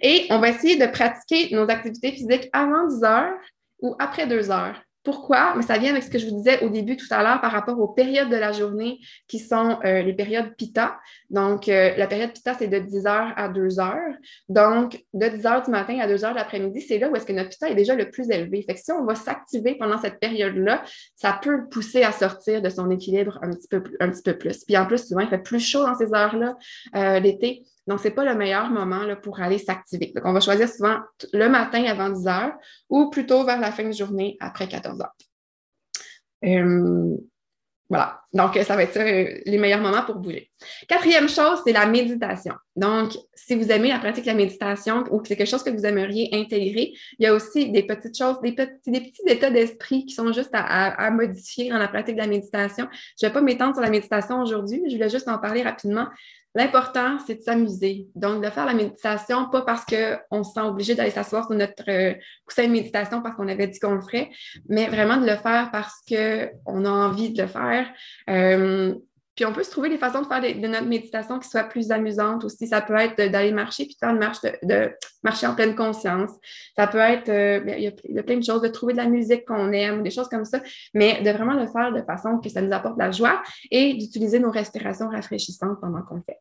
et 0.01 0.27
on 0.31 0.39
va 0.39 0.51
essayer 0.51 0.77
de 0.77 0.87
pratiquer 0.87 1.55
nos 1.55 1.69
activités 1.69 2.13
physiques 2.13 2.49
avant 2.53 2.87
10 2.87 3.05
heures 3.05 3.35
ou 3.81 3.95
après 3.99 4.27
2 4.27 4.51
heures. 4.51 4.81
Pourquoi? 5.05 5.55
Mais 5.57 5.63
ça 5.63 5.79
vient 5.79 5.91
avec 5.91 6.05
ce 6.05 6.11
que 6.11 6.19
je 6.19 6.29
vous 6.29 6.37
disais 6.37 6.63
au 6.63 6.69
début 6.69 6.97
tout 6.97 7.07
à 7.11 7.25
l'heure 7.25 7.41
par 7.41 7.51
rapport 7.51 7.79
aux 7.81 7.89
périodes 7.89 8.29
de 8.29 8.37
la 8.37 8.53
journée 8.53 9.01
qui 9.27 9.41
sont 9.41 9.79
euh, 9.85 10.03
les 10.03 10.13
périodes 10.13 10.55
PITA. 10.57 10.97
Donc, 11.29 11.69
euh, 11.69 11.97
la 11.97 12.07
période 12.07 12.33
PITA, 12.33 12.55
c'est 12.55 12.69
de 12.69 12.79
10 12.79 13.07
heures 13.07 13.33
à 13.37 13.49
2 13.49 13.81
heures. 13.81 14.15
Donc, 14.49 15.03
de 15.13 15.27
10 15.27 15.47
heures 15.47 15.63
du 15.63 15.73
matin 15.73 15.99
à 15.99 16.07
2 16.07 16.25
heures 16.25 16.33
de 16.33 16.39
l'après-midi, 16.39 16.81
c'est 16.83 16.99
là 16.99 17.09
où 17.09 17.17
est-ce 17.17 17.27
que 17.27 17.33
notre 17.33 17.51
PITA 17.51 17.71
est 17.71 17.75
déjà 17.75 17.97
le 17.97 18.11
plus 18.11 18.31
élevé. 18.31 18.63
Fait 18.63 18.75
que 18.75 18.81
si 18.81 18.93
on 18.93 19.05
va 19.05 19.17
s'activer 19.17 19.75
pendant 19.75 19.99
cette 19.99 20.21
période-là, 20.21 20.85
ça 21.17 21.37
peut 21.43 21.69
pousser 21.69 22.05
à 22.05 22.13
sortir 22.13 22.63
de 22.63 22.69
son 22.69 22.89
équilibre 22.91 23.41
un 23.43 23.51
petit 23.51 23.69
peu, 23.69 23.83
un 23.99 24.09
petit 24.09 24.23
peu 24.23 24.39
plus. 24.39 24.65
Puis 24.65 24.77
en 24.77 24.87
plus, 24.87 25.09
souvent, 25.09 25.23
il 25.23 25.29
fait 25.29 25.43
plus 25.43 25.61
chaud 25.61 25.85
dans 25.85 25.97
ces 25.97 26.15
heures-là 26.15 26.57
euh, 26.95 27.19
l'été. 27.19 27.65
Donc, 27.87 27.99
ce 28.01 28.05
n'est 28.05 28.15
pas 28.15 28.25
le 28.25 28.35
meilleur 28.37 28.71
moment 28.71 29.05
pour 29.23 29.41
aller 29.41 29.59
s'activer. 29.59 30.13
Donc, 30.15 30.25
on 30.25 30.33
va 30.33 30.41
choisir 30.41 30.69
souvent 30.69 31.01
le 31.33 31.49
matin 31.49 31.85
avant 31.85 32.11
10 32.11 32.27
heures 32.29 32.53
ou 32.89 33.11
plutôt 33.11 33.45
vers 33.45 33.61
la 33.61 33.73
fin 33.73 33.85
de 33.85 33.93
journée 33.93 34.37
après 34.41 34.69
14 34.69 35.01
heures. 35.01 35.17
Euh, 36.45 37.17
voilà. 37.89 38.22
Donc, 38.33 38.59
ça 38.65 38.77
va 38.77 38.83
être 38.83 38.97
euh, 38.99 39.41
les 39.45 39.59
meilleurs 39.59 39.81
moments 39.81 40.03
pour 40.03 40.17
bouger. 40.17 40.51
Quatrième 40.89 41.29
chose, 41.29 41.61
c'est 41.65 41.73
la 41.73 41.87
méditation. 41.87 42.55
Donc, 42.77 43.13
si 43.35 43.55
vous 43.55 43.71
aimez 43.71 43.91
la 43.91 43.99
pratique 43.99 44.25
de 44.25 44.31
la 44.31 44.37
méditation 44.37 45.05
ou 45.11 45.19
que 45.19 45.29
c'est 45.29 45.37
quelque 45.37 45.51
chose 45.51 45.63
que 45.63 45.71
vous 45.71 45.85
aimeriez 45.85 46.31
intégrer, 46.33 46.95
il 47.19 47.25
y 47.25 47.27
a 47.27 47.35
aussi 47.35 47.71
des 47.71 47.83
petites 47.83 48.17
choses, 48.17 48.41
des 48.41 48.53
petits, 48.53 48.91
petits 48.91 49.23
états 49.27 49.51
d'esprit 49.51 50.07
qui 50.07 50.15
sont 50.15 50.33
juste 50.33 50.51
à, 50.55 51.11
modifier 51.11 51.69
dans 51.69 51.79
la 51.79 51.89
pratique 51.89 52.15
de 52.15 52.21
la 52.21 52.27
méditation. 52.27 52.89
Je 53.21 53.27
ne 53.27 53.31
vais 53.31 53.35
pas 53.35 53.43
m'étendre 53.43 53.75
sur 53.75 53.83
la 53.83 53.91
méditation 53.91 54.41
aujourd'hui, 54.41 54.83
je 54.89 54.95
voulais 54.95 55.11
juste 55.11 55.29
en 55.29 55.39
parler 55.39 55.63
rapidement. 55.63 56.07
L'important, 56.55 57.19
c'est 57.27 57.37
de 57.37 57.41
s'amuser. 57.41 58.09
Donc, 58.15 58.45
de 58.45 58.51
faire 58.51 58.67
la 58.67 58.75
méditation, 58.75 59.49
pas 59.49 59.63
parce 59.63 59.87
qu'on 59.87 60.45
se 60.45 60.53
sent 60.53 60.61
obligé 60.61 60.95
d'aller 60.95 61.11
s'asseoir 61.11 61.47
sur 61.47 61.57
notre 61.57 61.89
euh, 61.89 62.13
coussin 62.45 62.67
de 62.67 62.73
méditation 62.73 63.23
parce 63.23 63.37
qu'on 63.37 63.49
avait 63.49 63.69
dit 63.69 63.79
qu'on 63.79 63.95
le 63.95 64.03
ferait, 64.03 64.31
mais 64.69 64.87
vraiment 64.87 65.17
de 65.17 65.25
le 65.25 65.37
faire 65.37 65.71
parce 65.73 66.03
qu'on 66.07 66.85
a 66.85 66.91
envie 66.91 67.33
de 67.33 67.41
le 67.41 67.49
faire. 67.49 67.91
Euh, 68.31 68.95
puis 69.35 69.47
on 69.47 69.53
peut 69.53 69.63
se 69.63 69.71
trouver 69.71 69.89
des 69.89 69.97
façons 69.97 70.21
de 70.21 70.27
faire 70.27 70.43
de, 70.43 70.67
notre 70.67 70.87
méditation 70.87 71.39
qui 71.39 71.49
soient 71.49 71.65
plus 71.65 71.91
amusantes 71.91 72.45
aussi. 72.45 72.67
Ça 72.67 72.83
peut 72.83 72.97
être 72.97 73.17
d'aller 73.31 73.53
marcher 73.53 73.85
puis 73.87 73.95
de 73.95 73.99
faire 73.99 74.11
une 74.11 74.19
marche 74.19 74.43
de, 74.43 74.91
marcher 75.23 75.47
en 75.47 75.55
pleine 75.55 75.75
conscience. 75.75 76.31
Ça 76.77 76.87
peut 76.87 76.99
être, 76.99 77.31
euh, 77.31 77.65
il, 77.79 78.15
y 78.15 78.19
a, 78.19 78.23
plein 78.23 78.37
de 78.37 78.45
choses, 78.45 78.61
de 78.61 78.69
trouver 78.69 78.93
de 78.93 78.99
la 78.99 79.07
musique 79.07 79.47
qu'on 79.47 79.73
aime, 79.73 80.03
des 80.03 80.11
choses 80.11 80.29
comme 80.29 80.45
ça, 80.45 80.61
mais 80.93 81.23
de 81.23 81.31
vraiment 81.31 81.55
le 81.55 81.67
faire 81.67 81.93
de 81.93 82.03
façon 82.03 82.39
que 82.39 82.51
ça 82.51 82.61
nous 82.61 82.73
apporte 82.73 82.97
de 82.97 83.03
la 83.03 83.11
joie 83.11 83.43
et 83.71 83.95
d'utiliser 83.95 84.39
nos 84.39 84.51
respirations 84.51 85.09
rafraîchissantes 85.09 85.81
pendant 85.81 86.03
qu'on 86.03 86.21
fait. 86.23 86.39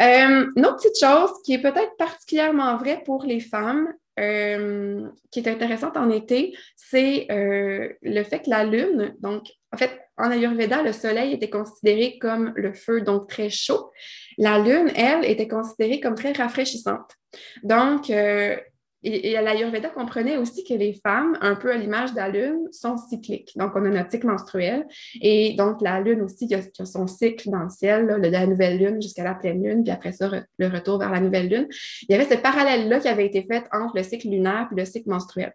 Euh, 0.00 0.46
une 0.56 0.66
autre 0.66 0.76
petite 0.76 0.98
chose 0.98 1.30
qui 1.44 1.52
est 1.52 1.60
peut-être 1.60 1.94
particulièrement 1.98 2.78
vraie 2.78 3.02
pour 3.04 3.24
les 3.24 3.40
femmes, 3.40 3.92
qui 4.16 5.38
est 5.38 5.48
intéressante 5.48 5.96
en 5.96 6.10
été, 6.10 6.54
c'est 6.76 7.26
le 7.30 8.22
fait 8.22 8.40
que 8.40 8.50
la 8.50 8.64
lune, 8.64 9.14
donc 9.20 9.46
en 9.72 9.78
fait, 9.78 9.98
en 10.20 10.30
Ayurveda, 10.30 10.82
le 10.82 10.92
soleil 10.92 11.32
était 11.32 11.50
considéré 11.50 12.18
comme 12.18 12.52
le 12.56 12.72
feu, 12.72 13.00
donc 13.00 13.28
très 13.28 13.50
chaud. 13.50 13.90
La 14.38 14.58
lune, 14.58 14.90
elle, 14.94 15.24
était 15.24 15.48
considérée 15.48 16.00
comme 16.00 16.14
très 16.14 16.32
rafraîchissante. 16.32 17.16
Donc, 17.62 18.10
euh, 18.10 18.56
et, 19.02 19.32
l'Ayurveda 19.32 19.88
comprenait 19.88 20.36
aussi 20.36 20.62
que 20.64 20.74
les 20.74 20.92
femmes, 20.92 21.38
un 21.40 21.54
peu 21.54 21.72
à 21.72 21.76
l'image 21.76 22.12
de 22.12 22.16
la 22.16 22.28
lune, 22.28 22.68
sont 22.70 22.96
cycliques. 22.96 23.52
Donc, 23.56 23.72
on 23.74 23.84
a 23.84 23.88
notre 23.88 24.10
cycle 24.10 24.26
menstruel. 24.26 24.86
Et 25.22 25.54
donc, 25.54 25.80
la 25.80 26.00
lune 26.00 26.20
aussi, 26.22 26.46
il 26.46 26.54
a, 26.54 26.84
son 26.84 27.06
cycle 27.06 27.48
dans 27.50 27.62
le 27.62 27.70
ciel, 27.70 28.06
de 28.06 28.28
la 28.28 28.46
nouvelle 28.46 28.78
lune 28.78 29.00
jusqu'à 29.00 29.24
la 29.24 29.34
pleine 29.34 29.62
lune, 29.62 29.82
puis 29.84 29.92
après 29.92 30.12
ça, 30.12 30.30
le 30.58 30.68
retour 30.68 30.98
vers 30.98 31.10
la 31.10 31.20
nouvelle 31.20 31.48
lune. 31.48 31.68
Il 32.02 32.12
y 32.12 32.14
avait 32.14 32.28
ce 32.28 32.38
parallèle-là 32.38 33.00
qui 33.00 33.08
avait 33.08 33.26
été 33.26 33.46
fait 33.50 33.64
entre 33.72 33.96
le 33.96 34.02
cycle 34.02 34.28
lunaire 34.28 34.68
et 34.70 34.74
le 34.74 34.84
cycle 34.84 35.08
menstruel. 35.08 35.54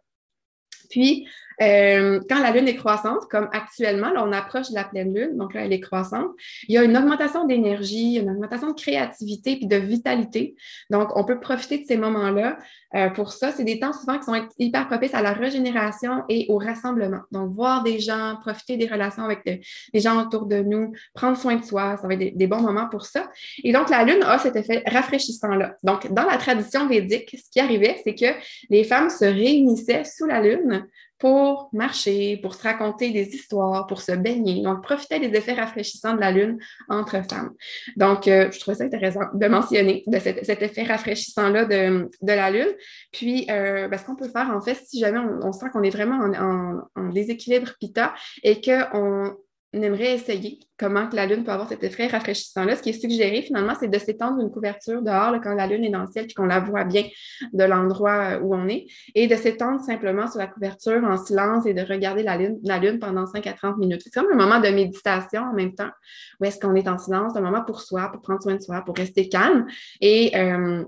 Puis, 0.89 1.27
euh, 1.61 2.19
quand 2.29 2.41
la 2.41 2.51
Lune 2.51 2.67
est 2.67 2.75
croissante, 2.75 3.25
comme 3.29 3.49
actuellement, 3.51 4.11
là, 4.11 4.23
on 4.25 4.31
approche 4.31 4.69
de 4.69 4.75
la 4.75 4.83
pleine 4.83 5.13
Lune, 5.13 5.37
donc 5.37 5.53
là, 5.53 5.65
elle 5.65 5.73
est 5.73 5.79
croissante, 5.79 6.31
il 6.67 6.75
y 6.75 6.77
a 6.77 6.83
une 6.83 6.97
augmentation 6.97 7.45
d'énergie, 7.45 8.15
une 8.15 8.29
augmentation 8.29 8.69
de 8.69 8.79
créativité 8.79 9.55
puis 9.55 9.67
de 9.67 9.77
vitalité. 9.77 10.55
Donc, 10.89 11.15
on 11.15 11.23
peut 11.23 11.39
profiter 11.39 11.79
de 11.79 11.85
ces 11.85 11.97
moments-là. 11.97 12.57
Euh, 12.95 13.09
pour 13.09 13.33
ça, 13.33 13.51
c'est 13.51 13.63
des 13.63 13.79
temps 13.79 13.93
souvent 13.93 14.17
qui 14.17 14.25
sont 14.25 14.47
hyper 14.57 14.87
propices 14.87 15.13
à 15.13 15.21
la 15.21 15.33
régénération 15.33 16.23
et 16.29 16.45
au 16.49 16.57
rassemblement. 16.57 17.21
Donc, 17.31 17.53
voir 17.53 17.83
des 17.83 17.99
gens, 17.99 18.37
profiter 18.41 18.77
des 18.77 18.87
relations 18.87 19.23
avec 19.23 19.41
les 19.45 19.99
gens 19.99 20.21
autour 20.21 20.45
de 20.45 20.61
nous, 20.61 20.93
prendre 21.13 21.37
soin 21.37 21.55
de 21.55 21.63
soi, 21.63 21.97
ça 21.97 22.07
va 22.07 22.13
être 22.13 22.37
des, 22.37 22.47
bons 22.47 22.61
moments 22.61 22.87
pour 22.89 23.05
ça. 23.05 23.29
Et 23.63 23.73
donc, 23.73 23.89
la 23.89 24.03
Lune 24.03 24.23
a 24.23 24.37
cet 24.39 24.55
effet 24.55 24.83
rafraîchissant-là. 24.85 25.75
Donc, 25.83 26.11
dans 26.13 26.25
la 26.25 26.37
tradition 26.37 26.87
védique, 26.87 27.35
ce 27.43 27.49
qui 27.49 27.59
arrivait, 27.59 27.99
c'est 28.03 28.15
que 28.15 28.37
les 28.69 28.83
femmes 28.83 29.09
se 29.09 29.25
réunissaient 29.25 30.03
sous 30.03 30.25
la 30.25 30.41
Lune 30.41 30.85
pour 31.17 31.69
marcher, 31.71 32.37
pour 32.37 32.55
se 32.55 32.63
raconter 32.63 33.11
des 33.11 33.35
histoires, 33.35 33.87
pour 33.87 34.01
se 34.01 34.11
baigner. 34.11 34.61
Donc, 34.61 34.83
profiter 34.83 35.19
des 35.19 35.35
effets 35.37 35.53
rafraîchissants 35.53 36.13
de 36.13 36.19
la 36.19 36.31
Lune 36.31 36.57
entre 36.89 37.21
femmes. 37.29 37.51
Donc, 37.95 38.27
euh, 38.27 38.51
je 38.51 38.59
trouvais 38.59 38.75
ça 38.75 38.83
intéressant 38.83 39.25
de 39.33 39.47
mentionner 39.47 40.03
de 40.07 40.19
cet, 40.19 40.61
effet 40.61 40.83
rafraîchissant-là 40.83 41.65
de, 41.65 42.09
la 42.21 42.51
Lune. 42.51 42.73
Puis, 43.11 43.47
euh, 43.49 43.87
ben, 43.87 43.97
ce 43.97 44.05
qu'on 44.05 44.15
peut 44.15 44.29
faire, 44.29 44.51
en 44.51 44.61
fait, 44.61 44.75
si 44.75 44.99
jamais 44.99 45.19
on, 45.19 45.51
sent 45.53 45.67
qu'on 45.71 45.83
est 45.83 45.89
vraiment 45.89 46.17
en, 46.17 47.01
en 47.01 47.09
déséquilibre 47.09 47.71
pita 47.79 48.13
et 48.43 48.59
qu'on 48.61 49.35
on 49.75 49.81
aimerait 49.81 50.13
essayer 50.13 50.59
comment 50.77 51.07
que 51.09 51.17
la 51.17 51.25
Lune 51.25 51.43
peut 51.43 51.51
avoir 51.51 51.67
cet 51.67 51.83
effet 51.83 52.07
rafraîchissant-là. 52.07 52.77
Ce 52.77 52.81
qui 52.81 52.89
est 52.89 52.99
suggéré, 52.99 53.41
finalement, 53.41 53.73
c'est 53.77 53.89
de 53.89 53.99
s'étendre 53.99 54.41
une 54.41 54.49
couverture 54.49 55.01
dehors 55.01 55.35
quand 55.43 55.53
la 55.53 55.67
Lune 55.67 55.83
est 55.83 55.89
dans 55.89 56.01
le 56.01 56.07
ciel 56.07 56.25
et 56.29 56.33
qu'on 56.33 56.45
la 56.45 56.61
voit 56.61 56.85
bien 56.85 57.03
de 57.51 57.63
l'endroit 57.63 58.35
euh, 58.35 58.39
où 58.39 58.55
on 58.55 58.67
est, 58.69 58.85
et 59.15 59.27
de 59.27 59.35
s'étendre 59.35 59.81
simplement 59.81 60.29
sur 60.29 60.39
la 60.39 60.47
couverture 60.47 61.03
en 61.03 61.17
silence 61.17 61.65
et 61.65 61.73
de 61.73 61.81
regarder 61.81 62.23
la 62.23 62.37
Lune, 62.37 62.57
la 62.63 62.79
lune 62.79 62.99
pendant 62.99 63.25
5 63.25 63.45
à 63.47 63.53
30 63.53 63.77
minutes. 63.77 64.01
C'est 64.03 64.13
comme 64.13 64.31
un 64.31 64.35
moment 64.35 64.59
de 64.59 64.69
méditation 64.69 65.41
en 65.41 65.53
même 65.53 65.75
temps, 65.75 65.91
où 66.39 66.45
est-ce 66.45 66.59
qu'on 66.59 66.75
est 66.75 66.87
en 66.87 66.97
silence, 66.97 67.35
un 67.35 67.41
moment 67.41 67.63
pour 67.63 67.81
soi, 67.81 68.09
pour 68.11 68.21
prendre 68.21 68.41
soin 68.41 68.55
de 68.55 68.61
soi, 68.61 68.81
pour 68.85 68.95
rester 68.95 69.27
calme 69.27 69.65
et 69.99 70.37
euh, 70.37 70.85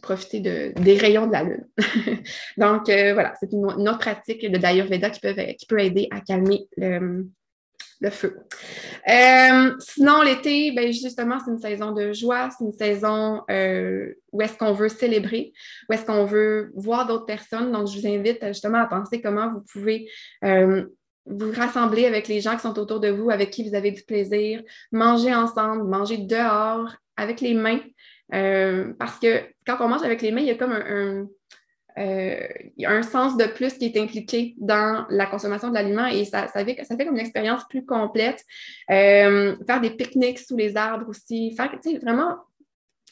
profiter 0.00 0.40
des 0.40 0.96
rayons 0.96 1.26
de 1.26 1.32
la 1.32 1.42
Lune. 1.42 1.66
Donc, 2.56 2.88
euh, 2.88 3.12
voilà, 3.12 3.34
c'est 3.38 3.52
une, 3.52 3.66
autre 3.66 3.98
pratique 3.98 4.50
de 4.50 4.56
d'Ayurveda 4.56 5.10
qui 5.10 5.20
qui 5.58 5.66
peut 5.66 5.80
aider 5.80 6.08
à 6.10 6.20
calmer 6.20 6.66
le, 6.78 7.26
le 8.00 8.10
feu. 8.10 8.38
Euh, 9.08 9.74
sinon, 9.78 10.22
l'été, 10.22 10.72
ben, 10.72 10.90
justement, 10.92 11.38
c'est 11.44 11.50
une 11.50 11.58
saison 11.58 11.92
de 11.92 12.12
joie, 12.12 12.48
c'est 12.50 12.64
une 12.64 12.72
saison 12.72 13.42
euh, 13.50 14.14
où 14.32 14.40
est-ce 14.40 14.56
qu'on 14.56 14.72
veut 14.72 14.88
célébrer, 14.88 15.52
où 15.88 15.92
est-ce 15.92 16.06
qu'on 16.06 16.24
veut 16.24 16.72
voir 16.74 17.06
d'autres 17.06 17.26
personnes. 17.26 17.72
Donc, 17.72 17.88
je 17.88 17.98
vous 17.98 18.06
invite 18.06 18.44
justement 18.48 18.78
à 18.78 18.86
penser 18.86 19.20
comment 19.20 19.52
vous 19.52 19.62
pouvez 19.70 20.08
euh, 20.44 20.84
vous 21.26 21.52
rassembler 21.52 22.06
avec 22.06 22.26
les 22.26 22.40
gens 22.40 22.56
qui 22.56 22.62
sont 22.62 22.78
autour 22.78 23.00
de 23.00 23.08
vous, 23.08 23.30
avec 23.30 23.50
qui 23.50 23.68
vous 23.68 23.74
avez 23.74 23.90
du 23.90 24.02
plaisir, 24.02 24.62
manger 24.90 25.34
ensemble, 25.34 25.84
manger 25.84 26.16
dehors, 26.16 26.90
avec 27.16 27.42
les 27.42 27.52
mains. 27.52 27.80
parce 28.98 29.18
que 29.18 29.42
quand 29.66 29.76
on 29.80 29.88
mange 29.88 30.02
avec 30.02 30.22
les 30.22 30.32
mains, 30.32 30.40
il 30.40 30.46
y 30.46 30.50
a 30.50 30.54
comme 30.54 30.72
un 30.72 31.26
il 31.96 32.72
y 32.78 32.86
a 32.86 32.90
un 32.90 33.02
sens 33.02 33.36
de 33.36 33.44
plus 33.44 33.74
qui 33.74 33.86
est 33.86 34.00
impliqué 34.00 34.54
dans 34.58 35.06
la 35.10 35.26
consommation 35.26 35.68
de 35.68 35.74
l'aliment 35.74 36.06
et 36.06 36.24
ça, 36.24 36.48
ça, 36.48 36.64
fait, 36.64 36.82
ça 36.84 36.96
fait 36.96 37.04
comme 37.04 37.16
une 37.16 37.20
expérience 37.20 37.62
plus 37.68 37.84
complète. 37.84 38.44
Euh, 38.90 39.56
faire 39.66 39.80
des 39.80 39.90
pique-niques 39.90 40.38
sous 40.38 40.56
les 40.56 40.76
arbres 40.76 41.08
aussi, 41.08 41.54
faire 41.56 41.70
vraiment 42.02 42.36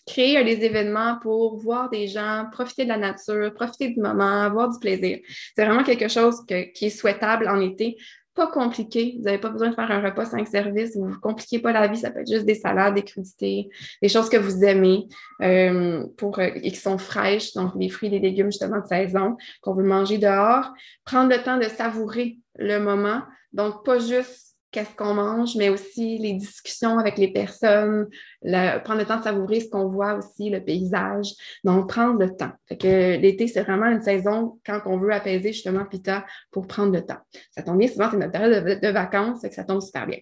créer 0.07 0.43
des 0.43 0.65
événements 0.65 1.19
pour 1.21 1.59
voir 1.59 1.91
des 1.91 2.09
gens, 2.09 2.47
profiter 2.51 2.85
de 2.85 2.89
la 2.89 2.97
nature, 2.97 3.53
profiter 3.55 3.91
du 3.91 4.01
moment, 4.01 4.43
avoir 4.43 4.71
du 4.71 4.79
plaisir. 4.79 5.19
C'est 5.55 5.65
vraiment 5.65 5.85
quelque 5.85 6.09
chose 6.09 6.45
qui 6.47 6.87
est 6.87 6.91
souhaitable 6.91 7.47
en 7.49 7.61
été 7.61 7.97
pas 8.39 8.47
compliqué. 8.47 9.17
Vous 9.19 9.25
n'avez 9.25 9.39
pas 9.39 9.51
besoin 9.51 9.71
de 9.71 9.75
faire 9.75 9.91
un 9.91 10.01
repas 10.01 10.25
cinq 10.25 10.47
services. 10.47 10.97
Vous 10.97 11.09
ne 11.09 11.17
compliquez 11.17 11.59
pas 11.59 11.73
la 11.73 11.89
vie. 11.89 11.99
Ça 11.99 12.11
peut 12.11 12.21
être 12.21 12.31
juste 12.31 12.47
des 12.47 12.55
salades, 12.55 12.95
des 12.95 13.03
crudités, 13.03 13.69
des 14.01 14.09
choses 14.09 14.31
que 14.31 14.37
vous 14.39 14.65
aimez 14.65 15.09
euh, 15.43 16.07
pour, 16.17 16.39
euh, 16.39 16.49
et 16.55 16.71
qui 16.71 16.77
sont 16.77 16.97
fraîches, 16.97 17.53
donc 17.55 17.73
les 17.77 17.91
fruits 17.91 18.09
les 18.09 18.21
légumes 18.21 18.47
justement 18.47 18.81
de 18.81 18.87
saison 18.87 19.37
qu'on 19.61 19.75
veut 19.75 19.85
manger 19.85 20.19
dehors. 20.19 20.73
Prendre 21.05 21.31
le 21.35 21.43
temps 21.43 21.59
de 21.59 21.65
savourer 21.65 22.39
le 22.57 22.79
moment. 22.79 23.23
Donc, 23.53 23.85
pas 23.85 23.99
juste 23.99 24.48
qu'est-ce 24.71 24.95
qu'on 24.95 25.15
mange, 25.15 25.57
mais 25.57 25.69
aussi 25.69 26.19
les 26.19 26.35
discussions 26.35 26.99
avec 26.99 27.19
les 27.19 27.33
personnes, 27.33 28.09
prendre 28.43 29.01
le 29.01 29.05
temps 29.07 29.19
de 29.19 29.25
savourer 29.25 29.61
ce 29.61 29.69
qu'on 29.69 29.89
voit 29.89 30.15
aussi, 30.15 30.51
le 30.51 30.63
paysage. 30.63 31.33
Donc, 31.65 31.89
prendre 31.89 32.19
le 32.19 32.35
temps. 32.35 32.53
L'été, 32.71 33.49
c'est 33.49 33.63
vraiment 33.63 33.87
une 33.87 34.03
saison 34.03 34.59
quand 34.65 34.81
on 34.87 34.99
veut 34.99 35.13
apaiser 35.13 35.53
justement 35.53 35.85
Pita 35.85 36.27
pour 36.51 36.67
prendre 36.67 36.93
le 36.93 37.05
temps. 37.05 37.21
Ça 37.51 37.63
tombe 37.63 37.79
bien, 37.79 37.89
souvent, 37.89 38.11
c'est 38.11 38.19
notre 38.19 38.33
période 38.33 38.81
de, 38.81 38.89
vacances, 38.89 39.41
ça 39.51 39.65
tombe 39.65 39.81
super 39.81 40.07
bien. 40.07 40.19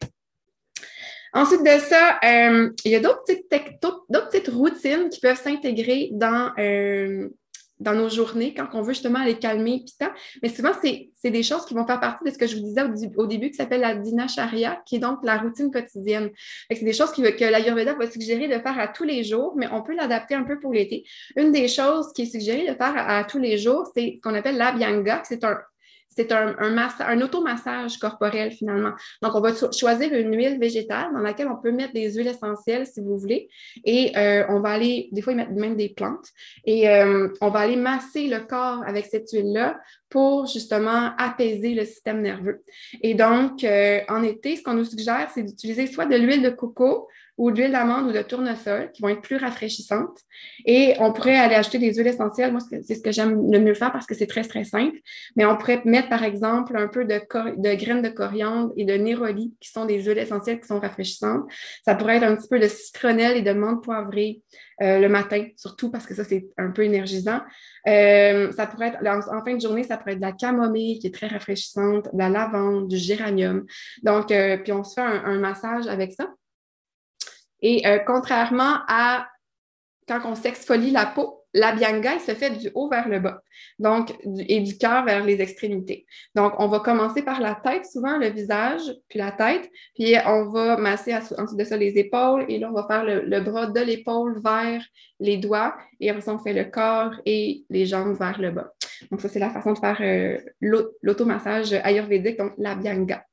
Ensuite 1.32 1.62
de 1.62 1.78
ça, 1.80 2.18
euh, 2.24 2.70
il 2.84 2.92
y 2.92 2.94
a 2.94 3.00
d'autres 3.00 3.22
petites, 3.26 3.48
petites, 3.50 4.48
routines 4.48 5.10
qui 5.10 5.20
peuvent 5.20 5.36
s'intégrer 5.36 6.08
dans, 6.12 6.52
euh, 6.58 7.28
dans 7.80 7.94
nos 7.94 8.08
journées 8.08 8.54
quand 8.54 8.68
on 8.72 8.82
veut 8.82 8.94
justement 8.94 9.20
aller 9.20 9.38
calmer 9.38 9.82
Pita. 9.84 10.12
Mais 10.42 10.48
souvent, 10.48 10.72
c'est 10.80 11.30
des 11.30 11.42
choses 11.42 11.64
qui 11.66 11.74
vont 11.74 11.86
faire 11.86 12.00
partie 12.00 12.24
de 12.24 12.30
ce 12.30 12.38
que 12.38 12.46
je 12.46 12.56
vous 12.56 12.62
disais 12.62 12.82
au, 13.16 13.26
début 13.26 13.50
qui 13.50 13.56
s'appelle 13.56 13.80
la 13.80 13.94
dinacharya, 13.94 14.82
qui 14.86 14.96
est 14.96 15.00
donc 15.00 15.18
la 15.22 15.38
routine 15.38 15.70
quotidienne. 15.70 16.30
C'est 16.70 16.84
des 16.84 16.92
choses 16.92 17.12
qui, 17.12 17.22
que 17.22 17.44
l'Ayurveda 17.44 17.94
va 17.94 18.10
suggérer 18.10 18.48
de 18.48 18.58
faire 18.58 18.78
à 18.78 18.88
tous 18.88 19.04
les 19.04 19.24
jours, 19.24 19.54
mais 19.56 19.68
on 19.72 19.82
peut 19.82 19.94
l'adapter 19.94 20.34
un 20.34 20.44
peu 20.44 20.58
pour 20.58 20.72
l'été. 20.72 21.04
Une 21.36 21.52
des 21.52 21.68
choses 21.68 22.12
qui 22.12 22.22
est 22.22 22.26
suggérée 22.30 22.68
de 22.70 22.74
faire 22.74 22.94
à, 22.96 23.24
tous 23.24 23.38
les 23.38 23.58
jours, 23.58 23.90
c'est 23.94 24.14
ce 24.16 24.20
qu'on 24.20 24.34
appelle 24.34 24.56
l'abhyanga. 24.56 25.22
C'est 25.24 25.44
un, 25.44 25.58
c'est 26.16 26.32
un, 26.32 26.56
un, 26.58 27.20
automassage 27.20 27.98
corporel 27.98 28.50
finalement. 28.50 28.92
Donc, 29.22 29.34
on 29.34 29.40
va 29.40 29.52
choisir 29.70 30.12
une 30.14 30.34
huile 30.34 30.58
végétale 30.58 31.12
dans 31.12 31.20
laquelle 31.20 31.48
on 31.48 31.60
peut 31.60 31.72
mettre 31.72 31.92
des 31.92 32.10
huiles 32.14 32.28
essentielles 32.28 32.86
si 32.86 33.00
vous 33.02 33.18
voulez. 33.18 33.48
Et 33.84 34.16
euh, 34.16 34.44
on 34.48 34.60
va 34.60 34.70
aller, 34.70 35.08
des 35.12 35.20
fois, 35.20 35.34
y 35.34 35.36
mettre 35.36 35.52
même 35.52 35.76
des 35.76 35.90
plantes. 35.90 36.28
Et 36.64 36.88
euh, 36.88 37.28
on 37.42 37.50
va 37.50 37.60
aller 37.60 37.76
masser 37.76 38.28
le 38.28 38.40
corps 38.40 38.82
avec 38.86 39.04
cette 39.06 39.30
huile-là 39.30 39.78
pour 40.08 40.46
justement 40.46 41.12
apaiser 41.18 41.74
le 41.74 41.84
système 41.84 42.22
nerveux. 42.22 42.62
Et 43.02 43.14
donc, 43.14 43.62
euh, 43.64 44.00
en 44.08 44.22
été, 44.22 44.56
ce 44.56 44.62
qu'on 44.62 44.74
nous 44.74 44.84
suggère, 44.84 45.30
c'est 45.34 45.42
d'utiliser 45.42 45.86
soit 45.86 46.06
de 46.06 46.16
l'huile 46.16 46.42
de 46.42 46.50
coco 46.50 47.08
ou 47.38 47.50
de 47.50 47.58
l'huile 47.58 47.72
d'amande 47.72 48.06
ou 48.06 48.12
de 48.12 48.22
tournesol 48.22 48.90
qui 48.92 49.02
vont 49.02 49.08
être 49.08 49.20
plus 49.20 49.36
rafraîchissantes. 49.36 50.18
Et 50.64 50.94
on 50.98 51.12
pourrait 51.12 51.36
aller 51.36 51.54
acheter 51.54 51.78
des 51.78 51.92
huiles 51.92 52.06
essentielles. 52.06 52.50
Moi, 52.50 52.60
c'est 52.60 52.94
ce 52.94 53.02
que 53.02 53.12
j'aime 53.12 53.50
le 53.50 53.58
mieux 53.60 53.74
faire 53.74 53.92
parce 53.92 54.06
que 54.06 54.14
c'est 54.14 54.26
très, 54.26 54.42
très 54.42 54.64
simple. 54.64 54.96
Mais 55.36 55.44
on 55.44 55.56
pourrait 55.56 55.82
mettre, 55.84 56.08
par 56.08 56.22
exemple, 56.22 56.76
un 56.76 56.88
peu 56.88 57.04
de, 57.04 57.74
graines 57.74 58.02
de 58.02 58.08
coriandre 58.08 58.72
et 58.76 58.84
de 58.84 58.94
néroli, 58.94 59.54
qui 59.60 59.70
sont 59.70 59.84
des 59.84 60.02
huiles 60.02 60.18
essentielles 60.18 60.60
qui 60.60 60.66
sont 60.66 60.80
rafraîchissantes. 60.80 61.44
Ça 61.84 61.94
pourrait 61.94 62.16
être 62.16 62.24
un 62.24 62.36
petit 62.36 62.48
peu 62.48 62.58
de 62.58 62.68
citronnelle 62.68 63.36
et 63.36 63.42
de 63.42 63.52
menthe 63.52 63.84
poivrée 63.84 64.40
euh, 64.82 64.98
le 64.98 65.08
matin, 65.08 65.46
surtout 65.56 65.90
parce 65.90 66.06
que 66.06 66.14
ça, 66.14 66.24
c'est 66.24 66.48
un 66.56 66.70
peu 66.70 66.84
énergisant. 66.84 67.40
Euh, 67.86 68.50
ça 68.52 68.66
pourrait 68.66 68.88
être, 68.88 69.06
en, 69.06 69.44
fin 69.44 69.54
de 69.54 69.60
journée, 69.60 69.84
ça 69.84 69.96
pourrait 69.98 70.12
être 70.12 70.20
de 70.20 70.24
la 70.24 70.32
camomille 70.32 70.98
qui 70.98 71.06
est 71.06 71.14
très 71.14 71.28
rafraîchissante, 71.28 72.12
de 72.12 72.18
la 72.18 72.28
lavande, 72.28 72.88
du 72.88 72.96
géranium. 72.96 73.64
Donc, 74.02 74.30
euh, 74.30 74.56
puis 74.58 74.72
on 74.72 74.84
se 74.84 74.94
fait 74.94 75.06
un 75.06 75.38
massage 75.38 75.86
avec 75.86 76.12
ça. 76.12 76.28
Et 77.62 77.86
euh, 77.86 77.98
contrairement 78.06 78.80
à 78.88 79.28
quand 80.08 80.20
on 80.24 80.34
s'exfolie 80.34 80.90
la 80.90 81.06
peau, 81.06 81.42
la 81.56 81.72
bianga, 81.72 82.18
se 82.18 82.32
fait 82.34 82.50
du 82.50 82.70
haut 82.74 82.88
vers 82.88 83.08
le 83.08 83.18
bas, 83.18 83.42
donc, 83.78 84.14
et 84.46 84.60
du 84.60 84.76
cœur 84.76 85.04
vers 85.04 85.24
les 85.24 85.40
extrémités. 85.40 86.06
Donc, 86.34 86.52
on 86.58 86.68
va 86.68 86.80
commencer 86.80 87.22
par 87.22 87.40
la 87.40 87.54
tête, 87.54 87.86
souvent 87.86 88.18
le 88.18 88.28
visage, 88.28 88.82
puis 89.08 89.18
la 89.18 89.32
tête, 89.32 89.68
puis 89.94 90.14
on 90.26 90.50
va 90.50 90.76
masser 90.76 91.14
ensuite 91.14 91.58
de 91.58 91.64
ça 91.64 91.76
les 91.76 91.98
épaules, 91.98 92.44
et 92.48 92.58
là, 92.58 92.68
on 92.70 92.74
va 92.74 92.86
faire 92.86 93.04
le, 93.04 93.40
bras 93.40 93.66
de 93.66 93.80
l'épaule 93.80 94.40
vers 94.42 94.82
les 95.18 95.38
doigts, 95.38 95.74
et 95.98 96.10
après 96.10 96.20
ça, 96.20 96.34
on 96.34 96.38
fait 96.38 96.52
le 96.52 96.64
corps 96.64 97.14
et 97.24 97.64
les 97.70 97.86
jambes 97.86 98.16
vers 98.18 98.38
le 98.38 98.50
bas. 98.50 98.72
Donc, 99.10 99.22
ça, 99.22 99.28
c'est 99.28 99.38
la 99.38 99.50
façon 99.50 99.72
de 99.72 99.78
faire 99.78 99.98
euh, 100.00 100.38
l'automassage 101.02 101.72
ayurvédique, 101.72 102.38
donc 102.38 102.52
la 102.58 102.74
bianga. 102.74 103.24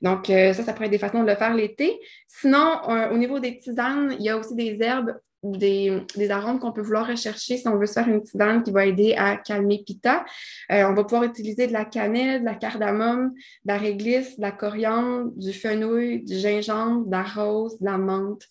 Donc, 0.00 0.30
euh, 0.30 0.52
ça, 0.52 0.62
ça 0.62 0.72
pourrait 0.72 0.86
être 0.86 0.92
des 0.92 0.98
façons 0.98 1.22
de 1.22 1.28
le 1.28 1.36
faire 1.36 1.54
l'été. 1.54 1.98
Sinon, 2.26 2.80
euh, 2.88 3.10
au 3.10 3.18
niveau 3.18 3.38
des 3.40 3.58
tisanes, 3.58 4.14
il 4.18 4.24
y 4.24 4.28
a 4.28 4.36
aussi 4.36 4.54
des 4.54 4.78
herbes 4.80 5.14
des, 5.44 6.30
arômes 6.30 6.58
qu'on 6.58 6.72
peut 6.72 6.82
vouloir 6.82 7.06
rechercher 7.06 7.56
si 7.58 7.68
on 7.68 7.76
veut 7.76 7.86
se 7.86 7.92
faire 7.92 8.08
une 8.08 8.22
tisane 8.22 8.62
qui 8.64 8.72
va 8.72 8.86
aider 8.86 9.14
à 9.16 9.36
calmer 9.36 9.84
Pita. 9.86 10.24
Euh, 10.72 10.84
on 10.88 10.94
va 10.94 11.04
pouvoir 11.04 11.22
utiliser 11.22 11.68
de 11.68 11.72
la 11.72 11.84
cannelle, 11.84 12.40
de 12.40 12.44
la 12.44 12.56
cardamome, 12.56 13.30
de 13.64 13.72
la 13.72 13.78
réglisse, 13.78 14.36
de 14.36 14.42
la 14.42 14.50
coriandre, 14.50 15.30
du 15.36 15.52
fenouil, 15.52 16.24
du 16.24 16.36
gingembre, 16.36 17.06
de 17.06 17.12
la 17.12 17.22
rose, 17.22 17.78
de 17.78 17.84
la 17.84 17.98
menthe. 17.98 18.42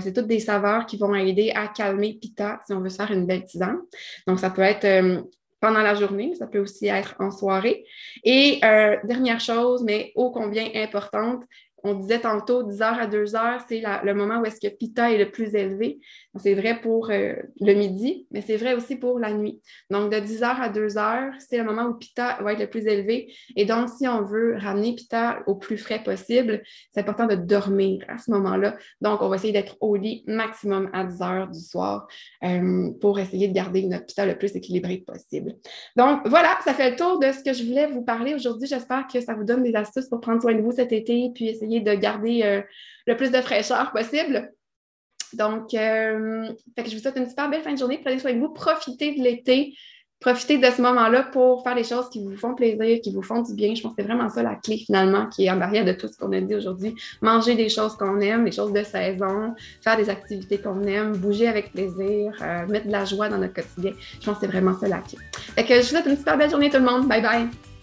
c'est 0.00 0.12
toutes 0.12 0.26
des 0.26 0.40
saveurs 0.40 0.86
qui 0.86 0.96
vont 0.96 1.14
aider 1.14 1.52
à 1.54 1.68
calmer 1.68 2.18
Pita 2.20 2.60
si 2.66 2.72
on 2.72 2.80
veut 2.80 2.90
se 2.90 2.96
faire 2.96 3.12
une 3.12 3.26
belle 3.26 3.44
tisane. 3.44 3.78
Donc, 4.26 4.40
ça 4.40 4.50
peut 4.50 4.62
être 4.62 5.24
pendant 5.64 5.80
la 5.80 5.94
journée, 5.94 6.34
ça 6.34 6.46
peut 6.46 6.58
aussi 6.58 6.88
être 6.88 7.14
en 7.20 7.30
soirée. 7.30 7.86
Et 8.22 8.60
euh, 8.62 8.98
dernière 9.04 9.40
chose, 9.40 9.82
mais 9.82 10.12
ô 10.14 10.30
combien 10.30 10.68
importante, 10.74 11.42
on 11.82 11.94
disait 11.94 12.20
tantôt 12.20 12.62
10 12.62 12.82
heures 12.82 12.98
à 12.98 13.06
2 13.06 13.34
heures, 13.34 13.62
c'est 13.66 13.82
le 14.02 14.12
moment 14.12 14.40
où 14.40 14.44
est-ce 14.44 14.60
que 14.60 14.70
Pita 14.70 15.10
est 15.10 15.16
le 15.16 15.30
plus 15.30 15.54
élevé. 15.54 16.00
C'est 16.40 16.54
vrai 16.54 16.80
pour 16.80 17.10
euh, 17.10 17.34
le 17.60 17.74
midi, 17.74 18.26
mais 18.32 18.40
c'est 18.40 18.56
vrai 18.56 18.74
aussi 18.74 18.96
pour 18.96 19.20
la 19.20 19.32
nuit. 19.32 19.60
Donc, 19.90 20.12
de 20.12 20.18
10 20.18 20.42
heures 20.42 20.60
à 20.60 20.68
2 20.68 20.98
heures, 20.98 21.32
c'est 21.38 21.58
le 21.58 21.64
moment 21.64 21.84
où 21.84 21.94
Pita 21.94 22.38
va 22.42 22.52
être 22.52 22.58
le 22.58 22.68
plus 22.68 22.86
élevé. 22.86 23.32
Et 23.54 23.64
donc, 23.64 23.88
si 23.88 24.08
on 24.08 24.22
veut 24.22 24.56
ramener 24.56 24.96
Pita 24.96 25.42
au 25.46 25.54
plus 25.54 25.78
frais 25.78 26.02
possible, 26.02 26.62
c'est 26.92 27.00
important 27.00 27.26
de 27.26 27.36
dormir 27.36 28.04
à 28.08 28.18
ce 28.18 28.32
moment-là. 28.32 28.76
Donc, 29.00 29.22
on 29.22 29.28
va 29.28 29.36
essayer 29.36 29.52
d'être 29.52 29.76
au 29.80 29.94
lit 29.94 30.24
maximum 30.26 30.90
à 30.92 31.04
10 31.04 31.22
heures 31.22 31.48
du 31.48 31.60
soir 31.60 32.08
euh, 32.42 32.90
pour 33.00 33.20
essayer 33.20 33.46
de 33.46 33.54
garder 33.54 33.86
notre 33.86 34.06
Pita 34.06 34.26
le 34.26 34.36
plus 34.36 34.56
équilibré 34.56 35.04
possible. 35.06 35.54
Donc, 35.96 36.26
voilà, 36.26 36.58
ça 36.64 36.74
fait 36.74 36.90
le 36.90 36.96
tour 36.96 37.20
de 37.20 37.30
ce 37.30 37.44
que 37.44 37.52
je 37.52 37.64
voulais 37.64 37.86
vous 37.86 38.02
parler 38.02 38.34
aujourd'hui. 38.34 38.66
J'espère 38.66 39.06
que 39.06 39.20
ça 39.20 39.34
vous 39.34 39.44
donne 39.44 39.62
des 39.62 39.76
astuces 39.76 40.08
pour 40.08 40.20
prendre 40.20 40.42
soin 40.42 40.54
de 40.54 40.62
vous 40.62 40.72
cet 40.72 40.92
été, 40.92 41.30
puis 41.32 41.48
essayer 41.48 41.80
de 41.80 41.94
garder 41.94 42.42
euh, 42.42 42.60
le 43.06 43.16
plus 43.16 43.30
de 43.30 43.40
fraîcheur 43.40 43.92
possible. 43.92 44.52
Donc, 45.36 45.74
euh, 45.74 46.48
je 46.76 46.94
vous 46.94 47.02
souhaite 47.02 47.16
une 47.16 47.28
super 47.28 47.50
belle 47.50 47.62
fin 47.62 47.72
de 47.72 47.78
journée. 47.78 48.00
Prenez 48.02 48.18
soin 48.18 48.32
de 48.32 48.38
vous. 48.38 48.50
Profitez 48.50 49.14
de 49.14 49.22
l'été. 49.22 49.74
Profitez 50.20 50.56
de 50.56 50.64
ce 50.64 50.80
moment-là 50.80 51.24
pour 51.32 51.62
faire 51.62 51.74
des 51.74 51.84
choses 51.84 52.08
qui 52.08 52.24
vous 52.24 52.34
font 52.34 52.54
plaisir, 52.54 52.98
qui 53.02 53.12
vous 53.12 53.20
font 53.20 53.42
du 53.42 53.52
bien. 53.52 53.74
Je 53.74 53.82
pense 53.82 53.94
que 53.94 54.00
c'est 54.00 54.08
vraiment 54.08 54.30
ça 54.30 54.42
la 54.42 54.54
clé 54.54 54.78
finalement 54.78 55.26
qui 55.26 55.44
est 55.44 55.50
en 55.50 55.58
barrière 55.58 55.84
de 55.84 55.92
tout 55.92 56.08
ce 56.08 56.16
qu'on 56.16 56.32
a 56.32 56.40
dit 56.40 56.54
aujourd'hui. 56.54 56.94
Manger 57.20 57.56
des 57.56 57.68
choses 57.68 57.94
qu'on 57.96 58.18
aime, 58.20 58.46
des 58.46 58.52
choses 58.52 58.72
de 58.72 58.82
saison, 58.84 59.54
faire 59.82 59.98
des 59.98 60.08
activités 60.08 60.56
qu'on 60.56 60.82
aime, 60.84 61.14
bouger 61.16 61.46
avec 61.46 61.72
plaisir, 61.72 62.32
euh, 62.40 62.66
mettre 62.68 62.86
de 62.86 62.92
la 62.92 63.04
joie 63.04 63.28
dans 63.28 63.38
notre 63.38 63.52
quotidien. 63.52 63.92
Je 64.18 64.24
pense 64.24 64.36
que 64.36 64.46
c'est 64.46 64.46
vraiment 64.46 64.78
ça 64.78 64.88
la 64.88 65.00
clé. 65.00 65.18
Fait 65.32 65.64
que 65.64 65.74
je 65.74 65.80
vous 65.80 65.86
souhaite 65.88 66.06
une 66.06 66.16
super 66.16 66.38
belle 66.38 66.50
journée 66.50 66.70
tout 66.70 66.78
le 66.78 66.84
monde. 66.84 67.06
Bye 67.06 67.20
bye! 67.20 67.73